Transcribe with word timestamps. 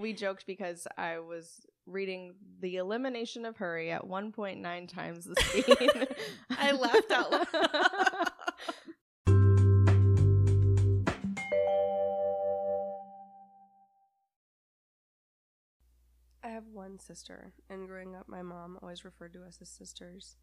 we 0.00 0.12
joked 0.12 0.46
because 0.46 0.86
I 0.96 1.18
was 1.18 1.66
reading 1.86 2.34
The 2.60 2.76
Elimination 2.76 3.44
of 3.44 3.56
Hurry 3.56 3.90
at 3.90 4.02
1.9 4.02 4.88
times 4.88 5.24
the 5.24 5.36
speed. 5.40 6.08
I 6.50 6.72
laughed 6.72 7.10
out 7.10 7.32
loud. 7.32 8.30
I 16.42 16.48
have 16.48 16.66
one 16.72 16.98
sister, 16.98 17.52
and 17.70 17.88
growing 17.88 18.14
up, 18.14 18.28
my 18.28 18.42
mom 18.42 18.78
always 18.82 19.04
referred 19.04 19.32
to 19.32 19.44
us 19.44 19.58
as 19.60 19.68
sisters. 19.70 20.36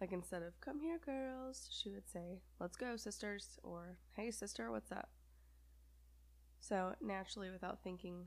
Like 0.00 0.12
instead 0.12 0.42
of 0.42 0.60
"come 0.60 0.80
here, 0.80 1.00
girls," 1.04 1.68
she 1.72 1.90
would 1.90 2.08
say, 2.08 2.42
"Let's 2.60 2.76
go, 2.76 2.96
sisters," 2.96 3.58
or 3.64 3.96
"Hey, 4.12 4.30
sister, 4.30 4.70
what's 4.70 4.92
up?" 4.92 5.10
So 6.60 6.94
naturally, 7.00 7.50
without 7.50 7.82
thinking 7.82 8.26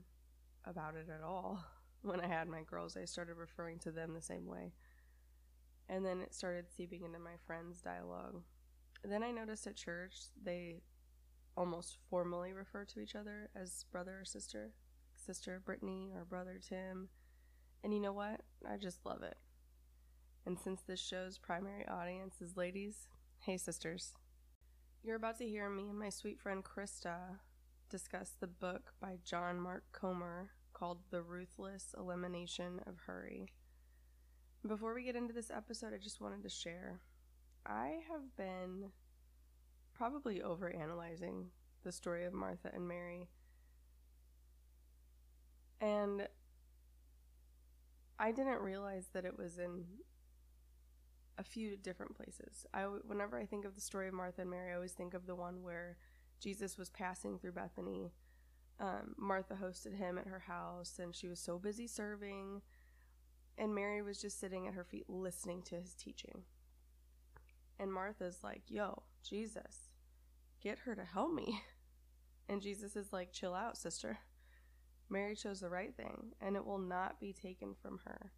about 0.64 0.94
it 0.94 1.08
at 1.08 1.22
all, 1.24 1.64
when 2.02 2.20
I 2.20 2.26
had 2.26 2.48
my 2.48 2.62
girls, 2.62 2.96
I 2.96 3.04
started 3.04 3.36
referring 3.36 3.78
to 3.80 3.90
them 3.90 4.14
the 4.14 4.22
same 4.22 4.46
way. 4.46 4.72
And 5.88 6.04
then 6.04 6.20
it 6.20 6.34
started 6.34 6.66
seeping 6.74 7.04
into 7.04 7.18
my 7.18 7.36
friends' 7.46 7.80
dialogue. 7.80 8.42
Then 9.04 9.22
I 9.22 9.30
noticed 9.30 9.66
at 9.66 9.76
church 9.76 10.14
they 10.42 10.82
almost 11.56 11.98
formally 12.08 12.52
refer 12.52 12.84
to 12.84 13.00
each 13.00 13.14
other 13.14 13.50
as 13.54 13.84
brother 13.90 14.20
or 14.20 14.24
sister, 14.24 14.70
sister 15.14 15.60
Brittany 15.64 16.10
or 16.14 16.24
brother 16.24 16.58
Tim. 16.66 17.08
And 17.84 17.92
you 17.92 18.00
know 18.00 18.12
what? 18.12 18.40
I 18.68 18.76
just 18.76 19.04
love 19.04 19.22
it. 19.22 19.36
And 20.46 20.58
since 20.58 20.82
this 20.82 21.00
show's 21.00 21.38
primary 21.38 21.86
audience 21.86 22.40
is 22.40 22.56
ladies, 22.56 23.08
hey 23.40 23.56
sisters. 23.56 24.12
You're 25.02 25.16
about 25.16 25.38
to 25.38 25.48
hear 25.48 25.68
me 25.68 25.88
and 25.88 25.98
my 25.98 26.10
sweet 26.10 26.40
friend 26.40 26.64
Krysta 26.64 27.38
discuss 27.92 28.30
the 28.40 28.46
book 28.46 28.94
by 29.02 29.18
John 29.22 29.60
Mark 29.60 29.84
Comer 29.92 30.48
called 30.72 31.00
The 31.10 31.20
Ruthless 31.20 31.94
Elimination 31.98 32.80
of 32.86 33.00
Hurry. 33.00 33.52
Before 34.66 34.94
we 34.94 35.04
get 35.04 35.14
into 35.14 35.34
this 35.34 35.50
episode, 35.50 35.92
I 35.92 35.98
just 35.98 36.18
wanted 36.18 36.42
to 36.42 36.48
share 36.48 37.00
I 37.66 37.98
have 38.10 38.34
been 38.34 38.92
probably 39.92 40.40
overanalyzing 40.40 41.48
the 41.84 41.92
story 41.92 42.24
of 42.24 42.32
Martha 42.32 42.70
and 42.72 42.88
Mary. 42.88 43.28
And 45.78 46.28
I 48.18 48.32
didn't 48.32 48.62
realize 48.62 49.08
that 49.12 49.26
it 49.26 49.36
was 49.36 49.58
in 49.58 49.84
a 51.36 51.44
few 51.44 51.76
different 51.76 52.16
places. 52.16 52.64
I 52.72 52.84
whenever 52.84 53.38
I 53.38 53.44
think 53.44 53.66
of 53.66 53.74
the 53.74 53.82
story 53.82 54.08
of 54.08 54.14
Martha 54.14 54.40
and 54.40 54.50
Mary, 54.50 54.72
I 54.72 54.76
always 54.76 54.92
think 54.92 55.12
of 55.12 55.26
the 55.26 55.34
one 55.34 55.62
where 55.62 55.98
Jesus 56.42 56.76
was 56.76 56.90
passing 56.90 57.38
through 57.38 57.52
Bethany. 57.52 58.12
Um, 58.80 59.14
Martha 59.16 59.54
hosted 59.54 59.96
him 59.96 60.18
at 60.18 60.26
her 60.26 60.40
house, 60.40 60.98
and 60.98 61.14
she 61.14 61.28
was 61.28 61.38
so 61.38 61.56
busy 61.56 61.86
serving, 61.86 62.62
and 63.56 63.74
Mary 63.74 64.02
was 64.02 64.20
just 64.20 64.40
sitting 64.40 64.66
at 64.66 64.74
her 64.74 64.82
feet 64.82 65.08
listening 65.08 65.62
to 65.62 65.76
his 65.76 65.94
teaching. 65.94 66.42
And 67.78 67.92
Martha's 67.92 68.42
like, 68.42 68.62
"Yo, 68.66 69.04
Jesus, 69.22 69.90
get 70.60 70.80
her 70.80 70.94
to 70.94 71.04
help 71.04 71.32
me." 71.32 71.62
And 72.48 72.60
Jesus 72.60 72.96
is 72.96 73.12
like, 73.12 73.32
"Chill 73.32 73.54
out, 73.54 73.78
sister. 73.78 74.18
Mary 75.08 75.36
chose 75.36 75.60
the 75.60 75.70
right 75.70 75.96
thing, 75.96 76.34
and 76.40 76.56
it 76.56 76.66
will 76.66 76.76
not 76.76 77.20
be 77.20 77.32
taken 77.32 77.72
from 77.72 78.00
her." 78.04 78.32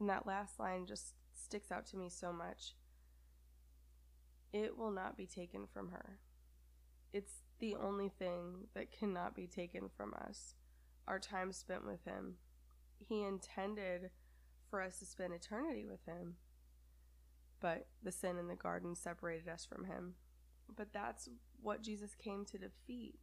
And 0.00 0.08
that 0.08 0.26
last 0.26 0.58
line 0.58 0.86
just 0.86 1.14
sticks 1.30 1.70
out 1.70 1.84
to 1.88 1.98
me 1.98 2.08
so 2.08 2.32
much. 2.32 2.74
It 4.52 4.78
will 4.78 4.90
not 4.90 5.16
be 5.16 5.26
taken 5.26 5.66
from 5.66 5.90
her. 5.90 6.18
It's 7.12 7.42
the 7.58 7.76
only 7.76 8.08
thing 8.08 8.68
that 8.74 8.92
cannot 8.92 9.34
be 9.34 9.46
taken 9.46 9.88
from 9.96 10.14
us 10.14 10.54
our 11.08 11.18
time 11.18 11.52
spent 11.52 11.84
with 11.84 12.04
Him. 12.04 12.34
He 12.98 13.22
intended 13.22 14.10
for 14.70 14.80
us 14.80 14.98
to 15.00 15.04
spend 15.04 15.32
eternity 15.32 15.84
with 15.84 16.04
Him, 16.06 16.36
but 17.60 17.88
the 18.02 18.12
sin 18.12 18.38
in 18.38 18.46
the 18.46 18.54
garden 18.54 18.94
separated 18.94 19.48
us 19.48 19.66
from 19.66 19.86
Him. 19.86 20.14
But 20.76 20.92
that's 20.92 21.28
what 21.60 21.82
Jesus 21.82 22.14
came 22.14 22.44
to 22.46 22.58
defeat 22.58 23.16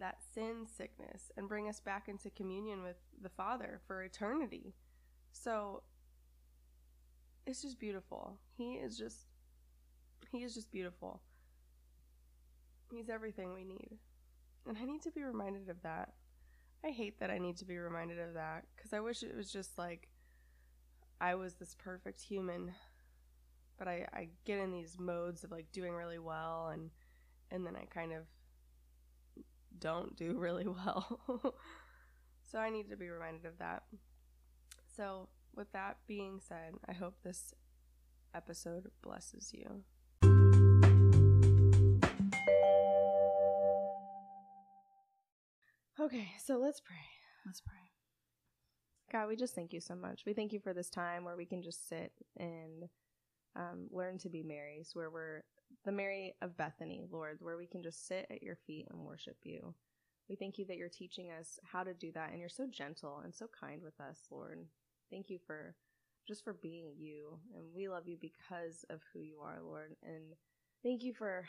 that 0.00 0.18
sin 0.34 0.66
sickness 0.66 1.30
and 1.36 1.48
bring 1.48 1.68
us 1.68 1.80
back 1.80 2.08
into 2.08 2.28
communion 2.30 2.82
with 2.82 2.96
the 3.22 3.28
Father 3.28 3.80
for 3.86 4.02
eternity. 4.02 4.74
So 5.32 5.82
it's 7.46 7.62
just 7.62 7.78
beautiful. 7.78 8.38
He 8.56 8.74
is 8.74 8.98
just 8.98 9.26
he 10.30 10.42
is 10.42 10.54
just 10.54 10.72
beautiful. 10.72 11.20
He's 12.94 13.10
everything 13.10 13.54
we 13.54 13.64
need. 13.64 13.98
And 14.66 14.78
I 14.78 14.84
need 14.84 15.02
to 15.02 15.10
be 15.10 15.22
reminded 15.22 15.68
of 15.68 15.82
that. 15.82 16.14
I 16.84 16.90
hate 16.90 17.18
that 17.20 17.30
I 17.30 17.38
need 17.38 17.56
to 17.58 17.64
be 17.64 17.78
reminded 17.78 18.18
of 18.18 18.34
that 18.34 18.66
cuz 18.76 18.92
I 18.92 19.00
wish 19.00 19.22
it 19.22 19.34
was 19.34 19.50
just 19.50 19.78
like 19.78 20.08
I 21.20 21.34
was 21.34 21.54
this 21.54 21.74
perfect 21.74 22.20
human. 22.20 22.74
But 23.78 23.88
I 23.88 24.06
I 24.12 24.28
get 24.44 24.58
in 24.58 24.70
these 24.70 24.98
modes 24.98 25.44
of 25.44 25.50
like 25.50 25.72
doing 25.72 25.94
really 25.94 26.18
well 26.18 26.68
and 26.68 26.90
and 27.50 27.66
then 27.66 27.76
I 27.76 27.86
kind 27.86 28.12
of 28.12 28.26
don't 29.78 30.16
do 30.16 30.38
really 30.38 30.66
well. 30.66 31.56
so 32.42 32.58
I 32.58 32.70
need 32.70 32.90
to 32.90 32.96
be 32.96 33.08
reminded 33.08 33.46
of 33.46 33.58
that. 33.58 33.84
So 34.96 35.28
with 35.54 35.72
that 35.72 35.98
being 36.06 36.40
said, 36.40 36.74
I 36.88 36.92
hope 36.92 37.22
this 37.22 37.54
episode 38.34 38.90
blesses 39.02 39.52
you. 39.52 39.84
Okay, 46.00 46.28
so 46.44 46.58
let's 46.58 46.80
pray. 46.80 46.96
Let's 47.46 47.60
pray. 47.60 47.72
God, 49.10 49.28
we 49.28 49.36
just 49.36 49.54
thank 49.54 49.72
you 49.72 49.80
so 49.80 49.94
much. 49.94 50.24
We 50.26 50.34
thank 50.34 50.52
you 50.52 50.60
for 50.60 50.74
this 50.74 50.90
time 50.90 51.24
where 51.24 51.36
we 51.36 51.46
can 51.46 51.62
just 51.62 51.88
sit 51.88 52.12
and 52.36 52.88
um, 53.56 53.88
learn 53.90 54.18
to 54.18 54.28
be 54.28 54.42
Marys, 54.42 54.90
where 54.94 55.10
we're 55.10 55.44
the 55.84 55.92
Mary 55.92 56.34
of 56.42 56.56
Bethany, 56.56 57.04
Lord, 57.10 57.38
where 57.40 57.56
we 57.56 57.66
can 57.66 57.82
just 57.82 58.08
sit 58.08 58.26
at 58.30 58.42
your 58.42 58.56
feet 58.66 58.86
and 58.90 59.00
worship 59.00 59.36
you. 59.44 59.74
We 60.28 60.36
thank 60.36 60.58
you 60.58 60.64
that 60.66 60.76
you're 60.76 60.88
teaching 60.88 61.30
us 61.30 61.58
how 61.62 61.84
to 61.84 61.94
do 61.94 62.10
that, 62.12 62.30
and 62.30 62.40
you're 62.40 62.48
so 62.48 62.66
gentle 62.70 63.20
and 63.22 63.34
so 63.34 63.46
kind 63.58 63.82
with 63.82 64.00
us, 64.00 64.18
Lord. 64.30 64.66
Thank 65.10 65.30
you 65.30 65.38
for 65.46 65.74
just 66.26 66.42
for 66.42 66.54
being 66.54 66.92
you. 66.98 67.38
And 67.54 67.64
we 67.74 67.88
love 67.88 68.08
you 68.08 68.16
because 68.20 68.84
of 68.90 69.00
who 69.12 69.20
you 69.20 69.38
are, 69.44 69.58
Lord. 69.62 69.94
And 70.02 70.34
thank 70.82 71.02
you 71.02 71.12
for 71.14 71.46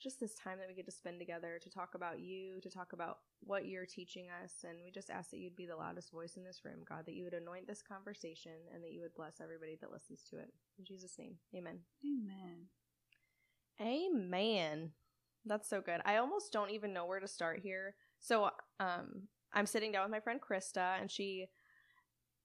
just 0.00 0.20
this 0.20 0.34
time 0.34 0.58
that 0.58 0.68
we 0.68 0.74
get 0.74 0.84
to 0.86 0.92
spend 0.92 1.18
together 1.18 1.58
to 1.62 1.70
talk 1.70 1.94
about 1.94 2.20
you, 2.20 2.60
to 2.62 2.70
talk 2.70 2.92
about 2.92 3.18
what 3.40 3.66
you're 3.66 3.86
teaching 3.86 4.26
us. 4.42 4.64
And 4.64 4.78
we 4.84 4.90
just 4.90 5.10
ask 5.10 5.30
that 5.30 5.38
you'd 5.38 5.56
be 5.56 5.66
the 5.66 5.76
loudest 5.76 6.12
voice 6.12 6.36
in 6.36 6.44
this 6.44 6.62
room, 6.64 6.80
God, 6.88 7.04
that 7.06 7.14
you 7.14 7.24
would 7.24 7.34
anoint 7.34 7.66
this 7.66 7.82
conversation 7.82 8.52
and 8.74 8.82
that 8.82 8.92
you 8.92 9.00
would 9.00 9.14
bless 9.14 9.40
everybody 9.40 9.76
that 9.80 9.92
listens 9.92 10.22
to 10.30 10.36
it. 10.36 10.52
In 10.78 10.84
Jesus' 10.84 11.18
name, 11.18 11.36
amen. 11.54 11.80
Amen. 12.04 12.66
Amen. 13.80 14.90
That's 15.44 15.68
so 15.68 15.80
good. 15.80 16.00
I 16.04 16.16
almost 16.16 16.52
don't 16.52 16.70
even 16.70 16.92
know 16.92 17.06
where 17.06 17.20
to 17.20 17.28
start 17.28 17.60
here. 17.62 17.94
So, 18.20 18.50
um, 18.80 19.28
I'm 19.52 19.66
sitting 19.66 19.92
down 19.92 20.02
with 20.02 20.10
my 20.10 20.20
friend 20.20 20.40
Krysta, 20.40 21.00
and 21.00 21.10
she 21.10 21.46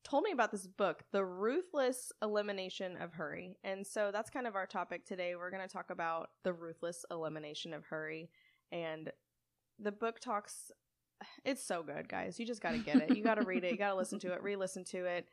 told 0.04 0.24
me 0.24 0.32
about 0.32 0.52
this 0.52 0.68
book, 0.68 1.04
The 1.12 1.24
Ruthless 1.24 2.12
Elimination 2.22 2.98
of 3.00 3.14
Hurry. 3.14 3.58
And 3.64 3.86
so 3.86 4.10
that's 4.12 4.30
kind 4.30 4.48
of 4.48 4.56
our 4.56 4.66
topic 4.66 5.06
today. 5.06 5.36
We're 5.36 5.52
going 5.52 5.68
to 5.68 5.72
talk 5.72 5.90
about 5.90 6.30
the 6.44 6.54
ruthless 6.54 7.06
elimination 7.12 7.74
of 7.74 7.86
hurry. 7.86 8.30
And 8.72 9.12
the 9.80 9.92
book 9.92 10.20
talks, 10.20 10.72
it's 11.46 11.64
so 11.64 11.84
good, 11.84 12.10
guys. 12.10 12.40
You 12.40 12.46
just 12.46 12.62
got 12.62 12.72
to 12.72 12.80
get 12.80 12.98
it. 12.98 13.16
You 13.16 13.24
got 13.24 13.36
to 13.36 13.46
read 13.46 13.64
it. 13.64 13.72
You 13.72 13.78
got 13.78 13.90
to 13.92 13.96
listen 13.96 14.20
to 14.20 14.34
it, 14.34 14.42
re 14.44 14.56
listen 14.56 14.84
to 14.86 15.06
it. 15.06 15.28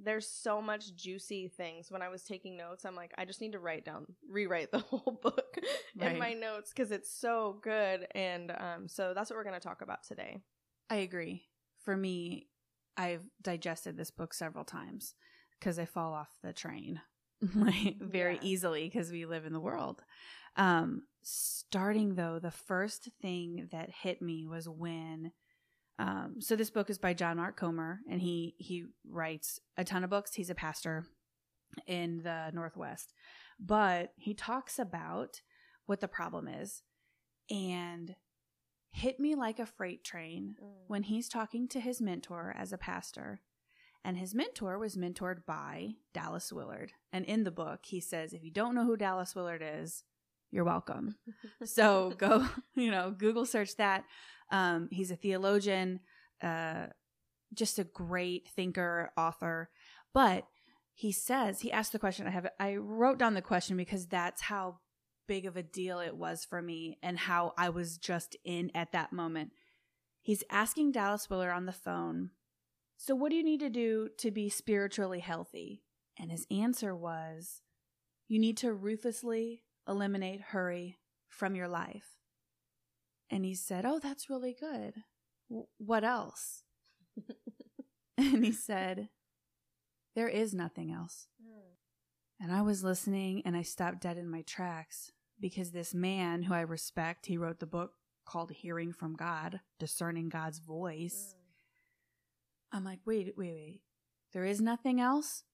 There's 0.00 0.28
so 0.28 0.62
much 0.62 0.94
juicy 0.94 1.48
things. 1.48 1.90
When 1.90 2.02
I 2.02 2.08
was 2.08 2.22
taking 2.22 2.56
notes, 2.56 2.84
I'm 2.84 2.94
like, 2.94 3.12
I 3.18 3.24
just 3.24 3.40
need 3.40 3.52
to 3.52 3.58
write 3.58 3.84
down, 3.84 4.06
rewrite 4.30 4.70
the 4.70 4.78
whole 4.90 5.18
book 5.22 5.56
Right. 5.98 6.12
in 6.12 6.18
my 6.18 6.32
notes 6.34 6.70
because 6.74 6.92
it's 6.92 7.10
so 7.12 7.58
good. 7.62 8.06
And 8.14 8.52
um, 8.52 8.86
so 8.88 9.12
that's 9.12 9.28
what 9.28 9.36
we're 9.36 9.42
going 9.44 9.58
to 9.60 9.66
talk 9.66 9.82
about 9.82 10.04
today. 10.04 10.38
I 10.88 10.96
agree. 10.96 11.42
For 11.84 11.96
me, 11.96 12.46
I've 12.98 13.22
digested 13.40 13.96
this 13.96 14.10
book 14.10 14.34
several 14.34 14.64
times 14.64 15.14
because 15.58 15.78
I 15.78 15.84
fall 15.86 16.12
off 16.12 16.28
the 16.42 16.52
train 16.52 17.00
like 17.54 17.96
very 18.00 18.34
Yeah. 18.34 18.40
easily 18.42 18.84
because 18.84 19.10
we 19.10 19.24
live 19.24 19.46
in 19.46 19.52
the 19.54 19.60
world. 19.60 20.02
Um, 20.56 21.02
starting 21.22 22.16
though, 22.16 22.38
the 22.40 22.50
first 22.50 23.08
thing 23.22 23.68
that 23.72 23.90
hit 24.02 24.20
me 24.20 24.46
was 24.46 24.68
when. 24.68 25.32
Um, 26.00 26.36
so 26.40 26.54
this 26.56 26.70
book 26.70 26.90
is 26.90 26.98
by 26.98 27.12
John 27.14 27.36
Mark 27.38 27.56
Comer, 27.56 28.00
and 28.10 28.20
he 28.20 28.54
he 28.58 28.84
writes 29.08 29.58
a 29.76 29.84
ton 29.84 30.04
of 30.04 30.10
books. 30.10 30.34
He's 30.34 30.50
a 30.50 30.54
pastor 30.54 31.06
in 31.86 32.22
the 32.22 32.50
Northwest, 32.52 33.12
but 33.58 34.12
he 34.16 34.32
talks 34.34 34.78
about 34.78 35.40
what 35.86 36.00
the 36.00 36.06
problem 36.08 36.46
is, 36.48 36.82
and 37.50 38.14
hit 38.90 39.20
me 39.20 39.34
like 39.34 39.58
a 39.58 39.66
freight 39.66 40.04
train 40.04 40.56
when 40.86 41.04
he's 41.04 41.28
talking 41.28 41.68
to 41.68 41.80
his 41.80 42.00
mentor 42.00 42.54
as 42.56 42.72
a 42.72 42.78
pastor. 42.78 43.40
And 44.04 44.16
his 44.16 44.34
mentor 44.34 44.78
was 44.78 44.96
mentored 44.96 45.44
by 45.46 45.94
Dallas 46.14 46.52
Willard. 46.52 46.92
And 47.12 47.24
in 47.24 47.44
the 47.44 47.50
book, 47.50 47.80
he 47.84 48.00
says, 48.00 48.32
if 48.32 48.42
you 48.42 48.50
don't 48.50 48.74
know 48.74 48.84
who 48.84 48.96
Dallas 48.96 49.34
Willard 49.34 49.62
is, 49.62 50.04
you're 50.50 50.64
welcome. 50.64 51.16
so 51.64 52.12
go, 52.16 52.46
you 52.74 52.90
know, 52.90 53.10
Google 53.10 53.44
search 53.44 53.76
that. 53.76 54.04
Um, 54.50 54.88
he's 54.90 55.10
a 55.10 55.16
theologian, 55.16 56.00
uh, 56.42 56.86
just 57.52 57.78
a 57.78 57.84
great 57.84 58.48
thinker, 58.54 59.12
author. 59.16 59.68
But 60.14 60.44
he 60.94 61.12
says 61.12 61.60
he 61.60 61.70
asked 61.70 61.92
the 61.92 61.98
question. 61.98 62.26
I 62.26 62.30
have 62.30 62.48
I 62.58 62.76
wrote 62.76 63.18
down 63.18 63.34
the 63.34 63.42
question 63.42 63.76
because 63.76 64.06
that's 64.06 64.42
how 64.42 64.78
big 65.28 65.46
of 65.46 65.56
a 65.56 65.62
deal 65.62 66.00
it 66.00 66.16
was 66.16 66.44
for 66.44 66.60
me 66.60 66.98
and 67.02 67.16
how 67.16 67.52
I 67.56 67.68
was 67.68 67.98
just 67.98 68.36
in 68.44 68.72
at 68.74 68.90
that 68.92 69.12
moment. 69.12 69.52
He's 70.20 70.42
asking 70.50 70.92
Dallas 70.92 71.30
Willard 71.30 71.52
on 71.52 71.66
the 71.66 71.72
phone, 71.72 72.30
So, 72.96 73.14
what 73.14 73.30
do 73.30 73.36
you 73.36 73.44
need 73.44 73.60
to 73.60 73.70
do 73.70 74.08
to 74.18 74.32
be 74.32 74.48
spiritually 74.48 75.20
healthy? 75.20 75.84
And 76.18 76.32
his 76.32 76.46
answer 76.50 76.96
was, 76.96 77.62
You 78.26 78.40
need 78.40 78.56
to 78.58 78.72
ruthlessly 78.72 79.62
eliminate 79.86 80.40
hurry 80.40 80.98
from 81.28 81.54
your 81.54 81.68
life. 81.68 82.18
And 83.30 83.44
he 83.44 83.54
said, 83.54 83.84
Oh, 83.86 84.00
that's 84.00 84.28
really 84.28 84.56
good. 84.58 84.94
W- 85.48 85.68
what 85.76 86.02
else? 86.02 86.64
and 88.18 88.44
he 88.44 88.52
said, 88.52 89.10
There 90.16 90.28
is 90.28 90.52
nothing 90.52 90.90
else. 90.90 91.28
Hmm. 91.40 91.74
And 92.40 92.52
I 92.52 92.62
was 92.62 92.82
listening 92.82 93.42
and 93.44 93.56
I 93.56 93.62
stopped 93.62 94.00
dead 94.00 94.16
in 94.16 94.28
my 94.28 94.42
tracks 94.42 95.12
because 95.40 95.70
this 95.70 95.94
man 95.94 96.42
who 96.42 96.54
I 96.54 96.60
respect, 96.60 97.26
he 97.26 97.38
wrote 97.38 97.60
the 97.60 97.66
book 97.66 97.92
called 98.26 98.50
Hearing 98.50 98.92
from 98.92 99.14
God, 99.14 99.60
Discerning 99.78 100.28
God's 100.28 100.58
Voice. 100.58 101.34
Mm. 101.34 102.76
I'm 102.76 102.84
like, 102.84 103.00
wait, 103.06 103.34
wait, 103.36 103.54
wait. 103.54 103.80
There 104.32 104.44
is 104.44 104.60
nothing 104.60 105.00
else? 105.00 105.44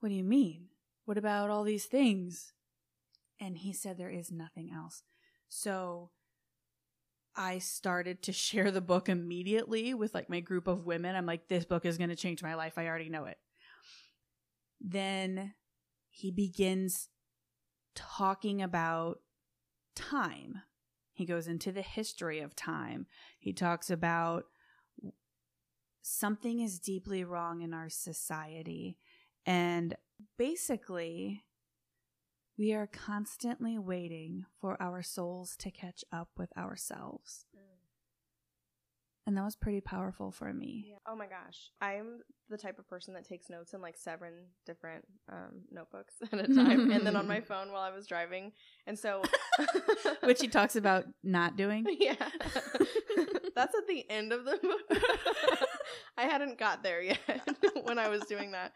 What 0.00 0.08
do 0.08 0.14
you 0.14 0.24
mean? 0.24 0.68
What 1.04 1.18
about 1.18 1.50
all 1.50 1.64
these 1.64 1.84
things? 1.84 2.52
And 3.38 3.58
he 3.58 3.72
said 3.72 3.98
there 3.98 4.10
is 4.10 4.30
nothing 4.30 4.70
else. 4.74 5.02
So 5.48 6.10
I 7.36 7.58
started 7.58 8.22
to 8.22 8.32
share 8.32 8.70
the 8.70 8.80
book 8.80 9.08
immediately 9.08 9.92
with 9.94 10.14
like 10.14 10.30
my 10.30 10.40
group 10.40 10.66
of 10.66 10.86
women. 10.86 11.14
I'm 11.14 11.26
like, 11.26 11.48
this 11.48 11.64
book 11.64 11.84
is 11.84 11.98
going 11.98 12.10
to 12.10 12.16
change 12.16 12.42
my 12.42 12.54
life. 12.54 12.74
I 12.76 12.86
already 12.86 13.10
know 13.10 13.26
it. 13.26 13.38
Then 14.80 15.54
he 16.08 16.30
begins 16.30 17.08
talking 17.94 18.62
about 18.62 19.20
time. 19.94 20.62
He 21.12 21.24
goes 21.26 21.48
into 21.48 21.72
the 21.72 21.82
history 21.82 22.40
of 22.40 22.56
time. 22.56 23.06
He 23.38 23.52
talks 23.52 23.90
about 23.90 24.44
something 26.02 26.60
is 26.60 26.78
deeply 26.78 27.24
wrong 27.24 27.62
in 27.62 27.74
our 27.74 27.88
society. 27.88 28.96
And 29.44 29.96
basically, 30.38 31.44
we 32.58 32.72
are 32.72 32.86
constantly 32.86 33.78
waiting 33.78 34.44
for 34.60 34.80
our 34.82 35.02
souls 35.02 35.56
to 35.58 35.70
catch 35.70 36.04
up 36.12 36.28
with 36.36 36.56
ourselves. 36.56 37.44
Mm. 37.56 37.69
And 39.30 39.36
that 39.36 39.44
was 39.44 39.54
pretty 39.54 39.80
powerful 39.80 40.32
for 40.32 40.52
me. 40.52 40.86
Yeah. 40.88 40.96
Oh 41.06 41.14
my 41.14 41.26
gosh. 41.26 41.70
I'm 41.80 42.18
the 42.48 42.58
type 42.58 42.80
of 42.80 42.88
person 42.88 43.14
that 43.14 43.24
takes 43.24 43.48
notes 43.48 43.74
in 43.74 43.80
like 43.80 43.96
seven 43.96 44.32
different 44.66 45.04
um, 45.30 45.60
notebooks 45.70 46.14
at 46.32 46.50
a 46.50 46.52
time 46.52 46.90
and 46.90 47.06
then 47.06 47.14
on 47.14 47.28
my 47.28 47.40
phone 47.48 47.70
while 47.70 47.82
I 47.82 47.94
was 47.94 48.08
driving. 48.08 48.50
And 48.88 48.98
so. 48.98 49.22
Which 50.24 50.40
he 50.40 50.48
talks 50.48 50.74
about 50.74 51.04
not 51.22 51.56
doing. 51.56 51.86
Yeah. 52.00 52.16
That's 53.54 53.72
at 53.76 53.86
the 53.86 54.04
end 54.10 54.32
of 54.32 54.44
the 54.44 54.58
book. 54.60 55.00
I 56.18 56.22
hadn't 56.24 56.58
got 56.58 56.82
there 56.82 57.00
yet 57.00 57.20
when 57.84 58.00
I 58.00 58.08
was 58.08 58.22
doing 58.22 58.50
that. 58.50 58.72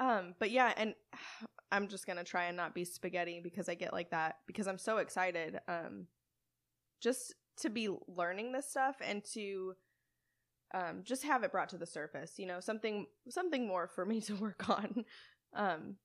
Um, 0.00 0.34
but 0.38 0.50
yeah, 0.50 0.72
and 0.74 0.94
I'm 1.70 1.88
just 1.88 2.06
gonna 2.06 2.24
try 2.24 2.44
and 2.44 2.56
not 2.56 2.74
be 2.74 2.86
spaghetti 2.86 3.40
because 3.44 3.68
I 3.68 3.74
get 3.74 3.92
like 3.92 4.12
that 4.12 4.36
because 4.46 4.66
I'm 4.66 4.78
so 4.78 4.98
excited. 4.98 5.60
Um, 5.68 6.06
just 7.02 7.34
to 7.60 7.70
be 7.70 7.88
learning 8.08 8.52
this 8.52 8.68
stuff 8.70 8.96
and 9.00 9.24
to 9.32 9.74
um, 10.74 11.02
just 11.04 11.22
have 11.24 11.42
it 11.42 11.52
brought 11.52 11.68
to 11.70 11.76
the 11.76 11.86
surface 11.86 12.38
you 12.38 12.46
know 12.46 12.60
something 12.60 13.06
something 13.28 13.66
more 13.66 13.86
for 13.86 14.04
me 14.04 14.20
to 14.22 14.34
work 14.34 14.68
on. 14.68 15.04
Um, 15.54 15.96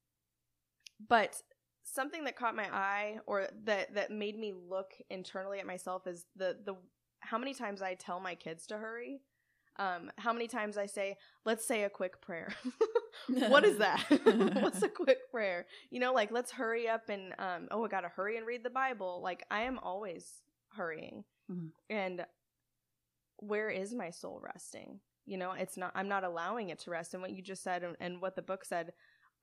but 1.07 1.41
something 1.83 2.25
that 2.25 2.35
caught 2.35 2.55
my 2.55 2.67
eye 2.71 3.19
or 3.25 3.47
that 3.63 3.93
that 3.95 4.11
made 4.11 4.37
me 4.37 4.53
look 4.53 4.93
internally 5.09 5.59
at 5.59 5.65
myself 5.65 6.05
is 6.07 6.25
the 6.35 6.57
the 6.65 6.75
how 7.21 7.37
many 7.37 7.53
times 7.53 7.81
i 7.81 7.93
tell 7.93 8.19
my 8.19 8.35
kids 8.35 8.67
to 8.67 8.77
hurry. 8.77 9.21
Um, 9.79 10.11
how 10.17 10.33
many 10.33 10.47
times 10.47 10.77
i 10.77 10.87
say 10.87 11.17
let's 11.45 11.65
say 11.65 11.83
a 11.83 11.89
quick 11.89 12.21
prayer. 12.21 12.53
What 13.29 13.65
is 13.65 13.77
that? 13.79 13.99
What's 14.61 14.83
a 14.83 14.89
quick 14.89 15.31
prayer? 15.31 15.65
You 15.89 15.99
know 15.99 16.13
like 16.13 16.31
let's 16.31 16.51
hurry 16.51 16.87
up 16.87 17.09
and 17.09 17.33
um, 17.39 17.67
oh 17.71 17.83
i 17.83 17.87
gotta 17.87 18.09
hurry 18.09 18.37
and 18.37 18.45
read 18.45 18.63
the 18.63 18.69
bible. 18.69 19.21
Like 19.23 19.43
i 19.49 19.61
am 19.61 19.79
always 19.79 20.43
hurrying 20.75 21.23
Mhm. 21.49 21.71
and 21.89 22.25
where 23.37 23.69
is 23.69 23.93
my 23.93 24.09
soul 24.09 24.41
resting? 24.41 24.99
You 25.25 25.37
know 25.37 25.51
it's 25.51 25.75
not 25.77 25.91
i'm 25.93 26.07
not 26.07 26.23
allowing 26.23 26.69
it 26.69 26.79
to 26.79 26.91
rest. 26.91 27.13
And 27.13 27.21
what 27.21 27.31
you 27.33 27.41
just 27.41 27.61
said 27.63 27.83
and, 27.83 27.95
and 27.99 28.21
what 28.21 28.35
the 28.35 28.41
book 28.41 28.63
said 28.63 28.93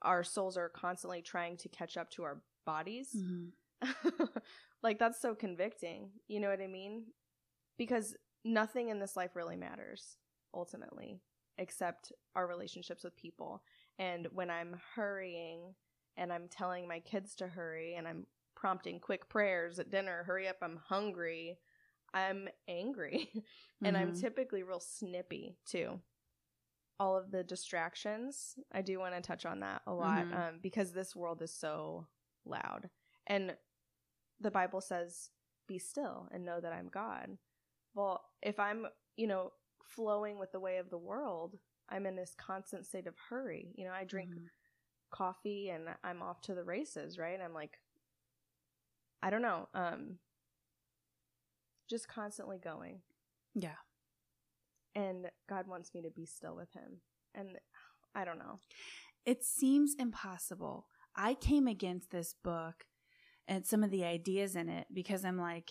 our 0.02 0.24
souls 0.24 0.56
are 0.56 0.68
constantly 0.70 1.22
trying 1.22 1.56
to 1.58 1.68
catch 1.68 1.96
up 1.96 2.10
to 2.12 2.22
our 2.24 2.40
bodies. 2.66 3.14
Mhm. 3.14 3.50
like 4.82 4.98
that's 4.98 5.20
so 5.20 5.34
convicting. 5.34 6.10
You 6.28 6.40
know 6.40 6.48
what 6.48 6.60
i 6.62 6.66
mean? 6.66 7.04
Because 7.78 8.16
nothing 8.44 8.88
in 8.88 8.98
this 8.98 9.16
life 9.16 9.36
really 9.36 9.56
matters 9.56 10.16
ultimately 10.54 11.20
except 11.58 12.12
our 12.34 12.46
relationships 12.46 13.04
with 13.04 13.16
people. 13.16 13.62
And 13.98 14.28
when 14.32 14.50
i'm 14.50 14.76
hurrying 14.94 15.74
and 16.16 16.32
i'm 16.32 16.48
telling 16.48 16.88
my 16.88 17.00
kids 17.00 17.34
to 17.36 17.48
hurry 17.48 17.94
and 17.96 18.06
i'm 18.08 18.26
prompting 18.56 19.00
quick 19.00 19.28
prayers 19.28 19.78
at 19.78 19.90
dinner 19.90 20.22
hurry 20.24 20.48
up 20.48 20.56
i'm 20.62 20.78
hungry 20.88 21.58
i'm 22.14 22.48
angry 22.68 23.30
and 23.84 23.96
i'm 23.98 24.12
Mhm. 24.12 24.14
typically 24.14 24.62
real 24.64 24.80
snippy 24.80 25.58
too 25.66 26.00
all 27.00 27.16
of 27.16 27.30
the 27.30 27.44
distractions 27.44 28.56
i 28.72 28.82
do 28.82 28.98
want 28.98 29.14
to 29.14 29.20
touch 29.22 29.46
on 29.46 29.60
that 29.60 29.82
a 29.86 29.92
lot 29.94 30.26
Mhm. 30.26 30.32
um, 30.32 30.60
because 30.62 30.92
this 30.92 31.16
world 31.16 31.42
is 31.42 31.52
so 31.54 32.06
loud 32.46 32.90
and 33.26 33.56
the 34.40 34.50
bible 34.50 34.80
says 34.80 35.30
be 35.68 35.78
still 35.78 36.28
and 36.32 36.44
know 36.44 36.60
that 36.60 36.72
i'm 36.72 36.88
god 36.88 37.36
well 37.94 38.22
if 38.42 38.58
i'm 38.58 38.86
you 39.16 39.26
know 39.26 39.52
flowing 39.84 40.38
with 40.38 40.52
the 40.52 40.60
way 40.60 40.78
of 40.78 40.90
the 40.90 40.98
world 40.98 41.56
i'm 41.90 42.06
in 42.06 42.16
this 42.16 42.34
constant 42.38 42.86
state 42.86 43.06
of 43.06 43.14
hurry 43.28 43.72
you 43.76 43.84
know 43.84 43.92
i 43.92 44.04
drink 44.04 44.30
Mhm. 44.30 44.50
coffee 45.10 45.70
and 45.70 45.84
i'm 46.04 46.22
off 46.22 46.40
to 46.40 46.54
the 46.54 46.64
races 46.64 47.18
right 47.18 47.40
i'm 47.42 47.54
like 47.54 47.78
i 49.22 49.30
don't 49.30 49.42
know 49.42 49.68
um 49.74 50.18
just 51.88 52.08
constantly 52.08 52.58
going 52.58 53.00
Yeah. 53.54 53.76
and 54.94 55.30
god 55.48 55.66
wants 55.66 55.92
me 55.94 56.02
to 56.02 56.10
be 56.10 56.26
still 56.26 56.56
with 56.56 56.72
him 56.72 57.00
and 57.34 57.50
i 58.14 58.24
don't 58.24 58.38
know 58.38 58.60
It 59.26 59.42
seems 59.42 59.94
impossible. 59.98 60.86
I 61.16 61.34
came 61.34 61.66
against 61.66 62.10
this 62.10 62.34
book 62.44 62.84
and 63.48 63.64
some 63.66 63.82
of 63.82 63.90
the 63.90 64.04
ideas 64.04 64.54
in 64.54 64.68
it 64.68 64.86
because 64.92 65.24
I'm 65.24 65.38
like, 65.38 65.70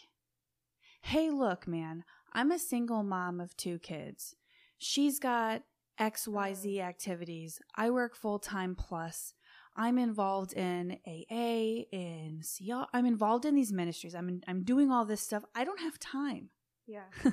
hey, 1.01 1.29
look, 1.29 1.67
man, 1.67 2.03
I'm 2.33 2.51
a 2.51 2.57
single 2.57 3.03
mom 3.03 3.39
of 3.39 3.55
two 3.55 3.77
kids. 3.77 4.35
She's 4.77 5.19
got 5.19 5.61
XYZ 5.99 6.77
mm. 6.77 6.83
activities. 6.83 7.59
I 7.75 7.91
work 7.91 8.15
full 8.15 8.39
time 8.39 8.75
plus. 8.75 9.33
I'm 9.75 9.97
involved 9.97 10.53
in 10.53 10.99
AA, 11.07 11.85
in 11.91 12.39
CL. 12.41 12.89
I'm 12.93 13.05
involved 13.05 13.45
in 13.45 13.55
these 13.55 13.73
ministries. 13.73 14.13
I'm, 14.13 14.41
I'm 14.47 14.63
doing 14.63 14.91
all 14.91 15.05
this 15.05 15.21
stuff. 15.21 15.43
I 15.55 15.63
don't 15.63 15.79
have 15.79 15.99
time. 15.99 16.49
yeah 16.87 17.05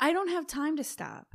I 0.00 0.12
don't 0.12 0.28
have 0.28 0.46
time 0.46 0.76
to 0.76 0.84
stop 0.84 1.34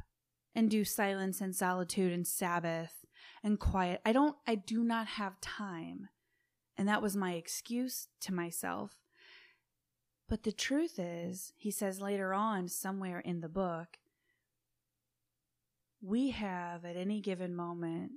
and 0.56 0.70
do 0.70 0.86
silence 0.86 1.42
and 1.42 1.56
solitude 1.56 2.14
and 2.14 2.26
Sabbath 2.26 3.06
and 3.44 3.60
quiet. 3.60 4.02
I 4.06 4.14
don't, 4.14 4.36
I 4.48 4.56
do 4.56 4.84
not 4.84 5.08
have 5.08 5.42
time. 5.42 6.10
And 6.78 6.88
that 6.88 7.02
was 7.02 7.16
my 7.16 7.34
excuse 7.34 8.08
to 8.22 8.34
myself. 8.34 8.98
But 10.30 10.44
the 10.44 10.52
truth 10.52 10.98
is, 10.98 11.54
he 11.58 11.70
says 11.70 12.02
later 12.02 12.34
on, 12.34 12.68
somewhere 12.68 13.20
in 13.20 13.42
the 13.42 13.50
book, 13.50 13.98
we 16.02 16.32
have 16.32 16.86
at 16.86 16.96
any 16.98 17.22
given 17.22 17.56
moment 17.56 18.14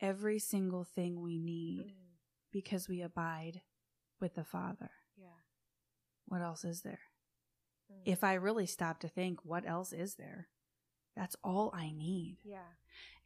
every 0.00 0.38
single 0.38 0.84
thing 0.84 1.20
we 1.22 1.38
need 1.38 1.92
because 2.52 2.88
we 2.88 3.00
abide 3.02 3.60
with 4.20 4.34
the 4.34 4.44
Father. 4.44 4.90
yeah 5.16 5.28
What 6.26 6.40
else 6.42 6.64
is 6.64 6.82
there? 6.82 7.00
Mm. 7.92 8.02
if 8.04 8.22
I 8.24 8.34
really 8.34 8.66
stop 8.66 9.00
to 9.00 9.08
think, 9.08 9.44
what 9.44 9.66
else 9.66 9.92
is 9.92 10.14
there? 10.14 10.48
That's 11.16 11.36
all 11.42 11.70
I 11.74 11.90
need. 11.92 12.38
yeah 12.44 12.58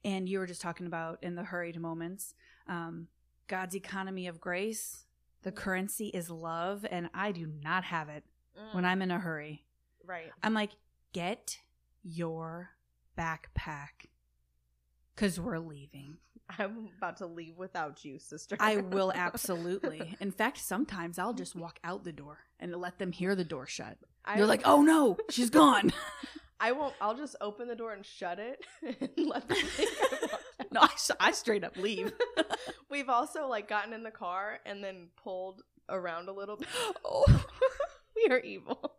And 0.04 0.28
you 0.28 0.38
were 0.38 0.46
just 0.46 0.60
talking 0.62 0.86
about 0.86 1.18
in 1.22 1.34
the 1.34 1.44
hurried 1.44 1.78
moments, 1.80 2.34
um, 2.68 3.08
God's 3.46 3.74
economy 3.76 4.26
of 4.26 4.40
grace, 4.40 5.04
the 5.42 5.52
Mm. 5.52 5.56
currency 5.56 6.06
is 6.08 6.30
love, 6.30 6.86
and 6.90 7.10
I 7.14 7.32
do 7.32 7.46
not 7.46 7.84
have 7.84 8.08
it 8.08 8.24
when 8.72 8.84
Mm. 8.84 8.86
I'm 8.86 9.02
in 9.02 9.10
a 9.10 9.18
hurry. 9.20 9.64
right 10.04 10.30
I'm 10.42 10.54
like, 10.54 10.72
get 11.12 11.60
your 12.02 12.70
backpack 13.16 14.08
because 15.14 15.38
we're 15.40 15.58
leaving. 15.58 16.18
I'm 16.58 16.88
about 16.98 17.16
to 17.16 17.26
leave 17.26 17.56
without 17.56 18.04
you 18.04 18.18
sister 18.18 18.56
I 18.60 18.76
will 18.76 19.12
absolutely. 19.14 20.16
In 20.20 20.30
fact, 20.30 20.58
sometimes 20.58 21.18
I'll 21.18 21.34
just 21.34 21.54
walk 21.54 21.78
out 21.84 22.04
the 22.04 22.12
door 22.12 22.38
and 22.60 22.74
let 22.76 22.98
them 22.98 23.12
hear 23.12 23.34
the 23.34 23.44
door 23.44 23.66
shut. 23.66 23.98
I, 24.24 24.36
They're 24.36 24.46
like, 24.46 24.62
oh 24.64 24.82
no, 24.82 25.16
she's 25.30 25.50
gone. 25.50 25.92
I 26.60 26.72
won't. 26.72 26.94
I'll 27.00 27.16
just 27.16 27.36
open 27.40 27.68
the 27.68 27.74
door 27.74 27.92
and 27.92 28.04
shut 28.04 28.38
it 28.38 28.64
and 28.82 29.26
let 29.28 29.48
them 29.48 29.58
think 29.60 29.90
I. 30.00 30.38
No, 30.72 30.80
I, 30.82 30.88
I 31.20 31.32
straight 31.32 31.64
up 31.64 31.76
leave. 31.76 32.12
We've 32.90 33.08
also 33.08 33.48
like 33.48 33.68
gotten 33.68 33.92
in 33.92 34.02
the 34.02 34.10
car 34.10 34.60
and 34.64 34.82
then 34.82 35.08
pulled 35.22 35.62
around 35.88 36.28
a 36.28 36.32
little 36.32 36.56
bit. 36.56 36.68
oh, 37.04 37.44
we 38.16 38.28
are 38.30 38.38
evil. 38.40 38.92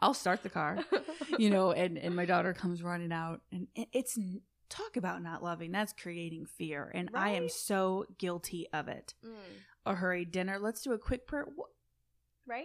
I'll 0.00 0.14
start 0.14 0.42
the 0.42 0.50
car, 0.50 0.78
you 1.38 1.50
know, 1.50 1.72
and 1.72 1.98
and 1.98 2.16
my 2.16 2.24
daughter 2.24 2.52
comes 2.52 2.82
running 2.82 3.12
out, 3.12 3.40
and 3.52 3.68
it's 3.76 4.18
talk 4.68 4.96
about 4.96 5.22
not 5.22 5.42
loving. 5.42 5.72
That's 5.72 5.92
creating 5.92 6.46
fear, 6.46 6.90
and 6.94 7.10
I 7.14 7.30
am 7.30 7.48
so 7.48 8.04
guilty 8.18 8.66
of 8.72 8.88
it. 8.88 9.14
Mm. 9.24 9.32
A 9.86 9.94
hurried 9.94 10.30
dinner. 10.32 10.58
Let's 10.58 10.82
do 10.82 10.92
a 10.92 10.98
quick 10.98 11.26
prayer. 11.26 11.46
Wh- 11.56 12.48
Right? 12.48 12.64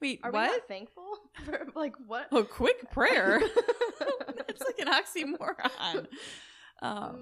Wait, 0.00 0.20
Are 0.22 0.30
we 0.30 0.38
not 0.38 0.68
thankful 0.68 1.04
for 1.44 1.66
like 1.74 1.94
what? 2.06 2.26
A 2.32 2.44
quick 2.44 2.90
prayer. 2.90 3.40
it's 4.48 4.62
like 4.62 4.78
an 4.78 4.88
oxymoron. 4.88 6.06
Um, 6.82 7.16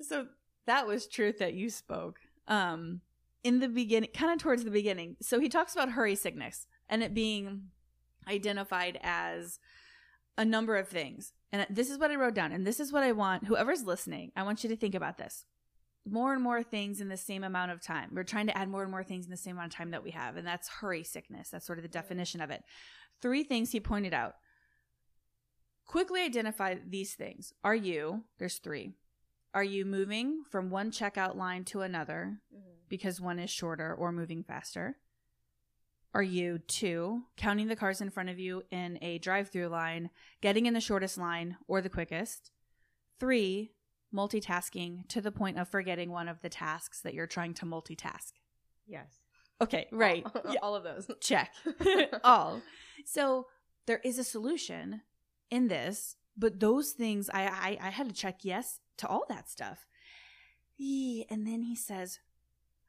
Mm. 0.00 0.04
so 0.04 0.26
that 0.66 0.86
was 0.86 1.06
truth 1.06 1.38
that 1.38 1.54
you 1.54 1.68
spoke. 1.70 2.20
Um, 2.48 3.00
in 3.42 3.58
the 3.58 3.68
beginning, 3.68 4.10
kind 4.14 4.32
of 4.32 4.38
towards 4.38 4.64
the 4.64 4.70
beginning. 4.70 5.16
So 5.20 5.40
he 5.40 5.48
talks 5.48 5.74
about 5.74 5.90
hurry 5.92 6.14
sickness 6.14 6.66
and 6.88 7.02
it 7.02 7.14
being 7.14 7.70
identified 8.28 8.98
as 9.02 9.58
a 10.38 10.44
number 10.44 10.76
of 10.76 10.88
things. 10.88 11.32
And 11.52 11.66
this 11.68 11.90
is 11.90 11.98
what 11.98 12.10
I 12.10 12.16
wrote 12.16 12.34
down. 12.34 12.52
And 12.52 12.66
this 12.66 12.78
is 12.80 12.92
what 12.92 13.02
I 13.02 13.12
want 13.12 13.46
whoever's 13.46 13.84
listening, 13.84 14.32
I 14.36 14.42
want 14.44 14.62
you 14.62 14.70
to 14.70 14.76
think 14.76 14.94
about 14.94 15.18
this. 15.18 15.44
More 16.08 16.32
and 16.32 16.42
more 16.42 16.62
things 16.62 17.00
in 17.00 17.08
the 17.08 17.16
same 17.16 17.44
amount 17.44 17.72
of 17.72 17.82
time. 17.82 18.10
We're 18.14 18.22
trying 18.24 18.46
to 18.46 18.56
add 18.56 18.68
more 18.70 18.82
and 18.82 18.90
more 18.90 19.04
things 19.04 19.26
in 19.26 19.30
the 19.30 19.36
same 19.36 19.56
amount 19.56 19.72
of 19.74 19.76
time 19.76 19.90
that 19.90 20.02
we 20.02 20.12
have. 20.12 20.36
And 20.36 20.46
that's 20.46 20.68
hurry 20.68 21.04
sickness. 21.04 21.50
That's 21.50 21.66
sort 21.66 21.78
of 21.78 21.82
the 21.82 21.88
definition 21.88 22.40
of 22.40 22.50
it. 22.50 22.62
Three 23.20 23.42
things 23.44 23.70
he 23.72 23.80
pointed 23.80 24.14
out. 24.14 24.34
Quickly 25.86 26.22
identify 26.22 26.76
these 26.88 27.14
things. 27.14 27.52
Are 27.64 27.74
you, 27.74 28.24
there's 28.38 28.58
three. 28.58 28.92
Are 29.52 29.64
you 29.64 29.84
moving 29.84 30.44
from 30.48 30.70
one 30.70 30.90
checkout 30.92 31.36
line 31.36 31.64
to 31.66 31.80
another 31.82 32.40
Mhm. 32.54 32.88
because 32.88 33.20
one 33.20 33.38
is 33.40 33.50
shorter 33.50 33.92
or 33.94 34.12
moving 34.12 34.44
faster? 34.44 34.96
Are 36.12 36.22
you 36.22 36.58
two 36.66 37.22
counting 37.36 37.68
the 37.68 37.76
cars 37.76 38.00
in 38.00 38.10
front 38.10 38.30
of 38.30 38.38
you 38.38 38.64
in 38.70 38.98
a 39.00 39.18
drive 39.18 39.50
through 39.50 39.68
line, 39.68 40.10
getting 40.40 40.66
in 40.66 40.74
the 40.74 40.80
shortest 40.80 41.18
line 41.18 41.56
or 41.68 41.80
the 41.80 41.88
quickest? 41.88 42.50
Three, 43.20 43.72
multitasking 44.14 45.06
to 45.08 45.20
the 45.20 45.30
point 45.30 45.58
of 45.58 45.68
forgetting 45.68 46.10
one 46.10 46.28
of 46.28 46.40
the 46.42 46.48
tasks 46.48 47.00
that 47.02 47.14
you're 47.14 47.26
trying 47.28 47.54
to 47.54 47.66
multitask. 47.66 48.32
Yes. 48.86 49.20
Okay, 49.60 49.86
right. 49.92 50.24
All, 50.24 50.42
Yeah, 50.52 50.60
all 50.62 50.74
of 50.74 50.84
those. 50.84 51.08
check. 51.20 51.52
All. 52.24 52.60
So 53.04 53.46
there 53.86 54.00
is 54.04 54.18
a 54.18 54.24
solution 54.24 55.02
in 55.50 55.68
this, 55.68 56.16
but 56.36 56.60
those 56.60 56.92
things 56.92 57.28
I, 57.32 57.42
I 57.42 57.88
I 57.88 57.90
had 57.90 58.08
to 58.08 58.14
check 58.14 58.38
yes 58.42 58.80
to 58.98 59.06
all 59.06 59.24
that 59.28 59.48
stuff. 59.48 59.86
And 60.78 61.46
then 61.46 61.62
he 61.62 61.76
says, 61.76 62.20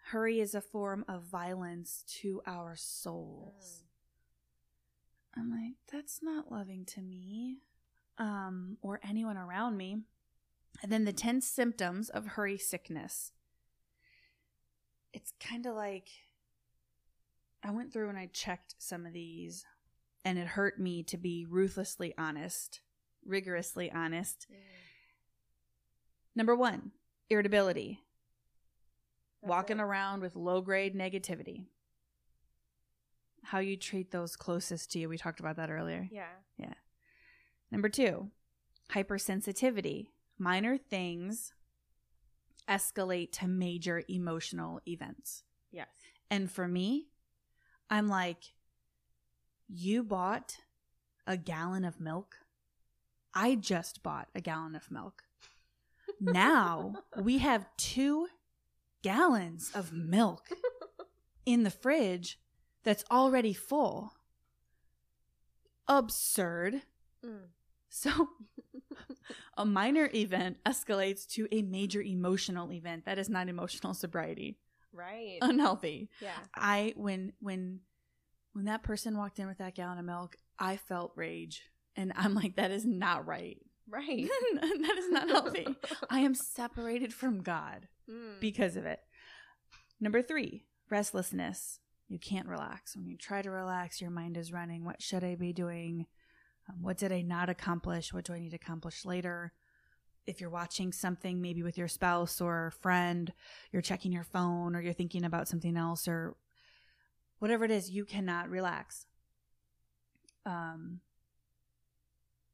hurry 0.09 0.39
is 0.39 0.55
a 0.55 0.61
form 0.61 1.05
of 1.07 1.23
violence 1.23 2.03
to 2.21 2.41
our 2.45 2.75
souls. 2.75 3.83
I'm 5.35 5.49
like, 5.49 5.75
that's 5.91 6.21
not 6.21 6.51
loving 6.51 6.85
to 6.85 7.01
me. 7.01 7.59
Um, 8.17 8.77
or 8.81 8.99
anyone 9.07 9.37
around 9.37 9.77
me. 9.77 10.01
And 10.83 10.91
then 10.91 11.05
the 11.05 11.13
10 11.13 11.41
symptoms 11.41 12.09
of 12.09 12.27
hurry 12.27 12.57
sickness. 12.57 13.31
It's 15.13 15.33
kind 15.39 15.65
of 15.65 15.75
like 15.75 16.07
I 17.63 17.71
went 17.71 17.93
through 17.93 18.09
and 18.09 18.17
I 18.17 18.29
checked 18.31 18.75
some 18.79 19.05
of 19.05 19.13
these, 19.13 19.65
and 20.25 20.37
it 20.37 20.47
hurt 20.47 20.79
me 20.79 21.03
to 21.03 21.17
be 21.17 21.45
ruthlessly 21.47 22.13
honest, 22.17 22.81
rigorously 23.25 23.91
honest. 23.91 24.47
Mm. 24.51 24.55
Number 26.35 26.55
one, 26.55 26.91
irritability, 27.29 28.01
walking 29.41 29.79
around 29.79 30.21
with 30.21 30.35
low 30.35 30.61
grade 30.61 30.95
negativity. 30.95 31.65
How 33.43 33.59
you 33.59 33.75
treat 33.75 34.11
those 34.11 34.35
closest 34.35 34.91
to 34.91 34.99
you. 34.99 35.09
We 35.09 35.17
talked 35.17 35.39
about 35.39 35.55
that 35.55 35.71
earlier. 35.71 36.07
Yeah. 36.11 36.25
Yeah. 36.57 36.73
Number 37.71 37.89
two, 37.89 38.29
hypersensitivity. 38.91 40.07
Minor 40.37 40.77
things 40.77 41.53
escalate 42.69 43.31
to 43.33 43.47
major 43.47 44.03
emotional 44.07 44.81
events. 44.87 45.43
Yes. 45.71 45.87
And 46.29 46.51
for 46.51 46.67
me, 46.67 47.07
I'm 47.89 48.07
like, 48.07 48.53
you 49.67 50.03
bought 50.03 50.57
a 51.27 51.37
gallon 51.37 51.85
of 51.85 51.99
milk. 51.99 52.37
I 53.33 53.55
just 53.55 54.03
bought 54.03 54.29
a 54.35 54.41
gallon 54.41 54.75
of 54.75 54.91
milk. 54.91 55.23
Now 56.19 56.95
we 57.21 57.39
have 57.39 57.65
two 57.77 58.27
gallons 59.01 59.71
of 59.73 59.91
milk 59.93 60.49
in 61.45 61.63
the 61.63 61.69
fridge 61.69 62.39
that's 62.83 63.03
already 63.11 63.53
full. 63.53 64.13
Absurd. 65.87 66.81
Mm. 67.25 67.47
So, 67.89 68.29
a 69.57 69.65
minor 69.65 70.09
event 70.13 70.57
escalates 70.65 71.27
to 71.31 71.47
a 71.51 71.61
major 71.61 72.01
emotional 72.01 72.71
event. 72.71 73.05
That 73.05 73.19
is 73.19 73.29
not 73.29 73.49
emotional 73.49 73.93
sobriety. 73.93 74.57
Right. 74.93 75.37
Unhealthy. 75.41 76.09
yeah. 76.21 76.37
I 76.55 76.93
when 76.95 77.33
when 77.39 77.79
when 78.53 78.65
that 78.65 78.83
person 78.83 79.17
walked 79.17 79.39
in 79.39 79.47
with 79.47 79.59
that 79.59 79.75
gallon 79.75 79.97
of 79.97 80.05
milk, 80.05 80.35
I 80.59 80.77
felt 80.77 81.13
rage. 81.15 81.63
And 81.95 82.13
I'm 82.15 82.33
like, 82.33 82.55
that 82.55 82.71
is 82.71 82.85
not 82.85 83.25
right. 83.25 83.57
Right. 83.89 84.29
that 84.55 84.95
is 84.97 85.09
not 85.09 85.29
healthy. 85.29 85.67
I 86.09 86.19
am 86.19 86.33
separated 86.33 87.13
from 87.13 87.41
God 87.41 87.87
Mm. 88.11 88.39
because 88.39 88.75
of 88.75 88.85
it. 88.85 88.99
Number 89.99 90.21
three, 90.21 90.65
restlessness. 90.89 91.79
You 92.09 92.19
can't 92.19 92.47
relax. 92.47 92.95
When 92.95 93.07
you 93.07 93.15
try 93.15 93.41
to 93.41 93.49
relax, 93.49 94.01
your 94.01 94.11
mind 94.11 94.35
is 94.35 94.51
running. 94.51 94.83
What 94.83 95.01
should 95.01 95.23
I 95.23 95.35
be 95.35 95.53
doing? 95.53 96.07
Um, 96.67 96.81
what 96.81 96.97
did 96.97 97.11
I 97.11 97.21
not 97.21 97.49
accomplish? 97.49 98.13
What 98.13 98.25
do 98.25 98.33
I 98.33 98.39
need 98.39 98.49
to 98.49 98.57
accomplish 98.57 99.05
later? 99.05 99.53
If 100.27 100.41
you're 100.41 100.49
watching 100.49 100.91
something, 100.91 101.41
maybe 101.41 101.63
with 101.63 101.77
your 101.77 101.87
spouse 101.87 102.41
or 102.41 102.73
friend, 102.81 103.31
you're 103.71 103.81
checking 103.81 104.11
your 104.11 104.23
phone 104.25 104.75
or 104.75 104.81
you're 104.81 104.93
thinking 104.93 105.23
about 105.23 105.47
something 105.47 105.77
else 105.77 106.07
or 106.07 106.35
whatever 107.39 107.63
it 107.63 107.71
is, 107.71 107.89
you 107.89 108.05
cannot 108.05 108.49
relax. 108.49 109.05
Um, 110.45 110.99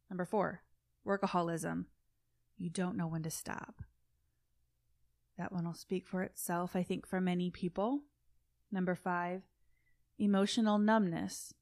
number 0.09 0.25
four, 0.25 0.61
workaholism. 1.05 1.85
You 2.57 2.69
don't 2.69 2.95
know 2.95 3.07
when 3.07 3.23
to 3.23 3.31
stop. 3.31 3.81
That 5.37 5.51
one 5.51 5.65
will 5.65 5.73
speak 5.73 6.07
for 6.07 6.23
itself, 6.23 6.75
I 6.75 6.83
think, 6.83 7.05
for 7.05 7.21
many 7.21 7.51
people. 7.51 8.01
Number 8.71 8.95
five, 8.95 9.43
emotional 10.17 10.77
numbness. 10.79 11.53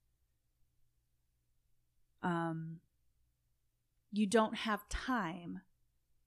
Um, 2.23 2.79
you 4.11 4.25
don't 4.25 4.55
have 4.55 4.87
time 4.89 5.61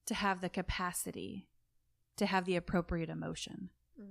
to 0.06 0.14
have 0.14 0.40
the 0.40 0.48
capacity 0.48 1.48
to 2.16 2.26
have 2.26 2.44
the 2.44 2.56
appropriate 2.56 3.08
emotion. 3.08 3.70
Mm. 4.00 4.04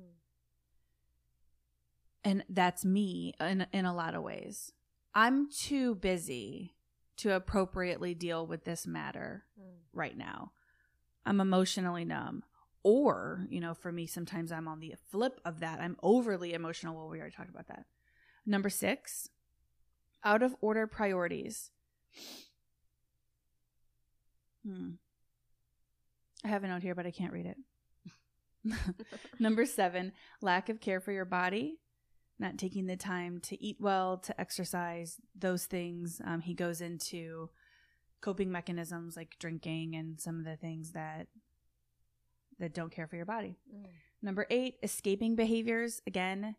And 2.24 2.44
that's 2.50 2.84
me 2.84 3.34
in, 3.40 3.68
in 3.72 3.86
a 3.86 3.96
lot 3.96 4.16
of 4.16 4.24
ways. 4.24 4.72
I'm 5.14 5.50
too 5.50 5.96
busy 5.96 6.76
to 7.18 7.36
appropriately 7.36 8.14
deal 8.14 8.46
with 8.46 8.64
this 8.64 8.86
matter 8.88 9.46
Mm. 9.60 9.78
right 9.94 10.18
now. 10.18 10.52
I'm 11.26 11.42
emotionally 11.42 12.06
numb. 12.06 12.44
Or, 12.90 13.46
you 13.50 13.60
know, 13.60 13.74
for 13.74 13.92
me, 13.92 14.08
sometimes 14.08 14.50
I'm 14.50 14.66
on 14.66 14.80
the 14.80 14.96
flip 15.12 15.42
of 15.44 15.60
that. 15.60 15.82
I'm 15.82 15.98
overly 16.02 16.54
emotional. 16.54 16.96
Well, 16.96 17.10
we 17.10 17.20
already 17.20 17.36
talked 17.36 17.50
about 17.50 17.68
that. 17.68 17.84
Number 18.46 18.70
six, 18.70 19.28
out 20.24 20.42
of 20.42 20.56
order 20.62 20.88
priorities. 20.88 21.72
Hmm. 24.66 24.92
I 26.46 26.48
have 26.48 26.64
a 26.64 26.70
note 26.70 26.82
here, 26.82 26.96
but 26.96 27.06
I 27.06 27.12
can't 27.12 27.34
read 27.34 27.48
it. 27.48 27.58
Number 29.40 29.66
seven, 29.66 30.14
lack 30.42 30.70
of 30.70 30.80
care 30.80 31.02
for 31.02 31.12
your 31.12 31.26
body, 31.26 31.80
not 32.40 32.58
taking 32.58 32.86
the 32.86 32.96
time 32.96 33.42
to 33.42 33.62
eat 33.62 33.76
well, 33.82 34.18
to 34.20 34.40
exercise, 34.40 35.20
those 35.38 35.66
things. 35.66 36.22
Um, 36.24 36.40
he 36.40 36.54
goes 36.54 36.80
into 36.80 37.50
coping 38.22 38.50
mechanisms 38.50 39.18
like 39.18 39.36
drinking 39.40 39.98
and 39.98 40.22
some 40.22 40.40
of 40.40 40.46
the 40.46 40.56
things 40.56 40.94
that 40.94 41.28
that 42.60 42.74
don't 42.74 42.92
care 42.92 43.08
for 43.08 43.16
your 43.16 43.26
body. 43.26 43.58
Mm. 43.74 43.86
Number 44.22 44.46
eight, 44.50 44.76
escaping 44.82 45.36
behaviors. 45.36 46.02
Again, 46.08 46.56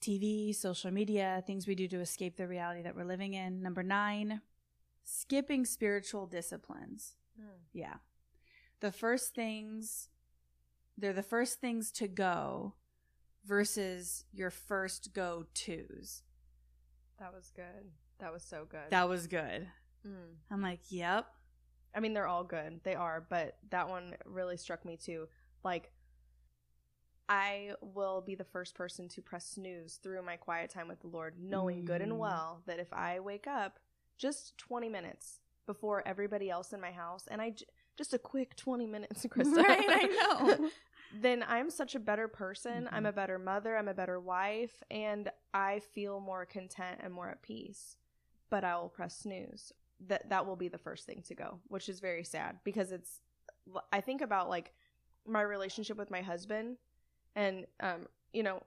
TV, 0.00 0.54
social 0.54 0.90
media, 0.90 1.42
things 1.46 1.66
we 1.66 1.74
do 1.74 1.88
to 1.88 2.00
escape 2.00 2.36
the 2.36 2.48
reality 2.48 2.82
that 2.82 2.96
we're 2.96 3.04
living 3.04 3.34
in. 3.34 3.62
Number 3.62 3.82
nine, 3.82 4.40
skipping 5.04 5.64
spiritual 5.64 6.26
disciplines. 6.26 7.14
Mm. 7.40 7.60
Yeah. 7.72 7.94
The 8.80 8.92
first 8.92 9.34
things, 9.34 10.08
they're 10.98 11.12
the 11.12 11.22
first 11.22 11.60
things 11.60 11.90
to 11.92 12.08
go 12.08 12.74
versus 13.44 14.24
your 14.32 14.50
first 14.50 15.12
go 15.14 15.46
tos. 15.54 16.22
That 17.18 17.32
was 17.32 17.52
good. 17.54 17.92
That 18.18 18.32
was 18.32 18.42
so 18.42 18.66
good. 18.68 18.90
That 18.90 19.08
was 19.08 19.26
good. 19.26 19.68
Mm. 20.06 20.36
I'm 20.50 20.62
like, 20.62 20.80
yep. 20.88 21.26
I 21.94 22.00
mean, 22.00 22.14
they're 22.14 22.26
all 22.26 22.44
good. 22.44 22.80
They 22.84 22.94
are, 22.94 23.24
but 23.28 23.56
that 23.70 23.88
one 23.88 24.14
really 24.24 24.56
struck 24.56 24.84
me 24.84 24.96
too. 24.96 25.28
Like, 25.62 25.90
I 27.28 27.72
will 27.80 28.20
be 28.20 28.34
the 28.34 28.44
first 28.44 28.74
person 28.74 29.08
to 29.10 29.22
press 29.22 29.46
snooze 29.46 29.96
through 30.02 30.22
my 30.22 30.36
quiet 30.36 30.70
time 30.70 30.88
with 30.88 31.00
the 31.00 31.06
Lord, 31.08 31.34
knowing 31.40 31.84
good 31.84 32.02
and 32.02 32.12
Mm. 32.12 32.18
well 32.18 32.62
that 32.66 32.78
if 32.78 32.92
I 32.92 33.20
wake 33.20 33.46
up 33.46 33.78
just 34.18 34.58
20 34.58 34.88
minutes 34.88 35.40
before 35.66 36.06
everybody 36.06 36.50
else 36.50 36.72
in 36.72 36.80
my 36.80 36.90
house, 36.92 37.26
and 37.28 37.40
I 37.40 37.50
j- 37.50 37.66
just 37.96 38.12
a 38.12 38.18
quick 38.18 38.56
20 38.56 38.86
minutes, 38.86 39.24
Krysta. 39.30 39.56
Right, 39.62 39.86
I 39.88 40.06
know. 40.58 40.70
then 41.14 41.44
I'm 41.46 41.70
such 41.70 41.94
a 41.94 42.00
better 42.00 42.26
person. 42.28 42.88
I'm 42.90 43.04
Mhm. 43.04 43.08
a 43.08 43.12
better 43.12 43.38
mother. 43.38 43.76
I'm 43.76 43.88
a 43.88 43.94
better 43.94 44.18
wife. 44.20 44.82
And 44.90 45.30
I 45.54 45.78
feel 45.80 46.20
more 46.20 46.44
content 46.44 47.00
and 47.02 47.12
more 47.14 47.28
at 47.28 47.42
peace. 47.42 47.96
But 48.50 48.64
I 48.64 48.76
will 48.76 48.88
press 48.88 49.16
snooze. 49.16 49.72
That 50.08 50.28
that 50.30 50.46
will 50.46 50.56
be 50.56 50.68
the 50.68 50.78
first 50.78 51.06
thing 51.06 51.22
to 51.28 51.34
go, 51.34 51.58
which 51.68 51.88
is 51.88 52.00
very 52.00 52.24
sad 52.24 52.58
because 52.64 52.92
it's. 52.92 53.20
I 53.92 54.00
think 54.00 54.20
about 54.22 54.48
like 54.48 54.72
my 55.26 55.42
relationship 55.42 55.96
with 55.96 56.10
my 56.10 56.20
husband, 56.22 56.78
and 57.36 57.66
um, 57.80 58.06
you 58.32 58.42
know, 58.42 58.62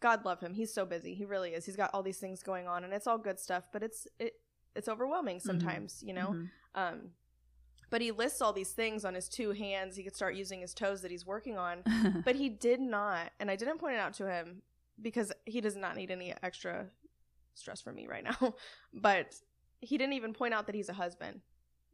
God 0.00 0.24
love 0.24 0.40
him. 0.40 0.54
He's 0.54 0.72
so 0.72 0.84
busy. 0.86 1.14
He 1.14 1.24
really 1.24 1.50
is. 1.54 1.66
He's 1.66 1.76
got 1.76 1.90
all 1.92 2.02
these 2.02 2.18
things 2.18 2.42
going 2.42 2.68
on, 2.68 2.84
and 2.84 2.92
it's 2.92 3.06
all 3.06 3.18
good 3.18 3.40
stuff. 3.40 3.64
But 3.72 3.82
it's 3.82 4.06
it 4.18 4.34
it's 4.76 4.88
overwhelming 4.88 5.40
sometimes. 5.40 6.02
You 6.06 6.12
know. 6.14 6.28
Mhm. 6.28 6.50
Um, 6.74 7.00
but 7.90 8.00
he 8.00 8.10
lists 8.10 8.40
all 8.42 8.52
these 8.52 8.72
things 8.72 9.04
on 9.04 9.14
his 9.14 9.28
two 9.28 9.50
hands. 9.52 9.94
He 9.96 10.02
could 10.02 10.16
start 10.16 10.34
using 10.34 10.60
his 10.60 10.74
toes 10.74 11.02
that 11.02 11.10
he's 11.10 11.26
working 11.26 11.56
on. 11.58 11.82
But 12.24 12.34
he 12.36 12.48
did 12.48 12.80
not, 12.80 13.30
and 13.38 13.50
I 13.50 13.56
didn't 13.56 13.78
point 13.78 13.94
it 13.94 14.00
out 14.00 14.14
to 14.14 14.28
him 14.28 14.62
because 15.00 15.32
he 15.44 15.60
does 15.60 15.76
not 15.76 15.94
need 15.96 16.10
any 16.10 16.34
extra 16.42 16.86
stress 17.54 17.80
from 17.80 17.94
me 17.96 18.06
right 18.06 18.24
now. 18.24 18.54
But 18.92 19.34
he 19.84 19.98
didn't 19.98 20.14
even 20.14 20.32
point 20.32 20.54
out 20.54 20.66
that 20.66 20.74
he's 20.74 20.88
a 20.88 20.94
husband. 20.94 21.40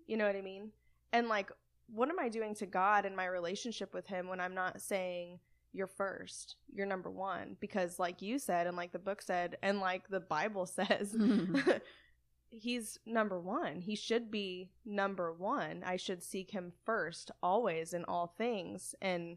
You 0.07 0.17
know 0.17 0.27
what 0.27 0.37
I 0.37 0.43
mean? 0.43 0.71
And 1.13 1.29
like, 1.29 1.51
what 1.93 2.09
am 2.09 2.19
I 2.19 2.29
doing 2.29 2.55
to 2.57 2.67
God 2.67 3.05
in 3.05 3.17
my 3.17 3.27
relationship 3.27 3.93
with 3.93 4.07
him 4.07 4.29
when 4.29 4.41
I'm 4.41 4.55
not 4.55 4.81
saying, 4.81 5.41
you're 5.73 5.87
first, 5.87 6.57
you're 6.73 6.87
number 6.87 7.11
one? 7.11 7.57
Because, 7.61 7.99
like 7.99 8.23
you 8.23 8.39
said, 8.39 8.67
and 8.67 8.77
like 8.77 8.93
the 8.93 8.99
book 8.99 9.23
said, 9.23 9.57
and 9.63 9.81
like 9.81 10.09
the 10.09 10.21
Bible 10.21 10.67
says, 10.67 11.17
he's 12.51 12.99
number 13.07 13.41
one. 13.41 13.81
He 13.81 13.97
should 13.97 14.31
be 14.31 14.71
number 14.85 15.33
one. 15.33 15.83
I 15.85 15.97
should 15.97 16.23
seek 16.23 16.51
him 16.51 16.73
first, 16.85 17.31
always 17.43 17.93
in 17.93 18.05
all 18.05 18.35
things. 18.39 18.95
And 19.01 19.37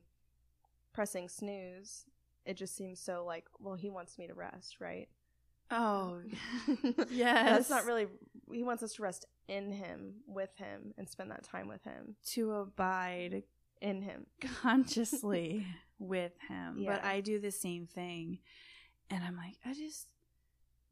pressing 0.93 1.27
snooze, 1.29 2.05
it 2.45 2.57
just 2.57 2.75
seems 2.75 3.00
so 3.00 3.24
like, 3.25 3.45
well, 3.60 3.75
he 3.75 3.89
wants 3.89 4.17
me 4.17 4.27
to 4.27 4.33
rest, 4.33 4.79
right? 4.79 5.07
oh, 5.74 6.22
yes. 7.10 7.50
That's 7.50 7.69
not 7.69 7.86
really, 7.86 8.07
he 8.53 8.63
wants 8.63 8.83
us 8.83 8.93
to 8.93 9.03
rest 9.03 9.25
in 9.48 9.72
him, 9.72 10.15
with 10.27 10.55
him, 10.55 10.93
and 10.98 11.10
spend 11.10 11.31
that 11.31 11.43
time 11.43 11.67
with 11.67 11.83
him, 11.83 12.15
to 12.31 12.53
abide 12.53 13.43
in 13.81 14.01
him. 14.01 14.25
consciously 14.62 15.65
with 16.00 16.33
him. 16.48 16.83
But 16.86 17.03
I 17.03 17.22
do 17.22 17.39
the 17.39 17.51
same 17.51 17.88
thing. 17.88 18.39
And 19.10 19.24
I'm 19.24 19.36
like, 19.36 19.57
I 19.65 19.74
just 19.74 20.07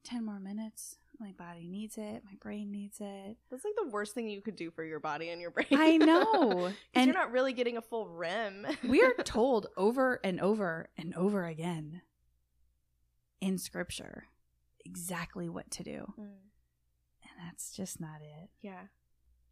10 0.04 0.26
more 0.26 0.40
minutes. 0.40 0.98
My 1.20 1.34
body 1.38 1.68
needs 1.68 1.98
it. 1.98 2.24
My 2.26 2.36
brain 2.40 2.72
needs 2.72 2.98
it. 3.00 3.38
That's 3.50 3.64
like 3.64 3.76
the 3.82 3.90
worst 3.90 4.16
thing 4.16 4.28
you 4.28 4.42
could 4.42 4.56
do 4.56 4.72
for 4.72 4.84
your 4.84 5.00
body 5.00 5.30
and 5.30 5.40
your 5.40 5.52
brain. 5.52 5.68
I 5.72 5.98
know 5.98 6.72
and 6.94 7.06
you're 7.06 7.14
not 7.14 7.32
really 7.32 7.54
getting 7.54 7.78
a 7.78 7.82
full 7.82 8.10
REM. 8.10 8.66
we 8.84 9.04
are 9.04 9.14
told 9.24 9.68
over 9.78 10.20
and 10.24 10.40
over 10.40 10.90
and 10.98 11.14
over 11.16 11.46
again 11.46 12.02
in 13.40 13.58
scripture 13.58 14.26
exactly 14.86 15.48
what 15.48 15.70
to 15.72 15.84
do. 15.84 16.14
Mm, 16.20 16.28
that's 17.44 17.76
just 17.76 18.00
not 18.00 18.22
it. 18.22 18.50
yeah. 18.62 18.88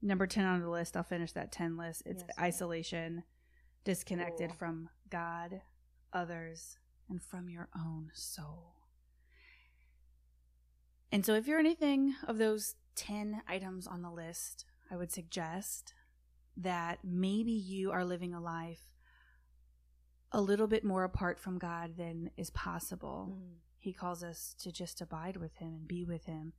Number 0.01 0.25
10 0.27 0.46
on 0.46 0.62
the 0.62 0.69
list, 0.69 0.96
I'll 0.96 1.03
finish 1.03 1.34
that 1.34 1.51
10 1.51 1.75
list. 1.75 2.03
It's 2.05 2.24
Yes. 2.25 2.39
isolation, 2.39 3.24
disconnected 3.84 4.52
Cool. 4.52 4.58
from 4.58 4.89
God, 5.10 5.62
others, 6.13 6.78
and 7.10 7.21
from 7.21 7.49
your 7.49 7.67
own 7.75 8.10
soul. 8.13 8.75
And 11.12 11.25
so, 11.25 11.34
if 11.34 11.47
you're 11.47 11.60
anything 11.60 12.15
of 12.28 12.38
those 12.38 12.75
10 12.95 13.41
items 13.47 13.88
on 13.88 14.02
the 14.02 14.12
list, 14.12 14.65
I 14.91 14.95
would 14.95 15.12
suggest 15.12 15.93
that 16.56 17.04
maybe 17.04 17.52
you 17.52 17.91
are 17.91 18.06
living 18.06 18.34
a 18.34 18.41
life 18.41 18.93
a 20.32 20.41
little 20.41 20.67
bit 20.67 20.84
more 20.84 21.04
apart 21.04 21.39
from 21.39 21.58
God 21.58 21.97
than 21.97 22.32
is 22.38 22.52
possible. 22.52 23.30
Mm. 23.32 23.56
He 23.80 23.93
calls 23.93 24.23
us 24.23 24.54
to 24.60 24.71
just 24.71 25.02
abide 25.02 25.38
with 25.38 25.56
Him 25.56 25.73
and 25.73 25.88
be 25.88 26.04
with 26.04 26.25
Him. 26.25 26.54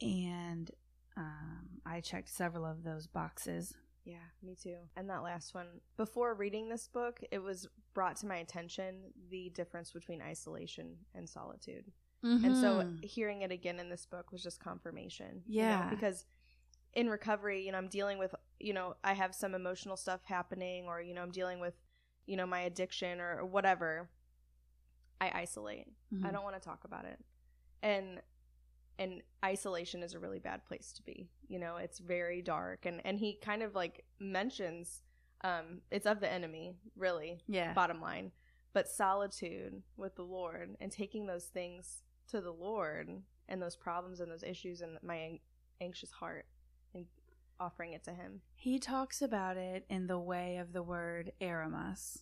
And 0.00 0.70
um, 1.16 1.80
I 1.86 2.00
checked 2.00 2.28
several 2.28 2.64
of 2.64 2.82
those 2.82 3.06
boxes. 3.06 3.74
Yeah, 4.04 4.16
me 4.42 4.54
too. 4.54 4.76
And 4.96 5.08
that 5.10 5.22
last 5.22 5.54
one, 5.54 5.80
before 5.96 6.34
reading 6.34 6.68
this 6.68 6.88
book, 6.88 7.20
it 7.30 7.38
was 7.38 7.66
brought 7.94 8.16
to 8.16 8.26
my 8.26 8.36
attention 8.36 9.12
the 9.30 9.50
difference 9.50 9.90
between 9.92 10.22
isolation 10.22 10.96
and 11.14 11.28
solitude. 11.28 11.84
And 12.44 12.56
so 12.56 12.82
Mhm. 12.82 13.02
hearing 13.02 13.42
it 13.42 13.50
again 13.50 13.78
in 13.80 13.88
this 13.88 14.06
book 14.06 14.30
was 14.32 14.42
just 14.42 14.60
confirmation. 14.60 15.42
you 15.46 15.68
know, 15.68 15.78
Yeah. 15.78 15.90
because 15.90 16.24
in 16.94 17.08
recovery, 17.10 17.64
you 17.64 17.72
know, 17.72 17.78
I'm 17.78 17.88
dealing 17.88 18.18
with, 18.18 18.34
you 18.60 18.72
know, 18.72 18.94
I 19.02 19.14
have 19.14 19.34
some 19.34 19.54
emotional 19.54 19.96
stuff 19.96 20.24
happening 20.24 20.86
or, 20.86 21.00
you 21.00 21.14
know, 21.14 21.22
I'm 21.22 21.30
dealing 21.32 21.60
with, 21.60 21.74
you 22.26 22.36
know, 22.36 22.46
my 22.46 22.60
addiction 22.60 23.20
or, 23.20 23.38
or 23.40 23.46
whatever. 23.46 24.08
I 25.20 25.30
isolate. 25.34 25.86
I 26.22 26.28
Mhm. 26.28 26.32
don't 26.32 26.44
want 26.44 26.56
to 26.56 26.60
talk 26.60 26.84
about 26.84 27.04
it. 27.04 27.18
And 27.82 28.20
and 28.98 29.22
isolation 29.44 30.02
is 30.02 30.14
a 30.14 30.18
really 30.18 30.38
bad 30.38 30.64
place 30.64 30.92
to 30.94 31.02
be. 31.02 31.28
You 31.48 31.58
know, 31.58 31.76
it's 31.76 31.98
very 31.98 32.42
dark 32.42 32.86
and 32.86 33.00
and 33.04 33.18
he 33.18 33.38
kind 33.42 33.62
of 33.62 33.74
like 33.74 34.04
mentions 34.18 35.02
um 35.42 35.80
it's 35.90 36.06
of 36.06 36.20
the 36.20 36.30
enemy, 36.30 36.76
really, 36.96 37.40
yeah. 37.46 37.72
bottom 37.72 38.00
line. 38.00 38.32
But 38.72 38.88
solitude 38.88 39.82
with 39.96 40.16
the 40.16 40.22
Lord 40.22 40.76
and 40.80 40.92
taking 40.92 41.26
those 41.26 41.44
things 41.44 42.02
to 42.28 42.40
the 42.40 42.52
Lord 42.52 43.08
and 43.48 43.62
those 43.62 43.76
problems 43.76 44.20
and 44.20 44.30
those 44.30 44.42
issues 44.42 44.80
and 44.80 44.98
my 45.02 45.14
an- 45.14 45.38
anxious 45.80 46.10
heart 46.10 46.46
and 46.94 47.06
offering 47.58 47.92
it 47.92 48.04
to 48.04 48.12
him. 48.12 48.40
He 48.54 48.78
talks 48.78 49.22
about 49.22 49.56
it 49.56 49.84
in 49.88 50.06
the 50.06 50.18
way 50.18 50.56
of 50.58 50.72
the 50.72 50.82
word 50.82 51.32
eremos, 51.40 52.18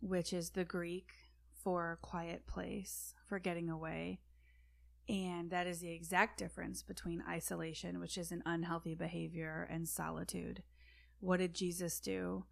which 0.00 0.32
is 0.32 0.50
the 0.50 0.64
Greek 0.64 1.12
for 1.62 1.98
quiet 2.02 2.46
place, 2.46 3.14
for 3.28 3.38
getting 3.38 3.70
away. 3.70 4.20
And 5.08 5.50
that 5.50 5.66
is 5.66 5.80
the 5.80 5.92
exact 5.92 6.38
difference 6.38 6.82
between 6.82 7.22
isolation, 7.28 8.00
which 8.00 8.18
is 8.18 8.32
an 8.32 8.42
unhealthy 8.44 8.94
behavior, 8.94 9.68
and 9.70 9.88
solitude. 9.88 10.62
What 11.20 11.38
did 11.38 11.54
Jesus 11.54 12.00
do? 12.00 12.44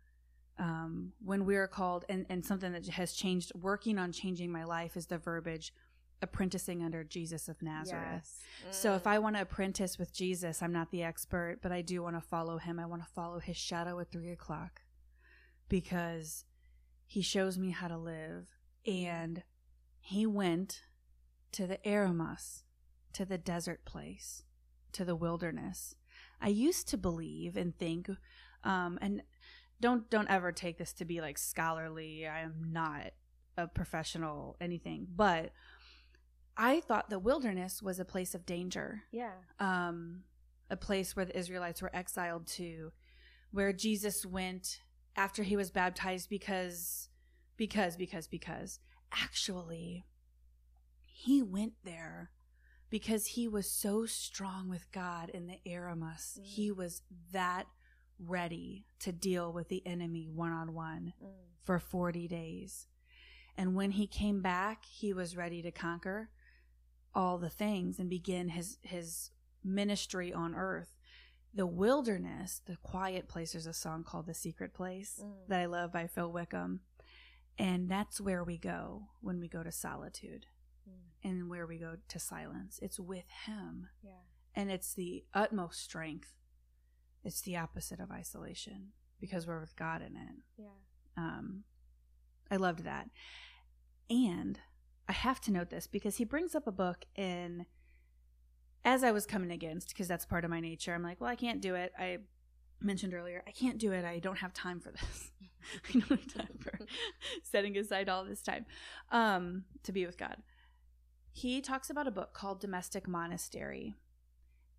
Um, 0.57 1.13
when 1.19 1.45
we 1.45 1.57
are 1.57 1.67
called, 1.67 2.05
and, 2.09 2.27
and 2.29 2.45
something 2.45 2.73
that 2.73 2.87
has 2.87 3.13
changed, 3.13 3.53
working 3.57 3.99
on 3.99 4.13
changing 4.13 4.53
my 4.53 4.63
life 4.65 4.97
is 4.97 5.07
the 5.07 5.19
verbiage 5.19 5.73
apprenticing 6.23 6.83
under 6.83 7.03
Jesus 7.03 7.49
of 7.49 7.61
Nazareth. 7.61 8.41
So 8.71 8.95
if 8.95 9.03
Mm. 9.03 9.11
I 9.11 9.19
want 9.19 9.37
to 9.37 9.43
apprentice 9.43 9.99
with 9.99 10.15
Jesus, 10.15 10.63
I'm 10.63 10.73
not 10.73 10.91
the 10.93 11.03
expert, 11.03 11.59
but 11.61 11.73
I 11.73 11.83
do 11.83 12.03
want 12.03 12.17
to 12.17 12.21
follow 12.21 12.59
him. 12.59 12.79
I 12.79 12.87
want 12.87 13.03
to 13.03 13.09
follow 13.11 13.41
his 13.41 13.57
shadow 13.57 13.99
at 13.99 14.13
three 14.13 14.31
o'clock 14.31 14.83
because 15.69 16.45
he 17.05 17.21
shows 17.21 17.59
me 17.59 17.71
how 17.71 17.89
to 17.89 17.99
live. 17.99 18.47
And 18.87 19.43
he 19.99 20.25
went 20.25 20.83
to 21.55 21.67
the 21.67 21.79
Eremos, 21.85 22.63
to 23.13 23.25
the 23.25 23.39
desert 23.39 23.85
place, 23.85 24.43
to 24.93 25.05
the 25.05 25.17
wilderness. 25.17 25.95
I 26.41 26.49
used 26.49 26.89
to 26.89 26.97
believe 26.97 27.57
and 27.57 27.77
think, 27.77 28.11
um, 28.65 28.99
and 29.01 29.23
don't 29.81 30.11
don't 30.11 30.29
ever 30.29 30.51
take 30.51 30.79
this 30.79 30.93
to 30.95 31.05
be 31.05 31.21
like 31.21 31.39
scholarly. 31.39 32.27
I 32.27 32.41
am 32.41 32.73
not 32.73 33.13
a 33.57 33.69
professional 33.69 34.57
anything, 34.61 35.07
but 35.15 35.53
I 36.57 36.81
thought 36.81 37.09
the 37.09 37.19
wilderness 37.19 37.83
was 37.83 38.01
a 38.01 38.05
place 38.05 38.35
of 38.35 38.47
danger, 38.47 39.03
yeah. 39.13 39.33
um, 39.59 40.23
a 40.71 40.77
place 40.77 41.15
where 41.15 41.25
the 41.25 41.39
Israelites 41.39 41.83
were 41.83 41.95
exiled 41.95 42.47
to, 42.49 42.93
where 43.53 43.73
Jesus 43.73 44.27
went 44.27 44.81
after 45.17 45.45
he 45.45 45.57
was 45.57 45.71
baptized 45.71 46.29
because, 46.29 47.09
because, 47.57 47.97
because, 47.97 48.27
because. 48.27 48.81
Actually, 49.13 50.05
he 51.17 51.43
went 51.43 51.75
there 51.85 52.33
because 52.91 53.29
he 53.29 53.47
was 53.47 53.71
so 53.71 54.05
strong 54.05 54.69
with 54.69 54.91
God 54.91 55.31
in 55.31 55.47
the 55.47 55.61
Eremos. 55.65 56.39
Mm. 56.39 56.45
He 56.45 56.73
was 56.73 57.03
that 57.33 57.67
ready 58.19 58.85
to 58.99 59.13
deal 59.13 59.53
with 59.53 59.69
the 59.69 59.87
enemy 59.87 60.27
one 60.29 60.51
on 60.51 60.75
one 60.75 61.13
for 61.63 61.79
40 61.79 62.27
days. 62.27 62.89
And 63.57 63.77
when 63.77 63.93
he 63.93 64.09
came 64.09 64.43
back, 64.43 64.85
he 64.85 65.13
was 65.13 65.37
ready 65.37 65.63
to 65.63 65.71
conquer 65.71 66.31
all 67.15 67.39
the 67.39 67.49
things 67.49 68.01
and 68.01 68.11
begin 68.11 68.49
his 68.49 68.79
his 68.83 69.31
ministry 69.63 70.33
on 70.33 70.53
earth. 70.57 70.97
The 71.55 71.67
wilderness, 71.67 72.61
the 72.67 72.77
quiet 72.83 73.29
place, 73.29 73.53
there's 73.53 73.67
a 73.67 73.73
song 73.73 74.03
called 74.03 74.27
The 74.27 74.35
Secret 74.35 74.75
Place 74.75 75.21
Mm. 75.23 75.47
that 75.47 75.61
I 75.61 75.67
love 75.67 75.93
by 75.93 76.09
Phil 76.09 76.33
Wickham. 76.33 76.81
And 77.57 77.89
that's 77.89 78.21
where 78.21 78.43
we 78.43 78.59
go 78.59 79.11
when 79.21 79.39
we 79.39 79.47
go 79.49 79.63
to 79.63 79.71
solitude 79.71 80.47
Mm. 80.89 81.29
and 81.31 81.51
where 81.51 81.67
we 81.67 81.79
go 81.79 81.97
to 82.09 82.19
silence. 82.19 82.79
It's 82.83 83.01
with 83.01 83.29
him. 83.47 83.89
Yeah. 84.03 84.11
and 84.55 84.71
it's 84.71 84.95
the 84.95 85.25
utmost 85.35 85.81
strength. 85.83 86.33
It's 87.25 87.41
the 87.41 87.57
opposite 87.57 88.01
of 88.01 88.11
isolation 88.11 88.89
because 89.21 89.47
we're 89.47 89.61
with 89.61 89.75
God 89.77 90.03
in 90.03 90.15
it. 90.17 90.43
Yeah. 90.59 90.67
Um, 91.17 91.65
I 92.51 92.57
loved 92.57 92.85
that. 92.85 93.09
And 94.11 94.61
I 95.09 95.13
have 95.13 95.41
to 95.43 95.53
note 95.53 95.71
this 95.71 95.87
because 95.87 96.17
he 96.17 96.25
brings 96.25 96.55
up 96.55 96.67
a 96.67 96.73
book 96.73 97.07
in, 97.17 97.67
as 98.85 99.03
I 99.03 99.11
was 99.13 99.25
coming 99.27 99.51
against, 99.51 99.89
because 99.89 100.09
that's 100.09 100.27
part 100.27 100.45
of 100.45 100.51
my 100.51 100.61
nature. 100.61 100.95
I'm 100.95 101.03
like, 101.03 101.21
well, 101.21 101.31
I 101.31 101.37
can't 101.37 101.61
do 101.63 101.75
it. 101.75 101.93
I 101.99 102.19
mentioned 102.81 103.15
earlier, 103.15 103.43
I 103.47 103.51
can't 103.51 103.79
do 103.79 103.93
it. 103.93 104.05
I 104.05 104.19
don't 104.19 104.39
have 104.39 104.53
time 104.53 104.81
for 104.81 104.93
this. 104.93 105.31
I 105.89 105.93
don't 105.99 106.21
have 106.21 106.35
time 106.35 106.59
for 106.61 106.79
setting 107.43 107.77
aside 107.79 108.11
all 108.11 108.25
this 108.27 108.43
time 108.43 108.67
um, 109.11 109.65
to 109.85 109.93
be 109.93 110.05
with 110.05 110.19
God. 110.19 110.37
He 111.37 111.61
talks 111.61 111.91
about 111.91 112.07
a 112.07 112.13
book 112.13 112.33
called 112.33 112.61
Domestic 112.61 113.09
Monastery. 113.09 113.97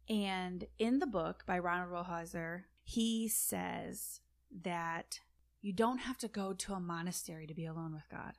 And 0.08 0.64
in 0.80 1.00
the 1.00 1.06
book 1.06 1.44
by 1.46 1.60
Ronald 1.60 1.92
Rolheiser, 1.92 2.62
he 2.82 3.28
says 3.28 4.22
that 4.62 5.20
you 5.62 5.74
don't 5.74 5.98
have 5.98 6.18
to 6.20 6.30
go 6.30 6.54
to 6.54 6.74
a 6.74 6.80
monastery 6.80 7.46
to 7.46 7.54
be 7.54 7.66
alone 7.66 7.94
with 7.94 8.08
God. 8.10 8.36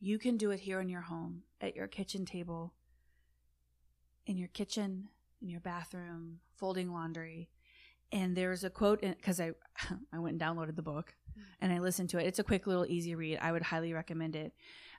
You 0.00 0.18
can 0.18 0.38
do 0.38 0.52
it 0.52 0.60
here 0.60 0.80
in 0.80 0.88
your 0.88 1.02
home, 1.02 1.42
at 1.60 1.76
your 1.76 1.86
kitchen 1.86 2.24
table, 2.24 2.72
in 4.24 4.38
your 4.38 4.48
kitchen, 4.48 5.10
in 5.42 5.50
your 5.50 5.60
bathroom, 5.60 6.38
folding 6.56 6.90
laundry. 6.90 7.50
And 8.10 8.34
there's 8.34 8.64
a 8.64 8.70
quote 8.70 9.02
because 9.02 9.38
I 9.38 9.50
I 10.14 10.18
went 10.18 10.40
and 10.40 10.40
downloaded 10.40 10.76
the 10.76 10.82
book 10.82 11.14
and 11.60 11.74
I 11.74 11.78
listened 11.78 12.08
to 12.10 12.18
it. 12.18 12.26
It's 12.26 12.38
a 12.38 12.44
quick 12.44 12.66
little 12.66 12.86
easy 12.86 13.14
read. 13.14 13.38
I 13.42 13.52
would 13.52 13.64
highly 13.64 13.92
recommend 13.92 14.34
it. 14.34 14.54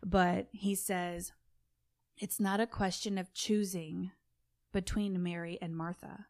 But 0.05 0.47
he 0.51 0.75
says 0.75 1.31
it's 2.19 2.39
not 2.39 2.59
a 2.59 2.67
question 2.67 3.17
of 3.17 3.33
choosing 3.33 4.11
between 4.73 5.23
Mary 5.23 5.57
and 5.61 5.75
Martha. 5.75 6.27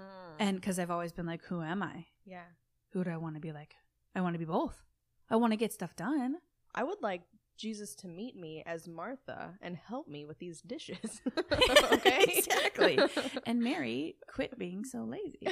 Mm. 0.00 0.04
And 0.38 0.56
because 0.60 0.78
I've 0.78 0.90
always 0.90 1.12
been 1.12 1.26
like, 1.26 1.42
who 1.44 1.62
am 1.62 1.82
I? 1.82 2.06
yeah. 2.24 2.44
Who 2.92 3.04
do 3.04 3.10
I 3.10 3.16
want 3.18 3.34
to 3.34 3.40
be 3.40 3.52
like? 3.52 3.74
I 4.14 4.22
want 4.22 4.34
to 4.34 4.38
be 4.38 4.46
both. 4.46 4.82
I 5.28 5.36
want 5.36 5.52
to 5.52 5.56
get 5.58 5.72
stuff 5.72 5.94
done. 5.96 6.36
I 6.74 6.82
would 6.82 7.02
like 7.02 7.22
Jesus 7.58 7.94
to 7.96 8.08
meet 8.08 8.36
me 8.36 8.62
as 8.64 8.88
Martha 8.88 9.54
and 9.60 9.76
help 9.76 10.08
me 10.08 10.24
with 10.24 10.38
these 10.38 10.62
dishes. 10.62 11.20
okay. 11.92 12.24
Exactly. 12.36 12.98
And 13.46 13.60
Mary, 13.60 14.16
quit 14.32 14.58
being 14.58 14.84
so 14.84 15.02
lazy. 15.04 15.46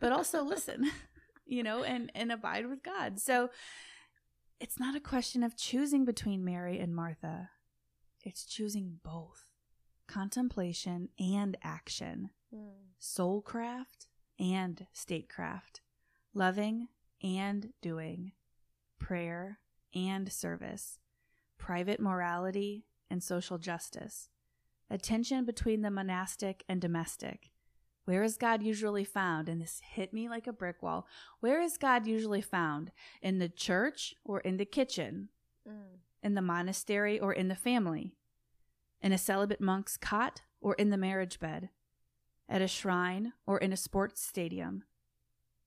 But 0.00 0.10
also 0.12 0.42
listen, 0.42 0.90
you 1.46 1.62
know, 1.62 1.84
and 1.84 2.10
and 2.14 2.32
abide 2.32 2.66
with 2.66 2.82
God. 2.82 3.20
So 3.20 3.50
it's 4.58 4.78
not 4.80 4.96
a 4.96 5.00
question 5.00 5.42
of 5.42 5.56
choosing 5.56 6.04
between 6.04 6.44
Mary 6.44 6.78
and 6.78 6.94
Martha. 6.94 7.50
It's 8.22 8.44
choosing 8.44 9.00
both. 9.02 9.48
Contemplation 10.06 11.08
and 11.18 11.56
action. 11.62 12.30
Mm. 12.54 12.70
Soulcraft 13.00 14.06
and 14.38 14.86
statecraft. 14.92 15.80
Loving 16.34 16.88
and 17.22 17.72
doing. 17.80 18.32
Prayer 18.98 19.60
and 19.94 20.30
service. 20.30 20.98
Private 21.58 22.00
morality 22.00 22.86
and 23.10 23.22
social 23.22 23.58
justice. 23.58 24.28
Attention 24.90 25.44
between 25.44 25.82
the 25.82 25.90
monastic 25.90 26.64
and 26.68 26.80
domestic. 26.80 27.50
Where 28.04 28.22
is 28.22 28.36
God 28.36 28.62
usually 28.62 29.04
found? 29.04 29.48
And 29.48 29.60
this 29.60 29.80
hit 29.92 30.12
me 30.12 30.28
like 30.28 30.46
a 30.46 30.52
brick 30.52 30.82
wall. 30.82 31.06
Where 31.38 31.60
is 31.60 31.76
God 31.76 32.06
usually 32.06 32.40
found? 32.40 32.90
In 33.22 33.38
the 33.38 33.48
church 33.48 34.14
or 34.24 34.40
in 34.40 34.56
the 34.56 34.64
kitchen? 34.64 35.28
Mm. 35.68 36.00
In 36.22 36.34
the 36.34 36.42
monastery 36.42 37.18
or 37.18 37.32
in 37.32 37.48
the 37.48 37.54
family? 37.54 38.14
In 39.00 39.12
a 39.12 39.18
celibate 39.18 39.60
monk's 39.60 39.96
cot 39.96 40.42
or 40.60 40.74
in 40.74 40.90
the 40.90 40.98
marriage 40.98 41.40
bed? 41.40 41.70
At 42.48 42.62
a 42.62 42.68
shrine 42.68 43.32
or 43.46 43.58
in 43.58 43.72
a 43.72 43.76
sports 43.76 44.20
stadium? 44.20 44.84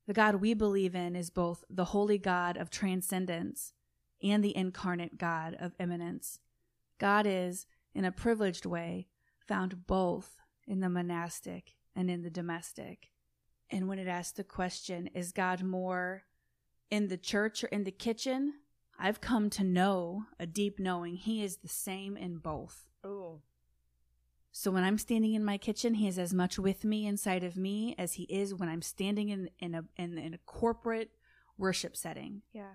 The 0.05 0.13
God 0.13 0.35
we 0.35 0.53
believe 0.53 0.95
in 0.95 1.15
is 1.15 1.29
both 1.29 1.63
the 1.69 1.85
holy 1.85 2.17
God 2.17 2.57
of 2.57 2.69
transcendence 2.69 3.73
and 4.21 4.43
the 4.43 4.55
incarnate 4.55 5.17
God 5.17 5.55
of 5.59 5.73
immanence. 5.79 6.39
God 6.99 7.25
is, 7.27 7.65
in 7.95 8.05
a 8.05 8.11
privileged 8.11 8.65
way, 8.65 9.07
found 9.47 9.87
both 9.87 10.37
in 10.67 10.79
the 10.81 10.89
monastic 10.89 11.73
and 11.95 12.09
in 12.09 12.21
the 12.21 12.29
domestic. 12.29 13.09
And 13.69 13.87
when 13.87 13.99
it 13.99 14.07
asks 14.07 14.33
the 14.33 14.43
question, 14.43 15.07
is 15.13 15.31
God 15.31 15.63
more 15.63 16.23
in 16.91 17.07
the 17.07 17.17
church 17.17 17.63
or 17.63 17.67
in 17.67 17.85
the 17.85 17.91
kitchen? 17.91 18.53
I've 18.99 19.21
come 19.21 19.49
to 19.51 19.63
know 19.63 20.25
a 20.39 20.45
deep 20.45 20.79
knowing 20.79 21.15
He 21.15 21.43
is 21.43 21.57
the 21.57 21.67
same 21.67 22.15
in 22.17 22.37
both. 22.37 22.87
Ooh. 23.05 23.41
So 24.51 24.69
when 24.69 24.83
I'm 24.83 24.97
standing 24.99 25.33
in 25.33 25.43
my 25.43 25.57
kitchen, 25.57 25.95
He 25.95 26.07
is 26.07 26.19
as 26.19 26.33
much 26.33 26.59
with 26.59 26.83
me 26.83 27.07
inside 27.07 27.43
of 27.43 27.57
me 27.57 27.95
as 27.97 28.13
He 28.13 28.23
is 28.23 28.53
when 28.53 28.69
I'm 28.69 28.81
standing 28.83 29.29
in, 29.29 29.49
in 29.59 29.75
a 29.75 29.83
in, 29.97 30.17
in 30.17 30.33
a 30.33 30.37
corporate 30.39 31.11
worship 31.57 31.97
setting. 31.97 32.41
Yeah. 32.53 32.73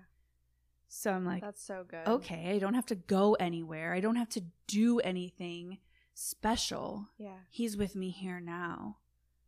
So 0.87 1.11
I'm 1.11 1.25
like, 1.25 1.41
That's 1.41 1.63
so 1.63 1.85
good. 1.87 2.05
okay, 2.07 2.51
I 2.55 2.59
don't 2.59 2.73
have 2.73 2.87
to 2.87 2.95
go 2.95 3.35
anywhere. 3.35 3.93
I 3.93 3.99
don't 3.99 4.15
have 4.15 4.29
to 4.29 4.41
do 4.67 4.99
anything 4.99 5.77
special. 6.13 7.07
Yeah. 7.17 7.37
He's 7.49 7.77
with 7.77 7.95
me 7.95 8.09
here 8.09 8.39
now, 8.39 8.97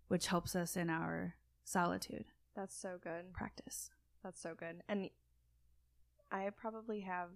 which 0.07 0.27
helps 0.27 0.55
us 0.55 0.77
in 0.77 0.89
our 0.89 1.35
solitude 1.63 2.25
That's 2.55 2.75
so 2.75 2.97
good. 3.03 3.33
practice. 3.33 3.89
That's 4.23 4.39
so 4.41 4.53
good. 4.55 4.83
And 4.87 5.09
I 6.31 6.49
probably 6.55 7.01
have 7.01 7.29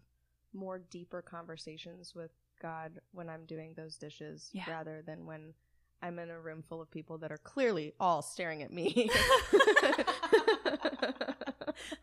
more 0.53 0.79
deeper 0.79 1.21
conversations 1.21 2.13
with 2.15 2.31
God 2.61 2.99
when 3.11 3.29
I'm 3.29 3.45
doing 3.45 3.73
those 3.75 3.97
dishes 3.97 4.49
Yeah. 4.53 4.69
rather 4.69 5.01
than 5.05 5.25
when 5.25 5.53
I'm 6.01 6.19
in 6.19 6.29
a 6.29 6.39
room 6.39 6.63
full 6.67 6.81
of 6.81 6.89
people 6.91 7.17
that 7.19 7.31
are 7.31 7.37
clearly 7.37 7.93
all 7.99 8.21
staring 8.21 8.61
at 8.63 8.71
me. 8.71 9.09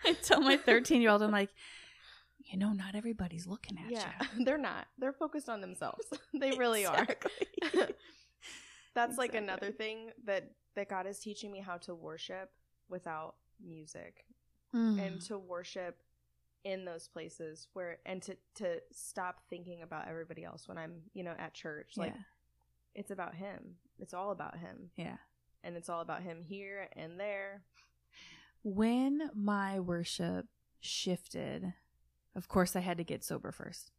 I 0.05 0.13
tell 0.23 0.41
my 0.41 0.57
13 0.57 1.01
year 1.01 1.11
old, 1.11 1.23
I'm 1.23 1.31
like, 1.31 1.51
you 2.45 2.59
know, 2.59 2.73
not 2.73 2.95
everybody's 2.95 3.47
looking 3.47 3.79
at 3.79 3.91
yeah, 3.91 4.11
you. 4.37 4.45
they're 4.45 4.59
not. 4.59 4.87
They're 4.99 5.13
focused 5.13 5.49
on 5.49 5.61
themselves. 5.61 6.05
they 6.35 6.53
really 6.53 6.85
are. 6.87 7.03
Exactly. 7.03 7.95
That's 8.95 9.17
like 9.17 9.35
another 9.35 9.71
thing 9.71 10.11
that 10.25 10.51
that 10.75 10.89
God 10.89 11.07
is 11.07 11.19
teaching 11.19 11.53
me 11.53 11.61
how 11.61 11.77
to 11.79 11.95
worship 11.95 12.51
without 12.89 13.37
music 13.65 14.25
Mm. 14.75 15.07
and 15.07 15.21
to 15.23 15.37
worship 15.37 15.99
in 16.65 16.85
those 16.85 17.09
places 17.09 17.67
where 17.73 17.99
and 18.07 18.23
to 18.23 18.37
to 18.57 18.81
stop 18.93 19.41
thinking 19.51 19.83
about 19.83 20.09
everybody 20.09 20.45
else 20.45 20.69
when 20.69 20.79
I'm, 20.79 21.03
you 21.15 21.25
know, 21.25 21.35
at 21.39 21.55
church. 21.55 21.93
Like 21.97 22.13
yeah. 22.15 22.23
it's 22.95 23.11
about 23.11 23.35
him. 23.35 23.77
It's 23.99 24.15
all 24.15 24.31
about 24.31 24.59
him. 24.59 24.91
yeah. 24.97 25.17
And 25.65 25.77
it's 25.77 25.89
all 25.89 26.01
about 26.01 26.23
him 26.23 26.43
here 26.43 26.89
and 26.97 27.21
there. 27.21 27.63
When 28.65 29.31
my 29.35 29.79
worship 29.79 30.47
shifted, 30.81 31.73
of 32.35 32.49
course, 32.49 32.75
I 32.75 32.81
had 32.81 32.97
to 32.99 33.05
get 33.05 33.23
sober 33.25 33.53
first. 33.53 33.93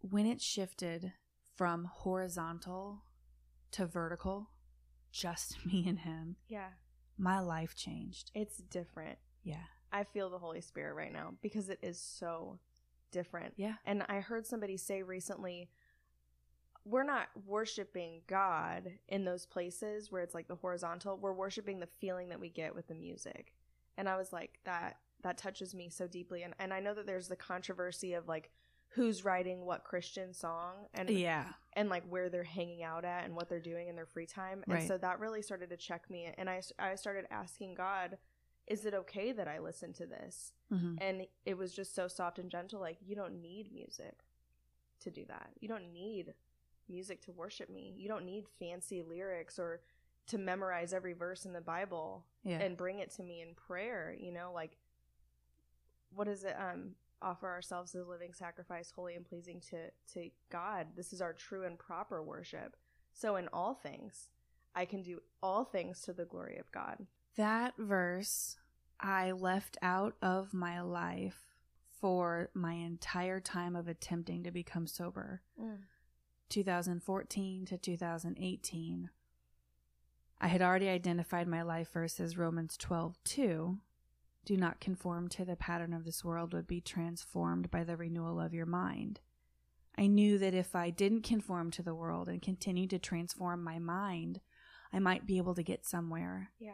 When 0.00 0.26
it 0.26 0.40
shifted 0.40 1.12
from 1.56 1.84
horizontal 1.92 3.02
to 3.72 3.86
vertical, 3.86 4.50
just 5.10 5.64
me 5.66 5.84
and 5.88 6.00
him, 6.00 6.36
Yeah. 6.48 6.68
my 7.18 7.40
life 7.40 7.74
changed. 7.74 8.30
It's 8.34 8.58
different. 8.58 9.18
Yeah. 9.42 9.64
I 9.94 10.04
feel 10.04 10.28
the 10.28 10.38
Holy 10.38 10.60
Spirit 10.60 10.94
right 10.94 11.12
now 11.12 11.34
because 11.40 11.70
it 11.70 11.78
is 11.82 11.98
so 11.98 12.58
different. 13.12 13.54
Yeah. 13.56 13.74
And 13.86 14.02
I 14.08 14.20
heard 14.20 14.44
somebody 14.46 14.76
say 14.76 15.02
recently, 15.02 15.70
we're 16.84 17.04
not 17.04 17.28
worshiping 17.46 18.20
God 18.26 18.90
in 19.08 19.24
those 19.24 19.46
places 19.46 20.12
where 20.12 20.20
it's 20.22 20.34
like 20.34 20.48
the 20.48 20.56
horizontal. 20.56 21.16
We're 21.16 21.32
worshiping 21.32 21.80
the 21.80 21.86
feeling 21.86 22.28
that 22.28 22.40
we 22.40 22.50
get 22.50 22.74
with 22.74 22.88
the 22.88 22.94
music. 22.94 23.54
And 23.96 24.08
I 24.08 24.16
was 24.16 24.32
like, 24.32 24.58
that 24.64 24.96
that 25.22 25.38
touches 25.38 25.74
me 25.74 25.88
so 25.88 26.06
deeply. 26.06 26.42
And 26.42 26.54
and 26.58 26.74
I 26.74 26.80
know 26.80 26.92
that 26.92 27.06
there's 27.06 27.28
the 27.28 27.36
controversy 27.36 28.12
of 28.12 28.28
like 28.28 28.50
who's 28.88 29.24
writing 29.24 29.64
what 29.64 29.82
Christian 29.84 30.34
song 30.34 30.74
and 30.92 31.08
Yeah. 31.08 31.46
and 31.72 31.88
like 31.88 32.04
where 32.08 32.28
they're 32.28 32.44
hanging 32.44 32.82
out 32.82 33.04
at 33.04 33.24
and 33.24 33.34
what 33.34 33.48
they're 33.48 33.60
doing 33.60 33.88
in 33.88 33.96
their 33.96 34.06
free 34.06 34.26
time. 34.26 34.62
And 34.66 34.74
Right. 34.74 34.86
so 34.86 34.98
that 34.98 35.18
really 35.20 35.40
started 35.42 35.70
to 35.70 35.76
check 35.76 36.10
me. 36.10 36.32
And 36.36 36.50
I, 36.50 36.60
I 36.78 36.94
started 36.96 37.26
asking 37.30 37.74
God, 37.74 38.18
is 38.66 38.86
it 38.86 38.94
okay 38.94 39.32
that 39.32 39.48
I 39.48 39.58
listen 39.58 39.92
to 39.94 40.06
this? 40.06 40.52
hmm 40.70 40.94
And 41.00 41.26
it 41.44 41.56
was 41.58 41.72
just 41.74 41.94
so 41.94 42.08
soft 42.08 42.38
and 42.38 42.50
gentle. 42.50 42.80
Like, 42.80 42.98
you 43.04 43.14
don't 43.14 43.40
need 43.40 43.72
music 43.72 44.20
to 45.00 45.10
do 45.10 45.24
that. 45.26 45.50
You 45.60 45.68
don't 45.68 45.92
need 45.92 46.34
music 46.88 47.20
to 47.22 47.32
worship 47.32 47.68
me. 47.70 47.94
You 47.96 48.08
don't 48.08 48.24
need 48.24 48.44
fancy 48.58 49.02
lyrics 49.02 49.58
or 49.58 49.80
to 50.28 50.38
memorize 50.38 50.92
every 50.94 51.12
verse 51.12 51.44
in 51.44 51.52
the 51.52 51.60
Bible 51.60 52.24
Yeah. 52.42 52.60
and 52.60 52.76
bring 52.76 53.00
it 53.00 53.10
to 53.16 53.22
me 53.22 53.42
in 53.42 53.54
prayer. 53.54 54.14
You 54.18 54.32
know, 54.32 54.50
like, 54.54 54.78
what 56.14 56.28
is 56.28 56.44
it? 56.44 56.54
Um, 56.58 56.94
offer 57.22 57.48
ourselves 57.48 57.94
as 57.94 58.02
a 58.06 58.08
living 58.08 58.32
sacrifice, 58.32 58.90
holy 58.90 59.14
and 59.14 59.24
pleasing 59.24 59.60
to 59.70 59.90
to 60.12 60.30
God. 60.50 60.88
This 60.96 61.12
is 61.12 61.20
our 61.22 61.32
true 61.32 61.64
and 61.64 61.78
proper 61.78 62.22
worship. 62.22 62.76
So 63.12 63.36
in 63.36 63.48
all 63.52 63.74
things, 63.74 64.28
I 64.74 64.84
can 64.84 65.02
do 65.02 65.20
all 65.42 65.64
things 65.64 66.00
to 66.02 66.12
the 66.12 66.24
glory 66.24 66.58
of 66.58 66.70
God. 66.72 67.06
That 67.36 67.74
verse 67.78 68.56
I 69.00 69.32
left 69.32 69.76
out 69.82 70.14
of 70.22 70.54
my 70.54 70.80
life 70.80 71.54
for 72.00 72.50
my 72.54 72.74
entire 72.74 73.40
time 73.40 73.76
of 73.76 73.88
attempting 73.88 74.44
to 74.44 74.50
become 74.50 74.86
sober. 74.86 75.42
Mm. 75.60 75.78
2014 76.50 77.64
to 77.64 77.78
2018 77.78 79.10
I 80.40 80.48
had 80.48 80.60
already 80.60 80.88
identified 80.88 81.48
my 81.48 81.62
life 81.62 81.92
verse 81.92 82.20
as 82.20 82.36
Romans 82.36 82.76
12 82.76 83.16
2. 83.24 83.78
Do 84.44 84.56
not 84.58 84.80
conform 84.80 85.28
to 85.30 85.44
the 85.44 85.56
pattern 85.56 85.94
of 85.94 86.04
this 86.04 86.22
world, 86.22 86.50
but 86.50 86.66
be 86.66 86.82
transformed 86.82 87.70
by 87.70 87.82
the 87.82 87.96
renewal 87.96 88.38
of 88.38 88.52
your 88.52 88.66
mind. 88.66 89.20
I 89.96 90.06
knew 90.06 90.38
that 90.38 90.52
if 90.52 90.74
I 90.74 90.90
didn't 90.90 91.22
conform 91.22 91.70
to 91.70 91.82
the 91.82 91.94
world 91.94 92.28
and 92.28 92.42
continue 92.42 92.86
to 92.88 92.98
transform 92.98 93.64
my 93.64 93.78
mind, 93.78 94.40
I 94.92 94.98
might 94.98 95.24
be 95.24 95.38
able 95.38 95.54
to 95.54 95.62
get 95.62 95.86
somewhere. 95.86 96.50
Yeah. 96.58 96.72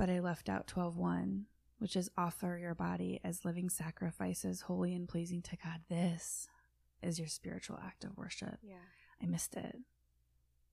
But 0.00 0.08
I 0.08 0.20
left 0.20 0.48
out 0.48 0.66
12:1, 0.66 1.44
which 1.76 1.94
is 1.94 2.10
offer 2.16 2.56
your 2.56 2.74
body 2.74 3.20
as 3.22 3.44
living 3.44 3.68
sacrifices, 3.68 4.62
holy 4.62 4.94
and 4.94 5.06
pleasing 5.06 5.42
to 5.42 5.58
God. 5.58 5.82
This 5.90 6.48
is 7.02 7.18
your 7.18 7.28
spiritual 7.28 7.78
act 7.84 8.04
of 8.04 8.16
worship. 8.16 8.60
Yeah. 8.62 8.80
I 9.20 9.26
missed 9.26 9.54
it. 9.56 9.76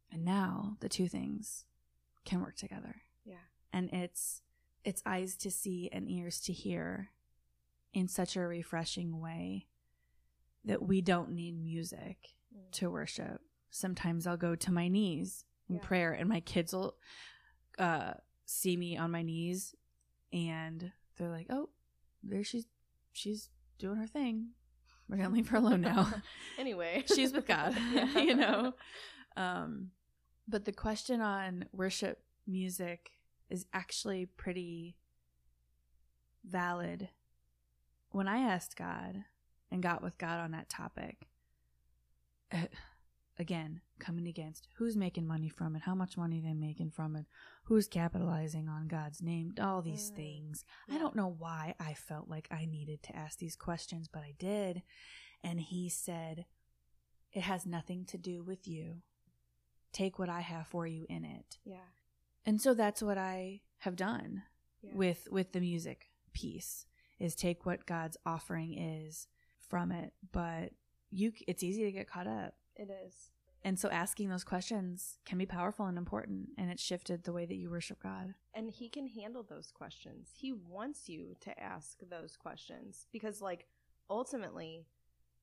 And 0.10 0.24
now 0.24 0.78
the 0.80 0.88
two 0.88 1.10
things 1.10 1.66
can 2.24 2.40
work 2.40 2.56
together. 2.56 3.02
Yeah. 3.26 3.42
And 3.74 3.90
it's 3.92 4.44
it's 4.86 5.04
eyes 5.06 5.36
to 5.40 5.52
see 5.52 5.90
and 5.92 6.10
ears 6.10 6.40
to 6.44 6.54
hear 6.54 7.10
in 7.92 8.08
such 8.08 8.38
a 8.38 8.48
refreshing 8.48 9.20
way 9.20 9.68
that 10.64 10.82
we 10.82 11.02
don't 11.02 11.32
need 11.32 11.62
music 11.62 12.30
Mm. 12.56 12.72
to 12.72 12.90
worship. 12.90 13.42
Sometimes 13.72 14.26
I'll 14.26 14.38
go 14.38 14.56
to 14.56 14.72
my 14.72 14.88
knees 14.88 15.44
in 15.68 15.76
Yeah. 15.76 15.82
prayer 15.82 16.14
and 16.14 16.30
my 16.30 16.40
kids 16.40 16.72
will 16.72 16.96
uh 17.78 18.14
see 18.48 18.78
me 18.78 18.98
on 18.98 19.12
my 19.12 19.22
knees 19.22 19.76
and 20.34 20.92
they're 21.18 21.30
like, 21.30 21.48
"Oh, 21.50 21.70
there 22.24 22.44
she's 22.44 22.66
she's 23.14 23.50
doing 23.78 23.98
her 23.98 24.08
thing. 24.08 24.50
We're 25.08 25.18
to 25.18 25.30
leave 25.30 25.50
her 25.50 25.58
alone 25.58 25.82
now." 25.82 26.12
anyway, 26.58 27.04
she's 27.14 27.34
with 27.34 27.46
God, 27.46 27.78
you 28.16 28.36
know. 28.36 28.74
Um, 29.36 29.92
but 30.48 30.66
the 30.66 30.72
question 30.72 31.22
on 31.22 31.66
worship 31.72 32.24
music 32.48 33.12
is 33.50 33.66
actually 33.74 34.26
pretty 34.26 34.96
valid. 36.44 37.10
When 38.12 38.28
I 38.28 38.40
asked 38.40 38.78
God 38.78 39.26
and 39.70 39.84
got 39.84 40.02
with 40.02 40.18
God 40.18 40.40
on 40.40 40.52
that 40.52 40.70
topic, 40.70 41.28
uh, 42.52 42.68
again, 43.38 43.82
coming 44.00 44.28
against 44.28 44.70
who's 44.76 44.96
making 44.96 45.28
money 45.28 45.50
from 45.50 45.76
it, 45.76 45.82
how 45.84 45.96
much 45.96 46.18
money 46.18 46.40
they're 46.40 46.54
making 46.54 46.92
from 46.92 47.16
it, 47.18 47.26
who's 47.68 47.88
capitalizing 47.88 48.70
on 48.70 48.88
God's 48.88 49.22
name, 49.22 49.54
all 49.60 49.82
these 49.82 50.10
Mm. 50.12 50.16
things. 50.16 50.66
I 50.90 50.98
don't 50.98 51.16
know 51.16 51.28
why 51.28 51.76
I 51.80 51.94
felt 51.94 52.28
like 52.30 52.48
I 52.50 52.66
needed 52.66 53.04
to 53.04 53.16
ask 53.16 53.38
these 53.40 53.56
questions, 53.58 54.08
but 54.08 54.24
I 54.24 54.32
did. 54.40 54.84
And 55.44 55.60
he 55.62 55.90
said, 55.90 56.46
It 57.34 57.42
has 57.42 57.66
nothing 57.66 58.06
to 58.06 58.18
do 58.18 58.42
with 58.42 58.68
you. 58.68 59.02
Take 59.92 60.18
what 60.18 60.30
I 60.30 60.42
have 60.42 60.68
for 60.68 60.88
you 60.88 61.06
in 61.10 61.26
it. 61.26 61.60
Yeah. 61.66 61.90
And 62.46 62.62
so 62.62 62.74
that's 62.74 63.02
what 63.04 63.18
I 63.18 63.62
have 63.80 63.96
done 63.98 64.44
Yeah. 64.82 64.96
with 64.96 65.28
with 65.30 65.52
the 65.52 65.60
music 65.60 66.10
piece 66.34 66.86
is 67.20 67.36
take 67.36 67.66
what 67.66 67.86
God's 67.86 68.18
offering 68.26 68.78
is 68.78 69.28
from 69.60 69.92
it, 69.92 70.14
but 70.32 70.74
you 71.12 71.34
it's 71.48 71.64
easy 71.64 71.84
to 71.84 71.92
get 71.92 72.08
caught 72.08 72.28
up. 72.28 72.56
It 72.76 72.90
is. 72.90 73.30
And 73.64 73.78
so 73.80 73.90
asking 73.90 74.30
those 74.30 74.44
questions 74.44 75.18
can 75.26 75.38
be 75.38 75.46
powerful 75.46 75.86
and 75.88 75.98
important 75.98 76.50
and 76.58 76.70
it 76.72 76.80
shifted 76.80 77.24
the 77.24 77.34
way 77.34 77.46
that 77.46 77.56
you 77.56 77.70
worship 77.70 78.02
God. 78.02 78.34
And 78.54 78.70
he 78.70 78.88
can 78.88 79.08
handle 79.08 79.44
those 79.44 79.72
questions. 79.72 80.30
He 80.38 80.54
wants 80.54 81.10
you 81.10 81.36
to 81.42 81.60
ask 81.60 82.00
those 82.10 82.38
questions 82.38 83.08
because, 83.12 83.42
like, 83.42 83.68
ultimately, 84.10 84.86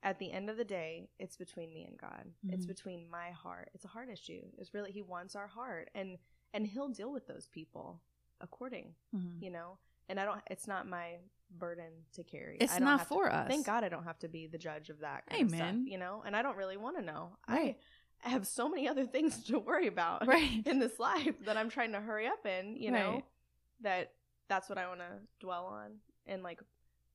at 0.03 0.19
the 0.19 0.33
end 0.33 0.51
of 0.51 0.57
the 0.57 0.65
day, 0.65 1.09
it's 1.19 1.37
between 1.37 1.73
me 1.73 1.85
and 1.85 1.97
God. 1.99 2.33
It's 2.49 2.65
Mhm. 2.67 2.69
between 2.69 3.11
my 3.11 3.31
heart. 3.31 3.71
It's 3.75 3.85
a 3.85 3.89
heart 3.89 4.09
issue. 4.11 4.51
It's 4.59 4.75
really 4.75 4.93
he 4.93 5.03
wants 5.03 5.35
our 5.37 5.47
heart, 5.49 5.91
and 5.95 6.19
and 6.53 6.67
he'll 6.69 6.89
deal 6.89 7.11
with 7.13 7.27
those 7.27 7.49
people 7.49 8.01
according, 8.41 8.95
Mhm. 9.13 9.43
you 9.43 9.51
know. 9.51 9.79
And 10.09 10.21
I 10.21 10.25
don't. 10.25 10.43
It's 10.49 10.67
not 10.69 10.87
my 10.87 11.19
burden 11.51 12.05
to 12.13 12.23
carry. 12.25 12.59
It's 12.61 12.73
I 12.75 12.79
don't 12.79 12.85
not 12.87 12.99
have 13.01 13.09
to- 13.09 13.15
for 13.15 13.31
us. 13.33 13.49
Thank 13.49 13.65
God 13.67 13.83
I 13.85 13.89
don't 13.89 14.05
have 14.05 14.19
to 14.21 14.29
be 14.29 14.47
the 14.47 14.59
judge 14.59 14.91
of 14.91 14.99
that. 15.01 15.27
Kind 15.27 15.43
of 15.45 15.49
stuff, 15.51 15.61
Amen. 15.63 15.87
you 15.87 15.99
know, 15.99 16.23
and 16.27 16.37
I 16.37 16.43
don't 16.43 16.57
really 16.57 16.77
want 16.77 16.97
to 16.97 17.03
know. 17.03 17.37
Right. 17.49 17.77
I 17.77 17.85
have 18.29 18.47
so 18.47 18.69
many 18.69 18.89
other 18.89 19.07
things 19.07 19.45
to 19.45 19.59
worry 19.59 19.87
about 19.87 20.27
Right. 20.27 20.63
in 20.67 20.79
this 20.79 20.99
life 20.99 21.35
that 21.45 21.57
I'm 21.57 21.69
trying 21.71 21.93
to 21.93 22.01
hurry 22.01 22.27
up 22.27 22.45
in, 22.47 22.77
you 22.77 22.91
know, 22.91 23.11
Right. 23.13 23.25
that 23.83 24.13
that's 24.49 24.69
what 24.69 24.79
I 24.79 24.87
want 24.89 25.01
to 25.01 25.19
dwell 25.41 25.67
on 25.67 25.93
and 26.27 26.43
like 26.43 26.61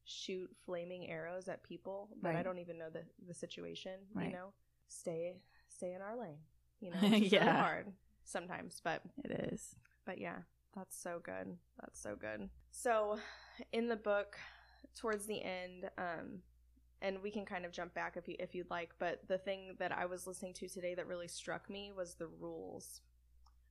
shoot 0.05 0.49
flaming 0.65 1.09
arrows 1.09 1.47
at 1.47 1.61
people 1.63 2.09
that 2.23 2.35
I 2.35 2.41
don't 2.43 2.59
even 2.59 2.77
know 2.77 2.89
the 2.89 3.03
the 3.27 3.33
situation, 3.33 3.93
you 4.15 4.31
know. 4.31 4.53
Stay 4.87 5.35
stay 5.67 5.93
in 5.93 6.01
our 6.01 6.19
lane, 6.19 6.39
you 6.79 6.91
know. 6.91 6.97
Which 7.01 7.13
is 7.13 7.31
really 7.31 7.45
Yeah. 7.45 7.61
hard 7.61 7.87
sometimes, 8.23 8.81
but 8.83 9.01
It 9.23 9.31
is. 9.53 9.75
but 10.05 10.17
yeah, 10.19 10.37
that's 10.75 10.97
so 10.99 11.19
good. 11.23 11.57
That's 11.79 11.99
so 12.01 12.15
good. 12.15 12.49
So, 12.71 13.19
in 13.71 13.87
the 13.87 13.95
book, 13.95 14.37
towards 14.95 15.25
the 15.25 15.41
end, 15.43 15.89
um, 15.97 16.41
and 17.01 17.21
we 17.21 17.31
can 17.31 17.45
kind 17.45 17.65
of 17.65 17.71
jump 17.71 17.93
back 17.93 18.17
if 18.17 18.27
you 18.27 18.35
if 18.39 18.53
you'd 18.55 18.69
like, 18.69 18.91
but 18.99 19.21
the 19.27 19.38
thing 19.38 19.75
that 19.79 19.91
I 19.91 20.05
was 20.05 20.27
listening 20.27 20.53
to 20.55 20.67
today 20.67 20.95
that 20.95 21.07
really 21.07 21.27
struck 21.27 21.69
me 21.69 21.91
was 21.95 22.15
the 22.15 22.27
rules. 22.27 23.01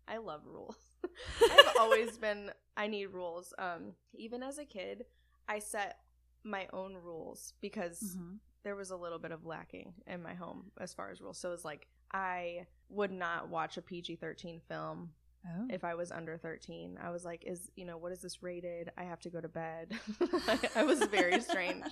I 0.07 0.17
love 0.19 0.43
rules. 0.47 0.77
I've 1.43 1.77
always 1.79 2.17
been 2.27 2.51
I 2.77 2.87
need 2.87 3.07
rules. 3.07 3.53
Um, 3.59 3.93
even 4.14 4.43
as 4.43 4.59
a 4.59 4.64
kid, 4.64 5.05
I 5.49 5.59
set 5.59 5.99
my 6.45 6.67
own 6.73 6.95
rules 6.95 7.53
because 7.61 8.17
Mhm. 8.17 8.38
there 8.62 8.77
was 8.77 8.91
a 8.91 8.97
little 8.97 9.19
bit 9.19 9.33
of 9.33 9.45
lacking 9.45 9.93
in 10.07 10.23
my 10.23 10.35
home 10.35 10.71
as 10.81 10.95
far 10.95 11.11
as 11.11 11.21
rules. 11.21 11.38
So 11.38 11.49
it 11.49 11.53
was 11.53 11.64
like 11.64 11.88
I 12.12 12.67
would 12.88 13.12
not 13.12 13.49
watch 13.51 13.77
a 13.77 13.83
PG 13.83 14.17
thirteen 14.17 14.61
film 14.69 15.11
Oh. 15.47 15.67
if 15.71 15.85
I 15.85 15.95
was 15.95 16.11
under 16.11 16.37
13. 16.37 16.99
I 17.01 17.11
was 17.11 17.25
like, 17.25 17.45
is, 17.47 17.71
you 17.77 17.85
know, 17.85 17.97
what 17.97 18.11
is 18.11 18.21
this 18.21 18.43
rated? 18.43 18.91
I 18.99 19.05
have 19.05 19.21
to 19.21 19.31
go 19.31 19.41
to 19.41 19.49
bed. 19.49 19.93
I, 20.49 20.59
I 20.77 20.83
was 20.83 20.99
very 21.05 21.41
strange. 21.41 21.85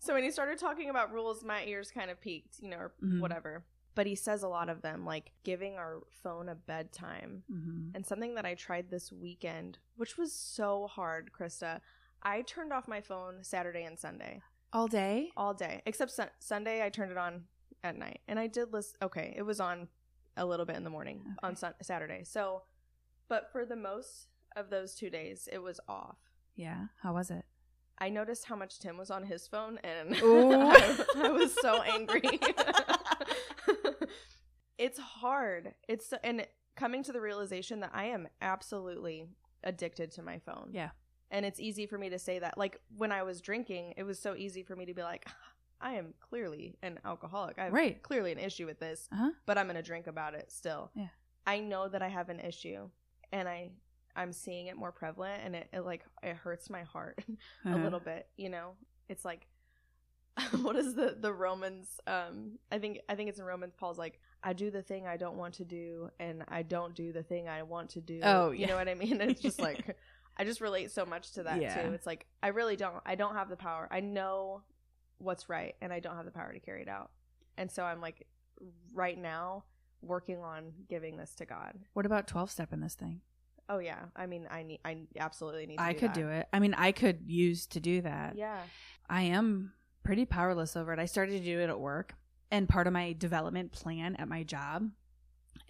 So 0.00 0.14
when 0.14 0.24
he 0.24 0.30
started 0.30 0.58
talking 0.58 0.88
about 0.90 1.12
rules, 1.12 1.44
my 1.44 1.62
ears 1.64 1.90
kind 1.90 2.10
of 2.10 2.20
peaked, 2.20 2.58
you 2.60 2.68
know, 2.68 2.78
or 2.78 2.92
Mhm. 3.02 3.20
whatever. 3.20 3.64
But 3.94 4.06
he 4.06 4.14
says 4.14 4.42
a 4.42 4.48
lot 4.48 4.68
of 4.70 4.80
them, 4.82 5.04
like 5.04 5.32
giving 5.42 5.76
our 5.76 6.00
phone 6.10 6.48
a 6.48 6.54
bedtime. 6.54 7.44
Mhm. 7.50 7.94
And 7.94 8.06
something 8.06 8.34
that 8.34 8.46
I 8.46 8.54
tried 8.54 8.88
this 8.90 9.12
weekend, 9.12 9.78
which 9.96 10.16
was 10.16 10.32
so 10.32 10.86
hard, 10.86 11.32
Krysta. 11.32 11.80
I 12.22 12.42
turned 12.42 12.72
off 12.72 12.88
my 12.88 13.00
phone 13.00 13.44
Saturday 13.44 13.84
and 13.84 13.98
Sunday 13.98 14.42
All 14.72 14.88
day? 14.88 15.32
all 15.36 15.52
day 15.54 15.82
except 15.86 16.12
sun- 16.12 16.30
Sunday. 16.38 16.82
I 16.84 16.88
turned 16.90 17.10
it 17.12 17.18
on 17.18 17.46
at 17.82 17.96
night, 17.96 18.20
and 18.28 18.38
I 18.38 18.46
did 18.46 18.72
list. 18.72 18.96
Okay, 19.02 19.34
it 19.36 19.42
was 19.42 19.60
on 19.60 19.88
a 20.36 20.46
little 20.46 20.64
bit 20.66 20.76
in 20.76 20.84
the 20.84 20.90
morning 20.90 21.36
on 21.42 21.50
Okay. 21.52 21.58
sun- 21.60 21.74
Saturday. 21.82 22.24
So, 22.24 22.64
but 23.28 23.50
for 23.52 23.66
the 23.66 23.76
most 23.76 24.28
of 24.56 24.70
those 24.70 24.94
two 24.94 25.10
days, 25.10 25.46
it 25.52 25.58
was 25.58 25.78
off. 25.88 26.18
Yeah. 26.54 26.88
How 26.98 27.12
was 27.14 27.30
it? 27.30 27.44
I 28.00 28.08
noticed 28.08 28.46
how 28.46 28.56
much 28.56 28.78
Tim 28.78 28.96
was 28.96 29.10
on 29.10 29.24
his 29.24 29.46
phone, 29.46 29.78
and 29.84 30.16
Ooh. 30.22 30.52
I, 30.52 31.04
I 31.16 31.28
was 31.30 31.54
so 31.60 31.82
angry. 31.82 32.40
it's 34.78 34.98
hard. 34.98 35.74
It's 35.88 36.12
and 36.24 36.46
coming 36.76 37.02
to 37.04 37.12
the 37.12 37.20
realization 37.20 37.80
that 37.80 37.90
I 37.92 38.06
am 38.06 38.28
absolutely 38.40 39.26
addicted 39.64 40.10
to 40.12 40.22
my 40.22 40.38
phone. 40.38 40.70
Yeah. 40.72 40.90
And 41.30 41.44
it's 41.44 41.60
easy 41.60 41.86
for 41.86 41.98
me 41.98 42.08
to 42.10 42.18
say 42.18 42.38
that. 42.38 42.56
Like 42.56 42.80
when 42.96 43.12
I 43.12 43.22
was 43.22 43.40
drinking, 43.40 43.94
it 43.96 44.04
was 44.04 44.18
so 44.18 44.34
easy 44.34 44.62
for 44.62 44.74
me 44.74 44.86
to 44.86 44.94
be 44.94 45.02
like, 45.02 45.28
I 45.80 45.94
am 45.94 46.14
clearly 46.20 46.76
an 46.82 46.98
alcoholic. 47.04 47.58
I 47.58 47.64
have 47.64 47.72
Right. 47.72 48.02
clearly 48.02 48.32
an 48.32 48.38
issue 48.38 48.66
with 48.66 48.80
this, 48.80 49.08
Uh-huh. 49.12 49.30
but 49.46 49.58
I'm 49.58 49.66
going 49.66 49.76
to 49.76 49.82
drink 49.82 50.06
about 50.06 50.34
it 50.34 50.50
still. 50.50 50.90
Yeah. 50.94 51.08
I 51.46 51.60
know 51.60 51.88
that 51.88 52.02
I 52.02 52.08
have 52.08 52.30
an 52.30 52.40
issue 52.40 52.88
and 53.32 53.48
I 53.48 53.72
I'm 54.16 54.32
seeing 54.32 54.66
it 54.66 54.76
more 54.76 54.92
prevalent 54.92 55.42
and 55.44 55.54
it, 55.56 55.68
it 55.72 55.80
like 55.80 56.04
it 56.22 56.36
hurts 56.36 56.68
my 56.70 56.82
heart 56.82 57.22
a 57.66 57.68
Uh-huh. 57.68 57.78
little 57.78 58.00
bit, 58.00 58.28
you 58.36 58.48
know. 58.50 58.72
It's 59.08 59.24
like 59.24 59.46
what 60.62 60.76
is 60.76 60.94
the 60.94 61.16
the 61.18 61.32
Romans 61.32 62.00
um 62.06 62.58
I 62.72 62.78
think 62.78 63.00
I 63.08 63.14
think 63.14 63.28
it's 63.28 63.38
in 63.38 63.44
Romans 63.44 63.74
Paul's 63.76 63.98
like 63.98 64.20
I 64.42 64.52
do 64.52 64.70
the 64.70 64.82
thing 64.82 65.06
I 65.06 65.16
don't 65.16 65.36
want 65.36 65.54
to 65.54 65.64
do 65.64 66.08
and 66.18 66.44
I 66.48 66.62
don't 66.62 66.94
do 66.94 67.12
the 67.12 67.22
thing 67.22 67.48
I 67.48 67.62
want 67.62 67.90
to 67.90 68.00
do. 68.00 68.20
Oh, 68.22 68.50
you 68.52 68.66
know 68.66 68.76
what 68.76 68.88
I 68.88 68.94
mean? 68.94 69.20
It's 69.20 69.40
just 69.40 69.58
like 69.60 69.96
I 70.36 70.44
just 70.44 70.60
relate 70.60 70.90
so 70.92 71.04
much 71.04 71.32
to 71.32 71.42
that 71.42 71.60
Yeah. 71.60 71.88
too. 71.88 71.92
It's 71.94 72.06
like 72.06 72.26
I 72.42 72.48
really 72.48 72.76
don't 72.76 73.02
I 73.04 73.16
don't 73.16 73.34
have 73.34 73.48
the 73.50 73.56
power. 73.56 73.88
I 73.90 74.00
know 74.00 74.62
what's 75.18 75.48
right 75.50 75.74
and 75.82 75.92
I 75.92 76.00
don't 76.00 76.16
have 76.16 76.24
the 76.24 76.30
power 76.30 76.52
to 76.52 76.60
carry 76.60 76.82
it 76.82 76.88
out. 76.88 77.10
And 77.58 77.70
so 77.70 77.82
I'm 77.84 78.00
like 78.00 78.26
right 78.94 79.18
now 79.18 79.64
working 80.00 80.38
on 80.38 80.72
giving 80.88 81.18
this 81.18 81.34
to 81.34 81.44
God. 81.44 81.74
What 81.92 82.06
about 82.06 82.26
12 82.26 82.50
step 82.50 82.72
in 82.72 82.80
this 82.80 82.94
thing? 82.94 83.20
Oh 83.70 83.78
yeah. 83.78 84.00
I 84.16 84.26
mean 84.26 84.46
I 84.50 84.62
need 84.64 84.80
I 84.84 84.98
absolutely 85.18 85.66
need 85.66 85.76
to 85.76 85.82
I 85.82 85.92
do 85.92 85.98
could 86.00 86.08
that. 86.10 86.14
do 86.14 86.28
it. 86.28 86.48
I 86.52 86.58
mean, 86.58 86.74
I 86.74 86.92
could 86.92 87.20
use 87.26 87.66
to 87.68 87.80
do 87.80 88.02
that. 88.02 88.36
Yeah. 88.36 88.58
I 89.08 89.22
am 89.22 89.72
pretty 90.02 90.24
powerless 90.26 90.76
over 90.76 90.92
it. 90.92 90.98
I 90.98 91.06
started 91.06 91.38
to 91.38 91.44
do 91.44 91.60
it 91.60 91.68
at 91.70 91.78
work 91.80 92.14
and 92.50 92.68
part 92.68 92.86
of 92.86 92.92
my 92.92 93.12
development 93.12 93.70
plan 93.72 94.16
at 94.16 94.28
my 94.28 94.42
job. 94.42 94.90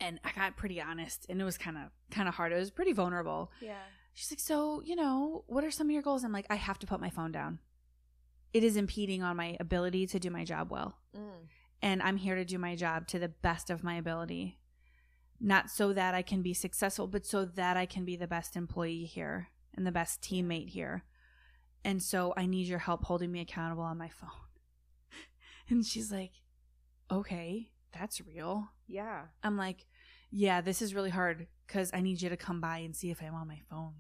And 0.01 0.19
I 0.25 0.33
got 0.33 0.57
pretty 0.57 0.81
honest 0.81 1.27
and 1.29 1.41
it 1.41 1.45
was 1.45 1.59
kind 1.59 1.77
of 1.77 1.85
kind 2.11 2.27
of 2.29 2.35
hard. 2.35 2.53
It 2.53 2.57
was 2.57 2.71
pretty 2.71 2.93
vulnerable. 2.95 3.53
Yeah. 3.61 3.75
She's 4.15 4.33
like, 4.33 4.41
"So, 4.41 4.83
you 4.85 4.97
know, 4.97 5.45
what 5.47 5.63
are 5.63 5.71
some 5.71 5.87
of 5.87 5.91
your 5.93 6.03
goals?" 6.03 6.25
I'm 6.25 6.33
like, 6.33 6.47
"I 6.51 6.57
have 6.57 6.79
to 6.81 6.87
put 6.87 7.01
my 7.01 7.11
phone 7.11 7.33
down. 7.33 7.61
It 8.53 8.65
is 8.65 8.77
impeding 8.77 9.23
on 9.23 9.37
my 9.37 9.57
ability 9.61 10.07
to 10.09 10.19
do 10.19 10.31
my 10.31 10.45
job 10.45 10.71
well." 10.71 10.97
Mm. 11.17 11.49
and 11.83 12.03
I'm 12.03 12.17
here 12.19 12.35
to 12.35 12.45
do 12.45 12.59
my 12.59 12.77
job 12.77 13.07
to 13.09 13.19
the 13.19 13.29
best 13.29 13.71
of 13.71 13.83
my 13.83 13.95
ability. 13.97 14.59
Not 15.41 15.71
so 15.71 15.93
that 15.93 16.15
I 16.15 16.23
can 16.23 16.43
be 16.43 16.53
successful, 16.55 17.07
but 17.07 17.25
so 17.25 17.45
that 17.45 17.77
I 17.77 17.87
can 17.87 18.05
be 18.05 18.17
the 18.17 18.27
best 18.27 18.57
employee 18.57 19.05
here 19.05 19.49
and 19.75 19.87
the 19.87 19.93
best 19.93 20.21
teammate 20.21 20.69
here. 20.69 21.05
And 21.85 22.03
so 22.03 22.35
I 22.37 22.47
need 22.47 22.67
your 22.67 22.79
help 22.79 23.05
holding 23.05 23.33
me 23.33 23.41
accountable 23.41 23.85
on 23.85 23.99
my 23.99 24.09
phone. 24.09 24.31
And 25.69 25.87
she's 25.87 26.11
like, 26.11 26.33
okay, 27.13 27.71
that's 27.97 28.21
real. 28.21 28.69
Yeah. 28.89 29.27
I'm 29.45 29.57
like, 29.57 29.87
yeah, 30.33 30.61
this 30.61 30.83
is 30.83 30.97
really 30.97 31.11
hard 31.11 31.47
because 31.67 31.91
I 31.95 32.01
need 32.01 32.21
you 32.21 32.29
to 32.29 32.37
come 32.37 32.61
by 32.61 32.79
and 32.79 32.95
see 32.95 33.11
if 33.11 33.23
I'm 33.23 33.35
on 33.35 33.47
my 33.47 33.61
phone. 33.71 33.95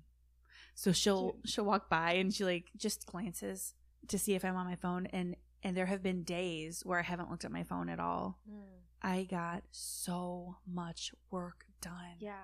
So 0.74 0.92
she'll 0.92 1.36
she'll 1.44 1.64
walk 1.64 1.88
by 1.88 2.14
and 2.14 2.34
she 2.34 2.44
like 2.44 2.70
just 2.76 3.06
glances 3.06 3.74
to 4.08 4.18
see 4.18 4.34
if 4.34 4.44
I'm 4.44 4.56
on 4.56 4.66
my 4.66 4.76
phone 4.76 5.06
and 5.06 5.36
and 5.62 5.76
there 5.76 5.86
have 5.86 6.02
been 6.02 6.22
days 6.22 6.82
where 6.84 6.98
I 6.98 7.02
haven't 7.02 7.30
looked 7.30 7.44
at 7.44 7.52
my 7.52 7.64
phone 7.64 7.88
at 7.88 8.00
all. 8.00 8.38
Mm. 8.50 8.80
I 9.02 9.26
got 9.30 9.62
so 9.70 10.56
much 10.66 11.12
work 11.30 11.64
done. 11.80 12.16
Yeah. 12.18 12.34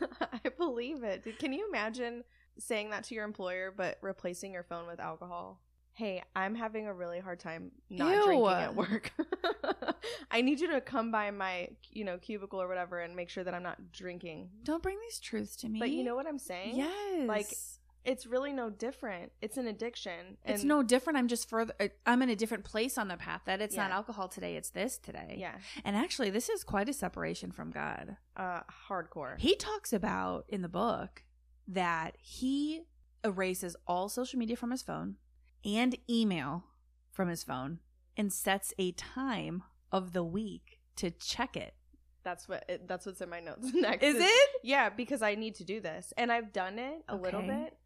I 0.44 0.48
believe 0.56 1.02
it. 1.02 1.38
Can 1.38 1.52
you 1.52 1.68
imagine 1.68 2.24
saying 2.58 2.90
that 2.90 3.04
to 3.04 3.14
your 3.14 3.24
employer 3.24 3.72
but 3.74 3.98
replacing 4.00 4.52
your 4.52 4.62
phone 4.62 4.86
with 4.86 5.00
alcohol? 5.00 5.60
Hey, 5.92 6.22
I'm 6.36 6.54
having 6.54 6.86
a 6.86 6.94
really 6.94 7.18
hard 7.18 7.40
time 7.40 7.72
not 7.90 8.14
Ew. 8.14 8.24
drinking 8.24 8.48
at 8.48 8.74
work. 8.76 9.12
I 10.30 10.42
need 10.42 10.60
you 10.60 10.70
to 10.70 10.80
come 10.80 11.10
by 11.10 11.32
my, 11.32 11.70
you 11.90 12.04
know, 12.04 12.18
cubicle 12.18 12.62
or 12.62 12.68
whatever 12.68 13.00
and 13.00 13.16
make 13.16 13.30
sure 13.30 13.42
that 13.42 13.52
I'm 13.52 13.64
not 13.64 13.90
drinking. 13.90 14.50
Don't 14.62 14.82
bring 14.82 14.98
these 15.00 15.18
truths 15.18 15.56
to 15.56 15.68
me. 15.68 15.80
But 15.80 15.90
you 15.90 16.04
know 16.04 16.14
what 16.14 16.28
I'm 16.28 16.38
saying? 16.38 16.76
Yes. 16.76 17.26
Like, 17.26 17.52
It's 18.08 18.26
really 18.26 18.54
no 18.54 18.70
different. 18.70 19.32
It's 19.42 19.58
an 19.58 19.66
addiction. 19.66 20.38
it's 20.44 20.64
no 20.64 20.82
different. 20.82 21.18
I'm 21.18 21.28
just 21.28 21.46
further. 21.48 21.74
uh, 21.78 21.88
I'm 22.06 22.22
in 22.22 22.30
a 22.30 22.36
different 22.36 22.64
place 22.64 22.96
on 22.96 23.08
the 23.08 23.18
path. 23.18 23.42
That 23.44 23.60
it's 23.60 23.76
not 23.76 23.90
alcohol 23.90 24.28
today. 24.28 24.56
It's 24.56 24.70
this 24.70 24.96
today. 24.96 25.36
Yeah. 25.38 25.56
And 25.84 25.94
actually, 25.94 26.30
this 26.30 26.48
is 26.48 26.64
quite 26.64 26.88
a 26.88 26.94
separation 26.94 27.52
from 27.52 27.70
God. 27.70 28.16
Uh 28.34 28.60
hardcore. 28.88 29.38
He 29.38 29.54
talks 29.56 29.92
about 29.92 30.46
in 30.48 30.62
the 30.62 30.70
book 30.70 31.22
that 31.66 32.16
he 32.18 32.84
erases 33.22 33.76
all 33.86 34.08
social 34.08 34.38
media 34.38 34.56
from 34.56 34.70
his 34.70 34.80
phone 34.80 35.16
and 35.64 35.98
email 36.08 36.64
from 37.10 37.28
his 37.28 37.44
phone 37.44 37.80
and 38.16 38.32
sets 38.32 38.72
a 38.78 38.92
time 38.92 39.62
of 39.92 40.14
the 40.14 40.24
week 40.24 40.80
to 40.96 41.10
check 41.10 41.56
it. 41.58 41.74
That's 42.24 42.48
what 42.48 42.64
it, 42.68 42.88
that's 42.88 43.04
what's 43.04 43.20
in 43.20 43.28
my 43.28 43.40
notes 43.40 43.70
next. 43.74 44.02
Is 44.02 44.16
it? 44.18 44.50
Yeah, 44.62 44.88
because 44.88 45.20
I 45.20 45.34
need 45.34 45.56
to 45.56 45.64
do 45.64 45.80
this. 45.80 46.14
And 46.16 46.32
I've 46.32 46.54
done 46.54 46.78
it 46.78 47.02
a 47.08 47.16
little 47.16 47.42
bit 47.42 47.76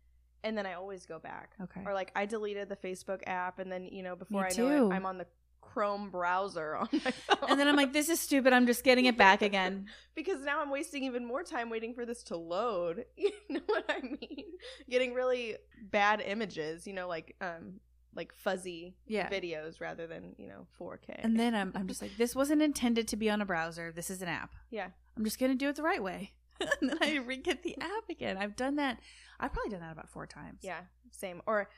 and 0.45 0.57
then 0.57 0.67
I 0.67 0.75
always 0.75 1.07
go 1.07 1.19
back. 1.19 1.51
Okay. 1.63 1.83
Or 1.87 1.95
like 1.95 2.11
I 2.17 2.27
deleted 2.27 2.69
the 2.69 2.77
Facebook 2.77 3.21
app 3.27 3.59
and 3.59 3.71
then, 3.71 3.87
you 3.87 4.03
know, 4.03 4.17
before 4.17 4.43
Me 4.43 4.49
I 4.53 4.57
know 4.61 4.69
too. 4.89 4.91
it, 4.91 4.95
I'm 4.95 5.07
on 5.07 5.19
the 5.19 5.27
Chrome 5.61 6.11
browser 6.11 6.77
on 6.77 6.89
my 6.93 7.11
phone. 7.27 7.51
And 7.51 7.59
then 7.61 7.67
I'm 7.69 7.77
like, 7.77 7.93
this 7.93 8.09
is 8.09 8.21
stupid. 8.21 8.53
I'm 8.53 8.67
just 8.67 8.85
getting 8.85 9.07
it 9.07 9.17
back 9.17 9.41
again. 9.43 9.87
because 10.15 10.41
now 10.45 10.61
I'm 10.61 10.71
wasting 10.71 11.05
even 11.05 11.25
more 11.25 11.43
time 11.43 11.71
waiting 11.71 11.95
for 11.95 12.05
this 12.05 12.23
to 12.25 12.37
load. 12.37 13.05
You 13.17 13.31
know 13.49 13.61
what 13.67 13.85
I 13.89 14.01
mean? 14.01 14.45
Getting 14.91 15.15
really 15.15 15.57
bad 15.91 16.21
images, 16.21 16.87
you 16.87 16.93
know, 16.93 17.09
like 17.09 17.37
um 17.41 17.81
like 18.15 18.35
fuzzy 18.35 18.95
Yeah. 19.07 19.31
videos 19.31 19.81
rather 19.81 20.07
than, 20.07 20.35
you 20.37 20.47
know, 20.49 20.67
4K. 20.79 21.15
And 21.21 21.41
then 21.41 21.55
I'm, 21.55 21.73
I'm 21.75 21.87
just 21.89 22.03
like, 22.03 22.11
this 22.19 22.37
wasn't 22.37 22.61
intended 22.61 23.09
to 23.09 23.17
be 23.17 23.31
on 23.31 23.41
a 23.41 23.47
browser. 23.47 23.91
This 23.91 24.11
is 24.11 24.21
an 24.21 24.29
app. 24.29 24.55
yeah. 24.71 24.89
I'm 25.17 25.25
just 25.25 25.39
going 25.39 25.51
to 25.53 25.57
do 25.57 25.69
it 25.71 25.77
the 25.77 25.83
right 25.83 26.03
way. 26.03 26.33
and 26.81 26.91
then 26.91 26.99
I 27.01 27.17
re 27.17 27.37
get 27.39 27.63
the 27.63 27.75
app 27.81 28.09
again. 28.11 28.37
I've 28.37 28.55
done 28.57 28.77
that. 28.77 28.99
I've 29.43 29.53
probably 29.53 29.71
done 29.73 29.81
that 29.81 29.93
about 29.93 30.09
four 30.09 30.27
times. 30.27 30.61
Yeah, 30.63 30.81
same. 31.11 31.43
Or 31.47 31.69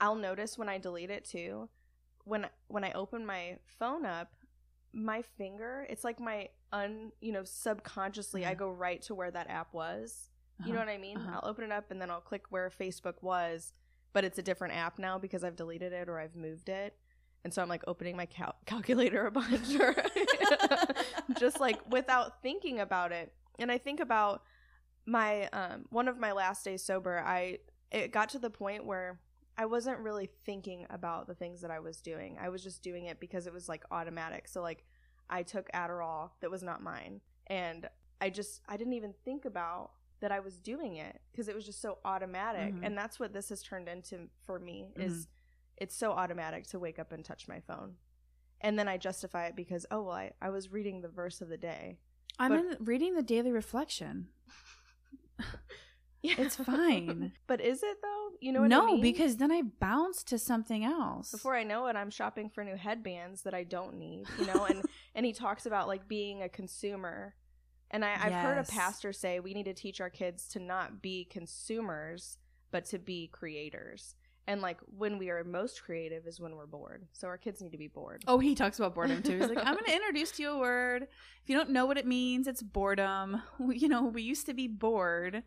I'll 0.00 0.16
notice 0.16 0.58
when 0.58 0.68
I 0.68 0.78
delete 0.78 1.10
it 1.10 1.24
too. 1.24 1.68
When 2.24 2.46
when 2.68 2.82
I 2.84 2.92
open 2.92 3.24
my 3.26 3.58
phone 3.78 4.04
up, 4.06 4.32
my 4.92 5.22
finger, 5.22 5.86
it's 5.88 6.02
like 6.04 6.18
my 6.18 6.48
un, 6.72 7.12
you 7.20 7.30
know, 7.32 7.44
subconsciously 7.44 8.44
I 8.44 8.48
Uh-huh. 8.52 8.54
go 8.58 8.70
right 8.70 9.00
to 9.02 9.14
where 9.14 9.30
that 9.30 9.48
app 9.50 9.72
was. 9.74 10.28
You 10.64 10.72
know 10.72 10.78
Uh-huh. 10.80 10.86
what 10.86 10.92
I 10.94 10.98
mean? 10.98 11.16
Uh-huh. 11.18 11.40
I'll 11.42 11.48
open 11.50 11.64
it 11.64 11.72
up 11.72 11.90
and 11.90 12.00
then 12.00 12.10
I'll 12.10 12.20
click 12.20 12.44
where 12.50 12.70
Facebook 12.70 13.22
was, 13.22 13.72
but 14.12 14.24
it's 14.24 14.38
a 14.38 14.42
different 14.42 14.74
app 14.74 14.98
now 14.98 15.18
because 15.18 15.44
I've 15.44 15.56
deleted 15.56 15.92
it 15.92 16.08
or 16.08 16.18
I've 16.18 16.34
moved 16.36 16.68
it. 16.68 16.96
And 17.44 17.52
so 17.52 17.60
I'm 17.60 17.68
like 17.68 17.82
opening 17.86 18.16
my 18.16 18.26
cal- 18.26 18.56
calculator 18.66 19.26
a 19.26 19.30
bunch 19.30 19.74
or 19.78 19.94
just 21.38 21.60
like 21.60 21.78
without 21.90 22.40
thinking 22.42 22.80
about 22.80 23.12
it. 23.12 23.32
And 23.58 23.70
I 23.70 23.78
think 23.78 24.00
about 24.00 24.42
my 25.06 25.46
um 25.48 25.86
one 25.90 26.08
of 26.08 26.18
my 26.18 26.32
last 26.32 26.64
days 26.64 26.82
sober, 26.82 27.18
I 27.20 27.58
it 27.90 28.12
got 28.12 28.28
to 28.30 28.38
the 28.38 28.50
point 28.50 28.84
where 28.86 29.20
I 29.58 29.66
wasn't 29.66 29.98
really 29.98 30.30
thinking 30.46 30.86
about 30.88 31.26
the 31.26 31.34
things 31.34 31.60
that 31.60 31.70
I 31.70 31.80
was 31.80 32.00
doing. 32.00 32.38
I 32.40 32.48
was 32.48 32.62
just 32.62 32.82
doing 32.82 33.04
it 33.06 33.20
because 33.20 33.46
it 33.46 33.52
was 33.52 33.68
like 33.68 33.84
automatic. 33.90 34.48
So 34.48 34.62
like 34.62 34.84
I 35.28 35.42
took 35.42 35.70
Adderall 35.72 36.30
that 36.40 36.50
was 36.50 36.62
not 36.62 36.82
mine 36.82 37.20
and 37.48 37.88
I 38.20 38.30
just 38.30 38.62
I 38.68 38.76
didn't 38.76 38.94
even 38.94 39.12
think 39.24 39.44
about 39.44 39.90
that 40.20 40.32
I 40.32 40.40
was 40.40 40.56
doing 40.58 40.96
it 40.96 41.20
because 41.32 41.48
it 41.48 41.54
was 41.54 41.66
just 41.66 41.82
so 41.82 41.98
automatic. 42.04 42.72
Mhm. 42.74 42.80
And 42.86 42.96
that's 42.96 43.18
what 43.18 43.32
this 43.32 43.48
has 43.50 43.62
turned 43.62 43.88
into 43.88 44.28
for 44.46 44.58
me 44.58 44.92
is 44.96 45.26
it's 45.76 45.96
so 45.96 46.12
automatic 46.12 46.66
to 46.68 46.78
wake 46.78 46.98
up 47.00 47.10
and 47.12 47.24
touch 47.24 47.48
my 47.48 47.60
phone. 47.60 47.96
And 48.60 48.78
then 48.78 48.86
I 48.88 48.96
justify 48.98 49.46
it 49.46 49.56
because 49.56 49.84
oh 49.90 50.02
well 50.02 50.14
I, 50.16 50.32
I 50.40 50.50
was 50.50 50.70
reading 50.72 51.00
the 51.02 51.08
verse 51.08 51.40
of 51.40 51.48
the 51.48 51.56
day. 51.58 51.98
I'm 52.38 52.52
But- 52.52 52.78
in 52.78 52.84
reading 52.84 53.14
the 53.16 53.22
daily 53.22 53.52
reflection. 53.52 54.28
Yeah. 56.22 56.34
It's 56.38 56.54
fine. 56.54 57.32
but 57.48 57.60
is 57.60 57.82
it 57.82 57.96
though? 58.00 58.28
You 58.40 58.52
know 58.52 58.60
what 58.60 58.68
no, 58.70 58.84
I 58.84 58.92
mean? 58.92 59.00
because 59.02 59.36
then 59.36 59.50
I 59.50 59.62
bounce 59.62 60.22
to 60.24 60.38
something 60.38 60.84
else. 60.84 61.32
before 61.32 61.56
I 61.56 61.64
know 61.64 61.88
it, 61.88 61.96
I'm 61.96 62.10
shopping 62.10 62.48
for 62.48 62.62
new 62.62 62.76
headbands 62.76 63.42
that 63.42 63.54
I 63.54 63.64
don't 63.64 63.98
need, 63.98 64.26
you 64.38 64.46
know, 64.46 64.64
and 64.64 64.84
and 65.16 65.26
he 65.26 65.32
talks 65.32 65.66
about 65.66 65.88
like 65.88 66.06
being 66.06 66.42
a 66.42 66.48
consumer. 66.48 67.34
And 67.90 68.04
I, 68.04 68.14
I've 68.22 68.32
heard 68.32 68.58
a 68.58 68.62
pastor 68.62 69.12
say 69.12 69.40
we 69.40 69.52
need 69.52 69.64
to 69.64 69.74
teach 69.74 70.00
our 70.00 70.08
kids 70.08 70.46
to 70.50 70.60
not 70.60 71.02
be 71.02 71.24
consumers, 71.24 72.38
but 72.70 72.84
to 72.86 72.98
be 72.98 73.26
creators. 73.26 74.14
And 74.48 74.60
like 74.60 74.78
when 74.98 75.18
we 75.18 75.30
are 75.30 75.44
most 75.44 75.82
creative 75.84 76.26
is 76.26 76.40
when 76.40 76.56
we're 76.56 76.66
bored. 76.66 77.06
So 77.12 77.28
our 77.28 77.38
kids 77.38 77.60
need 77.62 77.70
to 77.72 77.78
be 77.78 77.86
bored. 77.86 78.24
Oh, 78.26 78.38
he 78.40 78.54
talks 78.56 78.78
about 78.80 78.94
boredom 78.94 79.22
too. 79.22 79.38
He's 79.38 79.48
like, 79.48 79.58
I'm 79.64 79.74
going 79.74 79.84
to 79.84 79.94
introduce 79.94 80.32
to 80.32 80.42
you 80.42 80.50
a 80.50 80.58
word. 80.58 81.04
If 81.04 81.48
you 81.48 81.56
don't 81.56 81.70
know 81.70 81.86
what 81.86 81.96
it 81.96 82.06
means, 82.06 82.46
it's 82.48 82.62
boredom. 82.62 83.40
We- 83.60 83.78
You 83.78 83.88
know, 83.88 84.02
we 84.04 84.22
used 84.22 84.46
to 84.46 84.54
be 84.54 84.66
bored, 84.66 85.42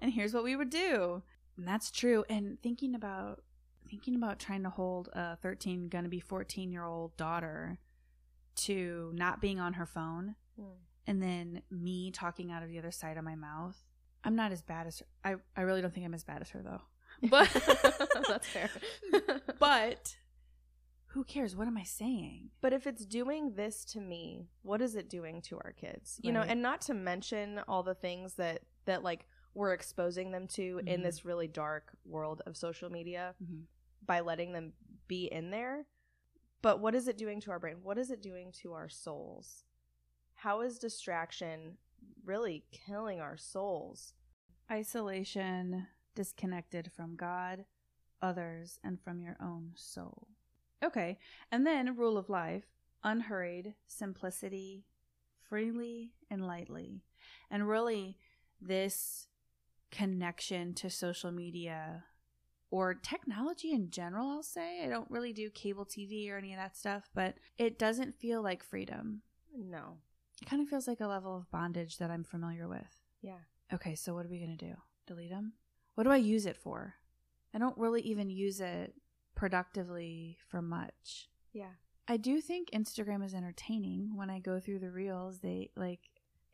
and 0.00 0.12
here's 0.12 0.32
what 0.32 0.44
we 0.44 0.56
would 0.56 0.70
do. 0.70 1.22
And 1.58 1.68
that's 1.68 1.90
true. 1.90 2.24
And 2.30 2.58
thinking 2.62 2.94
about 2.94 3.42
thinking 3.90 4.14
about 4.14 4.38
trying 4.38 4.62
to 4.62 4.70
hold 4.70 5.08
a 5.14 5.36
13, 5.36 5.88
gonna 5.88 6.08
be 6.10 6.20
14 6.20 6.70
year 6.72 6.84
old 6.84 7.16
daughter 7.16 7.78
to 8.56 9.10
not 9.14 9.40
being 9.40 9.60
on 9.60 9.74
her 9.74 9.86
phone, 9.86 10.34
Hmm. 10.58 10.64
and 11.06 11.22
then 11.22 11.62
me 11.70 12.10
talking 12.10 12.50
out 12.50 12.62
of 12.62 12.68
the 12.68 12.78
other 12.78 12.90
side 12.90 13.16
of 13.16 13.24
my 13.24 13.34
mouth. 13.34 13.76
I'm 14.24 14.34
not 14.34 14.52
as 14.52 14.62
bad 14.62 14.86
as 14.86 14.98
her. 15.00 15.06
I. 15.24 15.36
I 15.56 15.62
really 15.62 15.80
don't 15.80 15.92
think 15.94 16.04
I'm 16.06 16.14
as 16.14 16.24
bad 16.24 16.40
as 16.42 16.50
her 16.50 16.62
though. 16.62 16.82
But 17.30 17.48
that's 18.28 18.46
fair. 18.48 18.70
but 19.58 20.16
who 21.12 21.24
cares? 21.24 21.56
What 21.56 21.66
am 21.66 21.76
I 21.76 21.82
saying? 21.82 22.50
But 22.60 22.72
if 22.72 22.86
it's 22.86 23.04
doing 23.04 23.54
this 23.56 23.84
to 23.86 24.00
me, 24.00 24.48
what 24.62 24.80
is 24.80 24.94
it 24.94 25.08
doing 25.10 25.42
to 25.42 25.56
our 25.56 25.72
kids? 25.72 26.20
You 26.22 26.32
know, 26.32 26.42
and 26.42 26.62
not 26.62 26.80
to 26.82 26.94
mention 26.94 27.60
all 27.66 27.82
the 27.82 27.94
things 27.94 28.34
that 28.34 28.62
that 28.84 29.02
like 29.02 29.26
we're 29.54 29.72
exposing 29.72 30.30
them 30.30 30.46
to 30.48 30.80
in 30.86 31.00
Mhm. 31.00 31.02
this 31.02 31.24
really 31.24 31.48
dark 31.48 31.90
world 32.04 32.42
of 32.46 32.56
social 32.56 32.90
media 32.90 33.34
Mhm. 33.42 33.64
by 34.06 34.20
letting 34.20 34.52
them 34.52 34.72
be 35.08 35.24
in 35.26 35.50
there. 35.50 35.86
But 36.62 36.78
what 36.80 36.94
is 36.94 37.08
it 37.08 37.16
doing 37.18 37.40
to 37.40 37.50
our 37.50 37.58
brain? 37.58 37.82
What 37.82 37.98
is 37.98 38.10
it 38.10 38.22
doing 38.22 38.52
to 38.62 38.74
our 38.74 38.88
souls? 38.88 39.64
How 40.34 40.60
is 40.60 40.78
distraction 40.78 41.78
really 42.24 42.64
killing 42.70 43.20
our 43.20 43.36
souls? 43.36 44.14
Isolation, 44.70 45.86
disconnected 46.18 46.90
from 46.96 47.14
God, 47.14 47.64
others, 48.20 48.80
and 48.82 49.00
from 49.00 49.20
your 49.20 49.36
own 49.40 49.70
soul. 49.76 50.26
Okay, 50.84 51.16
and 51.52 51.64
then 51.64 51.96
rule 51.96 52.18
of 52.18 52.28
life 52.28 52.64
unhurried, 53.04 53.74
simplicity, 53.86 54.84
freely 55.48 56.10
and 56.28 56.44
lightly. 56.44 57.04
And 57.52 57.68
really, 57.68 58.18
this 58.60 59.28
connection 59.92 60.74
to 60.74 60.90
social 60.90 61.30
media 61.30 62.02
or 62.72 62.94
technology 62.94 63.70
in 63.70 63.90
general, 63.90 64.28
I'll 64.28 64.42
say. 64.42 64.84
I 64.84 64.88
don't 64.88 65.08
really 65.12 65.32
do 65.32 65.50
cable 65.50 65.86
TV 65.86 66.28
or 66.32 66.36
any 66.36 66.52
of 66.52 66.58
that 66.58 66.76
stuff, 66.76 67.08
but 67.14 67.36
it 67.58 67.78
doesn't 67.78 68.18
feel 68.18 68.42
like 68.42 68.64
freedom. 68.64 69.22
No. 69.56 69.98
It 70.42 70.48
kind 70.48 70.60
of 70.60 70.68
feels 70.68 70.88
like 70.88 70.98
a 70.98 71.06
level 71.06 71.36
of 71.36 71.48
bondage 71.52 71.98
that 71.98 72.10
I'm 72.10 72.24
familiar 72.24 72.66
with. 72.66 73.04
Yeah. 73.22 73.38
Okay, 73.72 73.94
so 73.94 74.14
what 74.14 74.26
are 74.26 74.30
we 74.30 74.38
going 74.38 74.56
to 74.58 74.66
do? 74.66 74.74
Delete 75.06 75.30
them? 75.30 75.52
What 75.98 76.04
do 76.04 76.12
I 76.12 76.18
use 76.18 76.46
it 76.46 76.56
for? 76.56 76.94
I 77.52 77.58
don't 77.58 77.76
really 77.76 78.02
even 78.02 78.30
use 78.30 78.60
it 78.60 78.94
productively 79.34 80.38
for 80.48 80.62
much. 80.62 81.28
Yeah. 81.52 81.72
I 82.06 82.18
do 82.18 82.40
think 82.40 82.70
Instagram 82.70 83.24
is 83.24 83.34
entertaining 83.34 84.12
when 84.14 84.30
I 84.30 84.38
go 84.38 84.60
through 84.60 84.78
the 84.78 84.92
reels. 84.92 85.40
They 85.40 85.72
like 85.74 85.98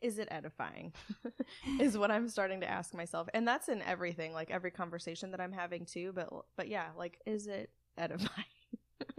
is 0.01 0.17
it 0.17 0.27
edifying 0.29 0.91
is 1.79 1.97
what 1.97 2.11
i'm 2.11 2.27
starting 2.27 2.59
to 2.59 2.69
ask 2.69 2.93
myself 2.93 3.29
and 3.33 3.47
that's 3.47 3.69
in 3.69 3.81
everything 3.83 4.33
like 4.33 4.51
every 4.51 4.69
conversation 4.69 5.31
that 5.31 5.39
i'm 5.39 5.53
having 5.53 5.85
too 5.85 6.11
but 6.13 6.29
but 6.57 6.67
yeah 6.67 6.87
like 6.97 7.17
is 7.25 7.47
it 7.47 7.69
edifying 7.97 8.45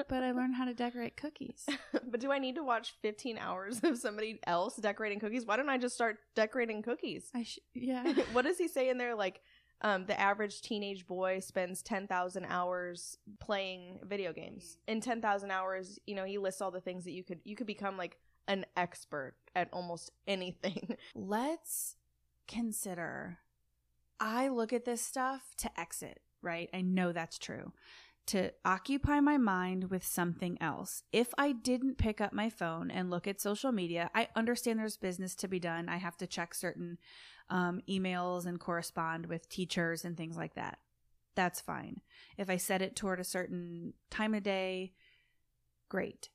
but 0.08 0.22
I 0.22 0.32
learned 0.32 0.54
how 0.54 0.64
to 0.64 0.74
decorate 0.74 1.16
cookies. 1.16 1.66
but 1.92 2.20
do 2.20 2.32
I 2.32 2.38
need 2.38 2.54
to 2.56 2.64
watch 2.64 2.94
15 3.02 3.38
hours 3.38 3.80
of 3.82 3.98
somebody 3.98 4.38
else 4.46 4.76
decorating 4.76 5.20
cookies? 5.20 5.46
Why 5.46 5.56
don't 5.56 5.68
I 5.68 5.78
just 5.78 5.94
start 5.94 6.18
decorating 6.34 6.82
cookies? 6.82 7.30
I 7.34 7.42
sh- 7.42 7.58
yeah. 7.74 8.12
what 8.32 8.44
does 8.44 8.58
he 8.58 8.68
say 8.68 8.88
in 8.88 8.98
there? 8.98 9.14
Like, 9.14 9.40
um, 9.82 10.06
the 10.06 10.18
average 10.18 10.62
teenage 10.62 11.06
boy 11.06 11.40
spends 11.40 11.82
10,000 11.82 12.44
hours 12.48 13.18
playing 13.40 14.00
video 14.02 14.32
games. 14.32 14.78
In 14.88 15.00
10,000 15.00 15.50
hours, 15.50 15.98
you 16.06 16.14
know, 16.14 16.24
he 16.24 16.38
lists 16.38 16.62
all 16.62 16.70
the 16.70 16.80
things 16.80 17.04
that 17.04 17.12
you 17.12 17.22
could 17.22 17.40
you 17.44 17.56
could 17.56 17.66
become 17.66 17.96
like 17.96 18.16
an 18.48 18.64
expert 18.76 19.34
at 19.54 19.68
almost 19.72 20.10
anything. 20.26 20.96
Let's 21.14 21.96
consider 22.48 23.38
I 24.18 24.48
look 24.48 24.72
at 24.72 24.84
this 24.84 25.02
stuff 25.02 25.54
to 25.58 25.80
exit, 25.80 26.20
right? 26.40 26.70
I 26.72 26.80
know 26.80 27.12
that's 27.12 27.38
true. 27.38 27.72
To 28.26 28.50
occupy 28.64 29.20
my 29.20 29.38
mind 29.38 29.88
with 29.88 30.04
something 30.04 30.58
else. 30.60 31.04
If 31.12 31.32
I 31.38 31.52
didn't 31.52 31.96
pick 31.96 32.20
up 32.20 32.32
my 32.32 32.50
phone 32.50 32.90
and 32.90 33.08
look 33.08 33.28
at 33.28 33.40
social 33.40 33.70
media, 33.70 34.10
I 34.16 34.28
understand 34.34 34.80
there's 34.80 34.96
business 34.96 35.36
to 35.36 35.48
be 35.48 35.60
done. 35.60 35.88
I 35.88 35.98
have 35.98 36.16
to 36.16 36.26
check 36.26 36.52
certain 36.52 36.98
um, 37.50 37.82
emails 37.88 38.44
and 38.44 38.58
correspond 38.58 39.26
with 39.26 39.48
teachers 39.48 40.04
and 40.04 40.16
things 40.16 40.36
like 40.36 40.54
that. 40.54 40.78
That's 41.36 41.60
fine. 41.60 42.00
If 42.36 42.50
I 42.50 42.56
set 42.56 42.82
it 42.82 42.96
toward 42.96 43.20
a 43.20 43.24
certain 43.24 43.92
time 44.10 44.34
of 44.34 44.42
day, 44.42 44.94
great. 45.88 46.30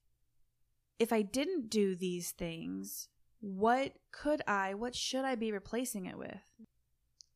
If 0.98 1.12
I 1.12 1.24
didn't 1.24 1.70
do 1.70 1.96
these 1.96 2.32
things, 2.32 3.10
what 3.42 3.94
could 4.12 4.42
I, 4.48 4.76
what 4.76 4.96
should 4.96 5.26
I 5.26 5.36
be 5.36 5.52
replacing 5.52 6.06
it 6.06 6.18
with? 6.18 6.38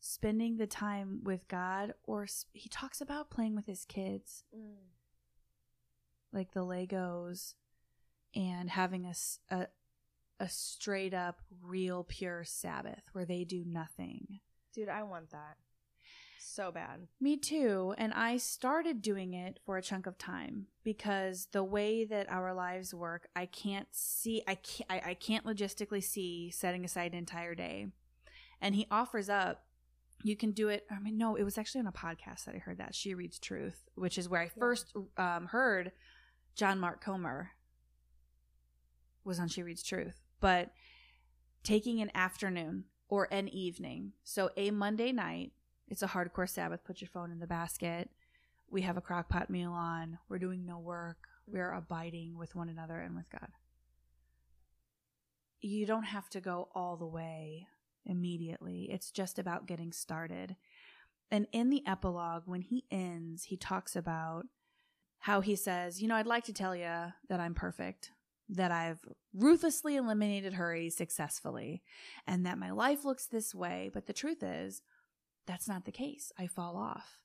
Spending 0.08 0.58
the 0.58 0.68
time 0.68 1.22
with 1.24 1.48
God, 1.48 1.96
or 2.04 2.28
he 2.54 2.70
talks 2.70 3.02
about 3.02 3.32
playing 3.32 3.56
with 3.56 3.66
his 3.66 3.86
kids, 3.86 4.44
mm. 4.56 4.76
like 6.32 6.54
the 6.54 6.64
Legos, 6.64 7.56
and 8.36 8.70
having 8.70 9.08
a, 9.08 9.16
a, 9.50 9.68
a 10.40 10.48
straight 10.48 11.16
up, 11.16 11.42
real, 11.60 12.04
pure 12.04 12.44
Sabbath 12.44 13.02
where 13.14 13.26
they 13.26 13.44
do 13.44 13.64
nothing. 13.66 14.42
Dude, 14.76 14.90
I 14.90 15.02
want 15.02 15.32
that 15.32 15.58
so 16.38 16.72
bad. 16.72 17.08
Me 17.20 17.36
too. 17.36 17.96
And 17.98 18.14
I 18.14 18.38
started 18.38 19.02
doing 19.02 19.34
it 19.34 19.60
for 19.66 19.76
a 19.76 19.82
chunk 19.82 20.06
of 20.06 20.20
time 20.20 20.68
because 20.84 21.48
the 21.52 21.64
way 21.64 22.06
that 22.06 22.32
our 22.32 22.54
lives 22.54 22.94
work, 22.94 23.28
I 23.36 23.48
can't 23.48 23.88
see, 23.92 24.44
I 24.48 24.54
can't, 24.54 24.86
I, 24.88 25.02
I 25.10 25.14
can't 25.16 25.46
logistically 25.46 26.04
see 26.04 26.52
setting 26.52 26.86
aside 26.86 27.14
an 27.14 27.18
entire 27.18 27.56
day. 27.56 27.88
And 28.62 28.76
he 28.76 28.86
offers 28.92 29.30
up, 29.30 29.64
you 30.24 30.36
can 30.36 30.52
do 30.52 30.70
it. 30.70 30.86
I 30.90 31.00
mean, 31.00 31.18
no, 31.18 31.36
it 31.36 31.44
was 31.44 31.58
actually 31.58 31.82
on 31.82 31.88
a 31.88 31.92
podcast 31.92 32.46
that 32.46 32.56
I 32.56 32.60
heard 32.60 32.78
that. 32.80 32.96
She 32.96 33.14
Reads 33.14 33.40
Truth, 33.40 33.90
which 33.96 34.18
is 34.18 34.28
where 34.30 34.42
I 34.42 34.50
first 34.50 34.94
um, 35.18 35.48
heard 35.48 35.92
John 36.56 36.80
Mark 36.80 37.04
Comer 37.04 37.52
was 39.24 39.40
on 39.40 39.48
She 39.48 39.64
Reads 39.64 39.84
Truth 39.84 40.22
but 40.46 40.70
taking 41.64 42.02
an 42.02 42.12
afternoon 42.14 42.86
or 43.10 43.28
an 43.32 43.50
evening. 43.50 44.14
So 44.24 44.52
a 44.56 44.72
Monday 44.72 45.12
night, 45.12 45.54
it's 45.88 46.04
a 46.04 46.08
hardcore 46.08 46.48
Sabbath, 46.48 46.84
put 46.84 47.02
your 47.02 47.10
phone 47.10 47.32
in 47.32 47.40
the 47.40 47.48
basket. 47.48 48.10
We 48.70 48.82
have 48.84 48.98
a 48.98 49.02
crock 49.02 49.30
pot 49.30 49.50
meal 49.50 49.72
on. 49.72 50.20
We're 50.30 50.38
doing 50.38 50.66
no 50.66 50.78
work. 50.78 51.18
We're 51.48 51.74
abiding 51.74 52.38
with 52.38 52.56
one 52.56 52.70
another 52.70 53.00
and 53.00 53.16
with 53.16 53.30
God. 53.32 53.50
You 55.62 55.88
don't 55.88 56.04
have 56.04 56.30
to 56.30 56.40
go 56.40 56.70
all 56.76 56.96
the 56.96 57.08
way 57.08 57.68
immediately. 58.06 58.90
It's 58.92 59.12
just 59.12 59.40
about 59.40 59.68
getting 59.68 59.92
started. 59.92 60.56
And 61.32 61.48
in 61.52 61.70
the 61.70 61.84
epilogue, 61.88 62.44
when 62.46 62.62
he 62.62 62.86
ends, 62.92 63.46
he 63.46 63.58
talks 63.58 63.96
about 63.96 64.46
how 65.20 65.42
he 65.42 65.56
says, 65.56 66.02
You 66.02 66.08
know, 66.08 66.16
I'd 66.16 66.28
like 66.28 66.44
to 66.46 66.54
tell 66.54 66.76
you 66.76 67.14
that 67.30 67.40
I'm 67.40 67.56
perfect 67.56 68.12
that 68.50 68.72
I've 68.72 69.00
ruthlessly 69.34 69.96
eliminated 69.96 70.54
hurry 70.54 70.90
successfully 70.90 71.82
and 72.28 72.46
that 72.46 72.60
my 72.60 72.72
life 72.72 73.04
looks 73.04 73.26
this 73.26 73.56
way. 73.56 73.90
But 73.94 74.06
the 74.06 74.14
truth 74.14 74.44
is, 74.44 74.82
that's 75.48 75.68
not 75.68 75.86
the 75.86 75.92
case. 75.92 76.32
I 76.38 76.48
fall 76.48 76.78
off. 76.78 77.18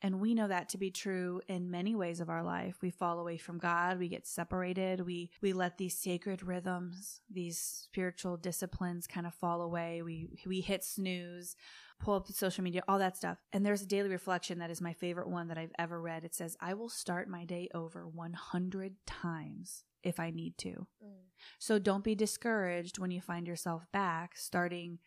And 0.00 0.20
we 0.20 0.34
know 0.34 0.46
that 0.46 0.68
to 0.70 0.78
be 0.78 0.90
true 0.90 1.40
in 1.48 1.70
many 1.70 1.94
ways 1.94 2.20
of 2.20 2.28
our 2.28 2.42
life. 2.42 2.76
We 2.80 2.90
fall 2.90 3.18
away 3.18 3.36
from 3.36 3.58
God, 3.58 3.98
we 3.98 4.08
get 4.08 4.26
separated, 4.26 5.04
we 5.04 5.30
we 5.42 5.52
let 5.52 5.76
these 5.78 5.98
sacred 5.98 6.42
rhythms, 6.42 7.20
these 7.30 7.58
spiritual 7.58 8.36
disciplines 8.36 9.06
kind 9.06 9.26
of 9.26 9.34
fall 9.34 9.60
away. 9.60 10.02
We 10.02 10.28
we 10.46 10.60
hit 10.60 10.84
snooze, 10.84 11.56
pull 12.00 12.14
up 12.14 12.26
the 12.26 12.32
social 12.32 12.62
media, 12.62 12.82
all 12.86 12.98
that 12.98 13.16
stuff. 13.16 13.38
And 13.52 13.66
there's 13.66 13.82
a 13.82 13.86
daily 13.86 14.08
reflection 14.08 14.58
that 14.60 14.70
is 14.70 14.80
my 14.80 14.92
favorite 14.92 15.28
one 15.28 15.48
that 15.48 15.58
I've 15.58 15.74
ever 15.78 16.00
read. 16.00 16.24
It 16.24 16.34
says, 16.34 16.56
"I 16.60 16.74
will 16.74 16.88
start 16.88 17.28
my 17.28 17.44
day 17.44 17.68
over 17.74 18.06
100 18.06 18.94
times 19.06 19.84
if 20.02 20.20
I 20.20 20.30
need 20.30 20.56
to. 20.58 20.86
Mm. 21.04 21.26
So 21.58 21.78
don't 21.78 22.04
be 22.04 22.14
discouraged 22.14 22.98
when 22.98 23.10
you 23.10 23.20
find 23.20 23.46
yourself 23.46 23.86
back 23.92 24.36
starting 24.36 24.98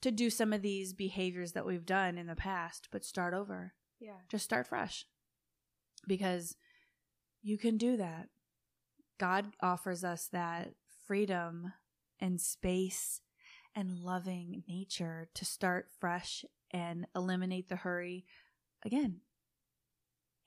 to 0.00 0.10
do 0.10 0.30
some 0.30 0.52
of 0.52 0.62
these 0.62 0.92
behaviors 0.92 1.52
that 1.52 1.64
we've 1.64 1.86
done 1.86 2.18
in 2.18 2.26
the 2.26 2.36
past, 2.36 2.88
but 2.90 3.04
start 3.04 3.34
over. 3.34 3.74
Yeah. 4.02 4.18
Just 4.28 4.44
start 4.44 4.66
fresh 4.66 5.06
because 6.06 6.56
you 7.42 7.56
can 7.56 7.76
do 7.76 7.96
that. 7.96 8.28
God 9.18 9.52
offers 9.62 10.02
us 10.02 10.28
that 10.32 10.74
freedom 11.06 11.72
and 12.20 12.40
space 12.40 13.20
and 13.74 14.00
loving 14.00 14.64
nature 14.68 15.28
to 15.34 15.44
start 15.44 15.86
fresh 16.00 16.44
and 16.72 17.06
eliminate 17.14 17.68
the 17.68 17.76
hurry 17.76 18.24
again. 18.84 19.20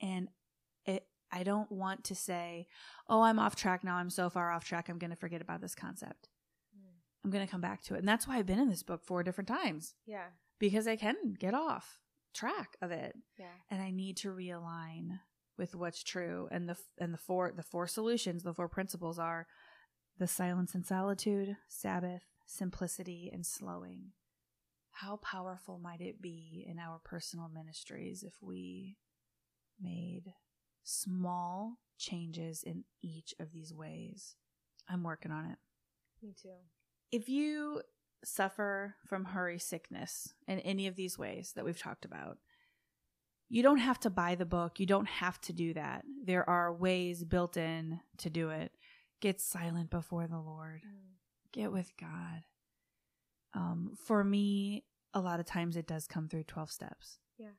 And 0.02 0.28
it 0.86 1.08
I 1.32 1.44
don't 1.44 1.72
want 1.72 2.04
to 2.06 2.16
say, 2.16 2.68
oh, 3.10 3.22
I'm 3.22 3.40
off 3.40 3.56
track 3.56 3.84
now. 3.84 3.96
I'm 3.96 4.10
so 4.10 4.30
far 4.30 4.52
off 4.52 4.66
track. 4.66 4.90
I'm 4.90 5.00
going 5.00 5.12
to 5.12 5.18
forget 5.18 5.42
about 5.42 5.62
this 5.62 5.76
concept. 5.76 6.30
Mm. 6.78 6.92
I'm 7.24 7.32
going 7.32 7.46
to 7.46 7.52
come 7.52 7.62
back 7.62 7.82
to 7.84 7.96
it. 7.96 8.00
And 8.00 8.08
that's 8.08 8.28
why 8.28 8.38
I've 8.38 8.46
been 8.46 8.60
in 8.60 8.70
this 8.70 8.84
book 8.84 9.04
four 9.04 9.24
different 9.24 9.48
times. 9.48 9.96
Yeah. 10.06 10.28
Because 10.60 10.88
I 10.88 10.96
can 10.96 11.34
get 11.38 11.54
off 11.54 12.00
track 12.36 12.78
of 12.82 12.92
it. 12.92 13.16
Yeah. 13.38 13.46
And 13.72 13.82
I 13.82 13.92
need 13.92 14.18
to 14.18 14.30
realign 14.30 15.20
with 15.58 15.74
what's 15.76 16.04
true. 16.04 16.48
And 16.52 16.70
the, 16.70 16.78
and 17.00 17.14
the 17.14 17.18
four, 17.18 17.52
the 17.56 17.64
four 17.64 17.88
solutions, 17.88 18.44
the 18.44 18.54
four 18.54 18.70
principles 18.70 19.18
are 19.18 19.48
the 20.18 20.28
silence 20.28 20.76
and 20.76 20.86
solitude, 20.86 21.58
Sabbath, 21.68 22.24
simplicity, 22.46 23.30
and 23.34 23.46
slowing. 23.46 24.12
How 24.92 25.18
powerful 25.18 25.78
might 25.78 26.00
it 26.02 26.22
be 26.22 26.66
in 26.70 26.80
our 26.80 27.00
personal 27.04 27.50
ministries 27.50 28.24
if 28.24 28.36
we 28.42 28.98
made 29.82 30.34
small 30.84 31.80
changes 31.98 32.64
in 32.64 32.84
each 33.02 33.34
of 33.40 33.52
these 33.52 33.74
ways. 33.74 34.36
I'm 34.88 35.04
working 35.04 35.32
on 35.32 35.46
it. 35.46 35.58
Me 36.22 36.34
too. 36.42 36.50
If 37.12 37.30
you 37.30 37.82
suffer 38.24 38.96
from 39.06 39.26
hurry 39.26 39.60
sickness 39.60 40.34
in 40.48 40.60
any 40.60 40.88
of 40.88 40.96
these 40.96 41.18
ways 41.18 41.54
that 41.56 41.66
we've 41.66 41.80
talked 41.80 42.06
about, 42.06 42.38
you 43.50 43.62
don't 43.62 43.78
have 43.78 44.00
to 44.02 44.10
buy 44.10 44.36
the 44.36 44.46
book. 44.46 44.80
You 44.80 44.86
don't 44.86 45.08
have 45.08 45.40
to 45.42 45.54
do 45.54 45.74
that. 45.74 46.04
There 46.24 46.50
are 46.50 46.74
ways 46.74 47.24
built 47.24 47.58
in 47.58 48.00
to 48.18 48.30
do 48.30 48.50
it. 48.50 48.72
Get 49.22 49.40
silent 49.40 49.90
before 49.90 50.28
the 50.28 50.40
Lord. 50.40 50.82
Mm. 50.86 51.14
Get 51.52 51.72
with 51.72 51.92
God. 52.00 52.44
Um, 53.54 53.92
for 54.06 54.24
me, 54.24 54.84
a 55.14 55.22
lot 55.22 55.40
of 55.40 55.46
times 55.46 55.78
it 55.78 55.88
does 55.88 56.08
come 56.08 56.28
through 56.28 56.44
12 56.44 56.72
steps. 56.72 57.20
Yeah. 57.38 57.56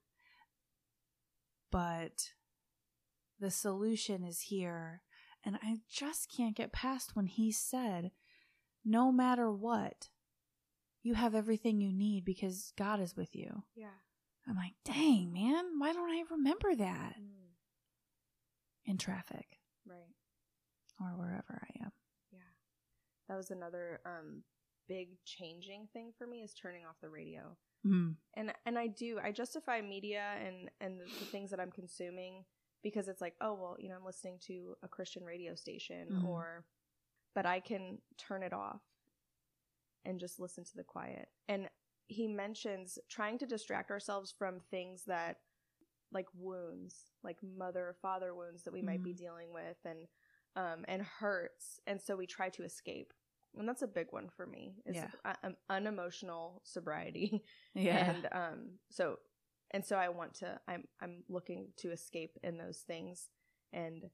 But 1.70 2.32
the 3.40 3.50
solution 3.50 4.24
is 4.24 4.42
here. 4.42 5.02
And 5.44 5.56
I 5.62 5.76
just 5.88 6.30
can't 6.34 6.56
get 6.56 6.72
past 6.72 7.14
when 7.14 7.26
he 7.26 7.52
said, 7.52 8.10
no 8.84 9.12
matter 9.12 9.50
what, 9.50 10.08
you 11.06 11.14
have 11.14 11.36
everything 11.36 11.80
you 11.80 11.92
need 11.92 12.24
because 12.24 12.72
God 12.76 12.98
is 13.00 13.16
with 13.16 13.36
you. 13.36 13.62
Yeah. 13.76 13.94
I'm 14.48 14.56
like, 14.56 14.74
dang, 14.84 15.32
man, 15.32 15.64
why 15.78 15.92
don't 15.92 16.10
I 16.10 16.24
remember 16.32 16.74
that? 16.74 17.14
Mm. 17.20 17.54
In 18.86 18.98
traffic. 18.98 19.46
Right. 19.88 20.10
Or 21.00 21.06
wherever 21.16 21.62
I 21.62 21.84
am. 21.84 21.92
Yeah. 22.32 22.40
That 23.28 23.36
was 23.36 23.52
another 23.52 24.00
um 24.04 24.42
big 24.88 25.10
changing 25.24 25.86
thing 25.92 26.12
for 26.18 26.26
me 26.26 26.42
is 26.42 26.54
turning 26.54 26.84
off 26.84 26.96
the 27.00 27.08
radio. 27.08 27.56
Mm. 27.86 28.16
And 28.34 28.52
and 28.64 28.76
I 28.76 28.88
do 28.88 29.20
I 29.22 29.30
justify 29.30 29.80
media 29.82 30.24
and 30.44 30.68
and 30.80 30.98
the, 30.98 31.04
the 31.04 31.26
things 31.26 31.52
that 31.52 31.60
I'm 31.60 31.70
consuming 31.70 32.44
because 32.82 33.06
it's 33.06 33.20
like, 33.20 33.34
oh, 33.40 33.54
well, 33.54 33.76
you 33.78 33.90
know, 33.90 33.94
I'm 33.94 34.04
listening 34.04 34.38
to 34.48 34.74
a 34.82 34.88
Christian 34.88 35.22
radio 35.22 35.54
station 35.54 36.08
mm-hmm. 36.12 36.26
or, 36.26 36.64
but 37.34 37.46
I 37.46 37.60
can 37.60 37.98
turn 38.18 38.42
it 38.42 38.52
off 38.52 38.80
and 40.06 40.20
just 40.20 40.40
listen 40.40 40.64
to 40.64 40.76
the 40.76 40.84
quiet. 40.84 41.28
And 41.48 41.68
he 42.06 42.26
mentions 42.28 42.98
trying 43.10 43.38
to 43.38 43.46
distract 43.46 43.90
ourselves 43.90 44.32
from 44.36 44.60
things 44.70 45.04
that, 45.06 45.38
like 46.12 46.26
wounds, 46.34 46.94
like 47.24 47.38
mother 47.42 47.88
or 47.88 47.96
father 48.00 48.34
wounds 48.34 48.62
that 48.62 48.72
we 48.72 48.78
mm-hmm. 48.78 48.86
might 48.86 49.02
be 49.02 49.10
mm-hmm. 49.10 49.24
dealing 49.24 49.52
with 49.52 49.76
and, 49.84 50.06
um, 50.54 50.84
and 50.86 51.02
hurts. 51.02 51.80
And 51.86 52.00
so 52.00 52.16
we 52.16 52.26
try 52.26 52.48
to 52.50 52.62
escape. 52.62 53.12
And 53.58 53.68
that's 53.68 53.82
a 53.82 53.88
big 53.88 54.08
one 54.10 54.28
for 54.28 54.46
me 54.46 54.76
is 54.84 54.96
yeah. 54.96 55.34
unemotional 55.70 56.62
sobriety. 56.64 57.42
Yeah. 57.74 58.10
And, 58.10 58.28
um, 58.32 58.70
so 58.90 59.16
and 59.70 59.84
so 59.84 59.96
I 59.96 60.08
want 60.08 60.34
to 60.36 60.58
I'm 60.68 60.84
I'm 61.02 61.22
looking 61.28 61.68
to 61.78 61.90
escape 61.90 62.38
in 62.42 62.56
those 62.56 62.78
things 62.78 63.28
and 63.72 64.04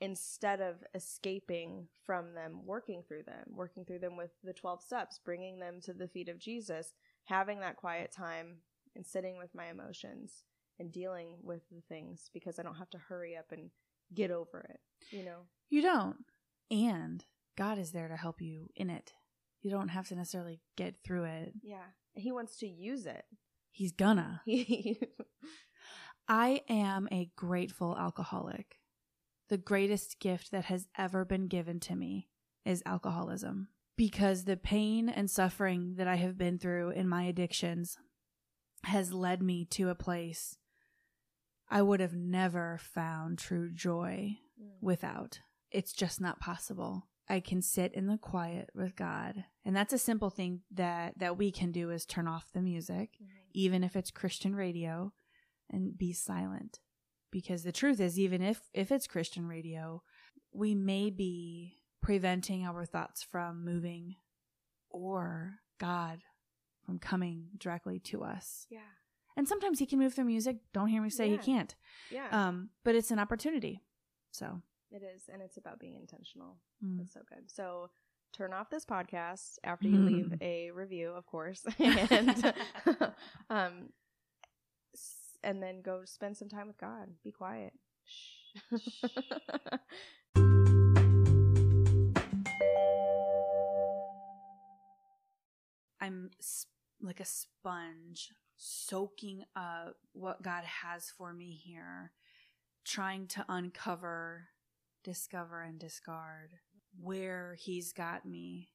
instead 0.00 0.60
of 0.60 0.76
escaping 0.94 1.88
from 2.06 2.34
them, 2.34 2.60
working 2.64 3.02
through 3.06 3.24
them, 3.24 3.44
working 3.48 3.84
through 3.84 3.98
them 3.98 4.16
with 4.16 4.30
the 4.44 4.52
12 4.52 4.82
steps, 4.82 5.20
bringing 5.24 5.58
them 5.58 5.80
to 5.82 5.92
the 5.92 6.08
feet 6.08 6.28
of 6.28 6.38
Jesus, 6.38 6.94
having 7.24 7.60
that 7.60 7.76
quiet 7.76 8.12
time 8.12 8.58
and 8.94 9.04
sitting 9.04 9.38
with 9.38 9.54
my 9.54 9.66
emotions 9.66 10.44
and 10.78 10.92
dealing 10.92 11.36
with 11.42 11.62
the 11.70 11.82
things 11.88 12.30
because 12.32 12.58
I 12.58 12.62
don't 12.62 12.76
have 12.76 12.90
to 12.90 12.98
hurry 12.98 13.36
up 13.36 13.46
and 13.50 13.70
get 14.14 14.30
over 14.30 14.66
it, 14.70 14.80
you 15.10 15.24
know? 15.24 15.40
You 15.68 15.82
don't. 15.82 16.24
And 16.70 17.24
God 17.56 17.78
is 17.78 17.92
there 17.92 18.08
to 18.08 18.16
help 18.16 18.40
you 18.40 18.68
in 18.76 18.90
it. 18.90 19.12
You 19.62 19.70
don't 19.70 19.88
have 19.88 20.06
to 20.08 20.14
necessarily 20.14 20.60
get 20.76 20.96
through 21.04 21.24
it. 21.24 21.52
Yeah. 21.62 21.86
He 22.14 22.30
wants 22.30 22.58
to 22.58 22.68
use 22.68 23.06
it. 23.06 23.24
He's 23.72 23.92
gonna. 23.92 24.42
I 26.28 26.62
am 26.68 27.08
a 27.10 27.30
grateful 27.36 27.96
alcoholic. 27.98 28.77
The 29.48 29.58
greatest 29.58 30.18
gift 30.20 30.50
that 30.50 30.66
has 30.66 30.88
ever 30.96 31.24
been 31.24 31.46
given 31.48 31.80
to 31.80 31.96
me 31.96 32.28
is 32.64 32.82
alcoholism 32.84 33.68
because 33.96 34.44
the 34.44 34.56
pain 34.56 35.08
and 35.08 35.30
suffering 35.30 35.94
that 35.96 36.06
I 36.06 36.16
have 36.16 36.36
been 36.36 36.58
through 36.58 36.90
in 36.90 37.08
my 37.08 37.22
addictions 37.24 37.96
has 38.84 39.12
led 39.12 39.42
me 39.42 39.64
to 39.66 39.88
a 39.88 39.94
place 39.94 40.56
I 41.70 41.82
would 41.82 42.00
have 42.00 42.14
never 42.14 42.78
found 42.80 43.38
true 43.38 43.70
joy 43.70 44.38
Mm. 44.60 44.82
without. 44.82 45.40
It's 45.70 45.92
just 45.92 46.20
not 46.20 46.40
possible. 46.40 47.08
I 47.28 47.40
can 47.40 47.60
sit 47.62 47.92
in 47.92 48.06
the 48.06 48.16
quiet 48.18 48.70
with 48.74 48.96
God. 48.96 49.44
And 49.64 49.76
that's 49.76 49.92
a 49.92 49.98
simple 49.98 50.30
thing 50.30 50.62
that 50.72 51.18
that 51.18 51.36
we 51.38 51.52
can 51.52 51.70
do 51.72 51.90
is 51.90 52.04
turn 52.06 52.26
off 52.26 52.50
the 52.52 52.62
music, 52.62 53.18
even 53.52 53.84
if 53.84 53.94
it's 53.96 54.10
Christian 54.10 54.54
radio, 54.56 55.12
and 55.70 55.96
be 55.96 56.12
silent. 56.12 56.80
Because 57.30 57.62
the 57.62 57.72
truth 57.72 58.00
is 58.00 58.18
even 58.18 58.42
if 58.42 58.60
if 58.72 58.90
it's 58.90 59.06
Christian 59.06 59.46
radio, 59.46 60.02
we 60.52 60.74
may 60.74 61.10
be 61.10 61.74
preventing 62.02 62.64
our 62.66 62.84
thoughts 62.84 63.22
from 63.22 63.64
moving 63.64 64.14
or 64.90 65.54
God 65.78 66.20
from 66.86 66.98
coming 66.98 67.48
directly 67.58 67.98
to 68.00 68.24
us. 68.24 68.66
Yeah. 68.70 68.78
And 69.36 69.46
sometimes 69.46 69.78
he 69.78 69.86
can 69.86 69.98
move 69.98 70.14
through 70.14 70.24
music. 70.24 70.56
Don't 70.72 70.88
hear 70.88 71.02
me 71.02 71.10
say 71.10 71.26
Yeah. 71.26 71.36
he 71.36 71.38
can't. 71.38 71.74
Yeah. 72.10 72.28
Um, 72.32 72.70
but 72.84 72.94
it's 72.94 73.10
an 73.10 73.18
opportunity. 73.18 73.82
So 74.30 74.62
it 74.90 75.02
is. 75.02 75.28
And 75.32 75.42
it's 75.42 75.58
about 75.58 75.78
being 75.78 75.96
intentional. 75.96 76.56
mm. 76.84 76.98
That's 76.98 77.12
so 77.12 77.20
good. 77.28 77.50
So 77.50 77.90
turn 78.32 78.52
off 78.52 78.70
this 78.70 78.84
podcast 78.86 79.58
after 79.64 79.86
you 79.88 79.98
leave 79.98 80.34
a 80.40 80.70
review, 80.70 81.10
of 81.10 81.26
course, 81.26 81.62
and 81.78 82.52
um, 83.50 83.90
and 85.42 85.62
then 85.62 85.82
go 85.82 86.02
spend 86.04 86.36
some 86.36 86.48
time 86.48 86.66
with 86.66 86.78
God. 86.78 87.08
Be 87.22 87.32
quiet. 87.32 87.72
Shh. 88.04 88.48
I'm 96.00 96.30
sp- 96.40 96.72
like 97.00 97.20
a 97.20 97.24
sponge 97.24 98.30
soaking 98.56 99.44
up 99.54 99.96
what 100.12 100.42
God 100.42 100.64
has 100.64 101.12
for 101.16 101.32
me 101.32 101.60
here, 101.64 102.12
trying 102.84 103.26
to 103.28 103.44
uncover, 103.48 104.48
discover, 105.04 105.62
and 105.62 105.78
discard 105.78 106.50
where 107.00 107.56
He's 107.58 107.92
got 107.92 108.26
me. 108.26 108.70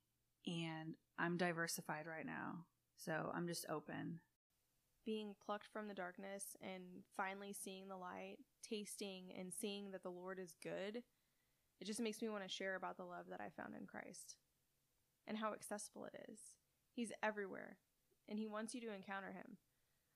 And 0.46 0.96
I'm 1.18 1.38
diversified 1.38 2.06
right 2.08 2.26
now. 2.26 2.66
So 2.98 3.32
I'm 3.34 3.48
just 3.48 3.66
open. 3.70 4.20
Being 5.06 5.36
plucked 5.46 5.68
from 5.72 5.88
the 5.88 5.94
darkness 5.94 6.56
and 6.62 6.84
finally 7.16 7.54
seeing 7.54 7.88
the 7.88 7.98
light, 7.98 8.38
tasting 8.68 9.34
and 9.38 9.54
seeing 9.54 9.92
that 9.92 10.04
the 10.04 10.10
Lord 10.10 10.40
is 10.40 10.54
good, 10.62 11.04
it 11.80 11.86
just 11.86 12.00
makes 12.00 12.22
me 12.22 12.30
want 12.30 12.44
to 12.44 12.54
share 12.54 12.76
about 12.76 12.98
the 12.98 13.04
love 13.04 13.26
that 13.30 13.42
I 13.42 13.50
found 13.50 13.76
in 13.80 13.86
Christ 13.86 14.36
and 15.28 15.38
how 15.38 15.54
accessible 15.54 16.06
it 16.06 16.16
is. 16.32 16.40
He's 16.94 17.12
everywhere 17.22 17.78
and 18.30 18.40
He 18.40 18.48
wants 18.48 18.74
you 18.74 18.82
to 18.82 18.94
encounter 18.94 19.32
Him. 19.32 19.58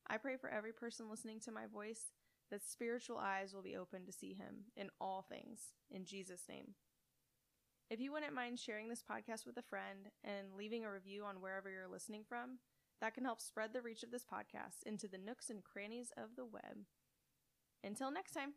I 0.07 0.17
pray 0.17 0.37
for 0.37 0.49
every 0.49 0.71
person 0.71 1.09
listening 1.09 1.39
to 1.41 1.51
my 1.51 1.65
voice 1.65 2.13
that 2.49 2.63
spiritual 2.63 3.17
eyes 3.17 3.53
will 3.53 3.61
be 3.61 3.75
open 3.75 4.05
to 4.05 4.11
see 4.13 4.33
Him 4.33 4.71
in 4.75 4.89
all 5.01 5.25
things. 5.27 5.73
In 5.91 6.05
Jesus' 6.05 6.43
name. 6.47 6.75
If 7.89 7.99
you 7.99 8.11
wouldn't 8.11 8.33
mind 8.33 8.59
sharing 8.59 8.89
this 8.89 9.03
podcast 9.03 9.45
with 9.45 9.57
a 9.57 9.61
friend 9.61 10.09
and 10.23 10.55
leaving 10.57 10.83
a 10.83 10.91
review 10.91 11.23
on 11.23 11.41
wherever 11.41 11.69
you're 11.69 11.87
listening 11.87 12.23
from, 12.27 12.59
that 13.01 13.13
can 13.13 13.25
help 13.25 13.41
spread 13.41 13.73
the 13.73 13.81
reach 13.81 14.03
of 14.03 14.11
this 14.11 14.25
podcast 14.25 14.83
into 14.85 15.07
the 15.07 15.17
nooks 15.17 15.49
and 15.49 15.63
crannies 15.63 16.11
of 16.17 16.35
the 16.35 16.45
web. 16.45 16.85
Until 17.83 18.11
next 18.11 18.31
time. 18.31 18.53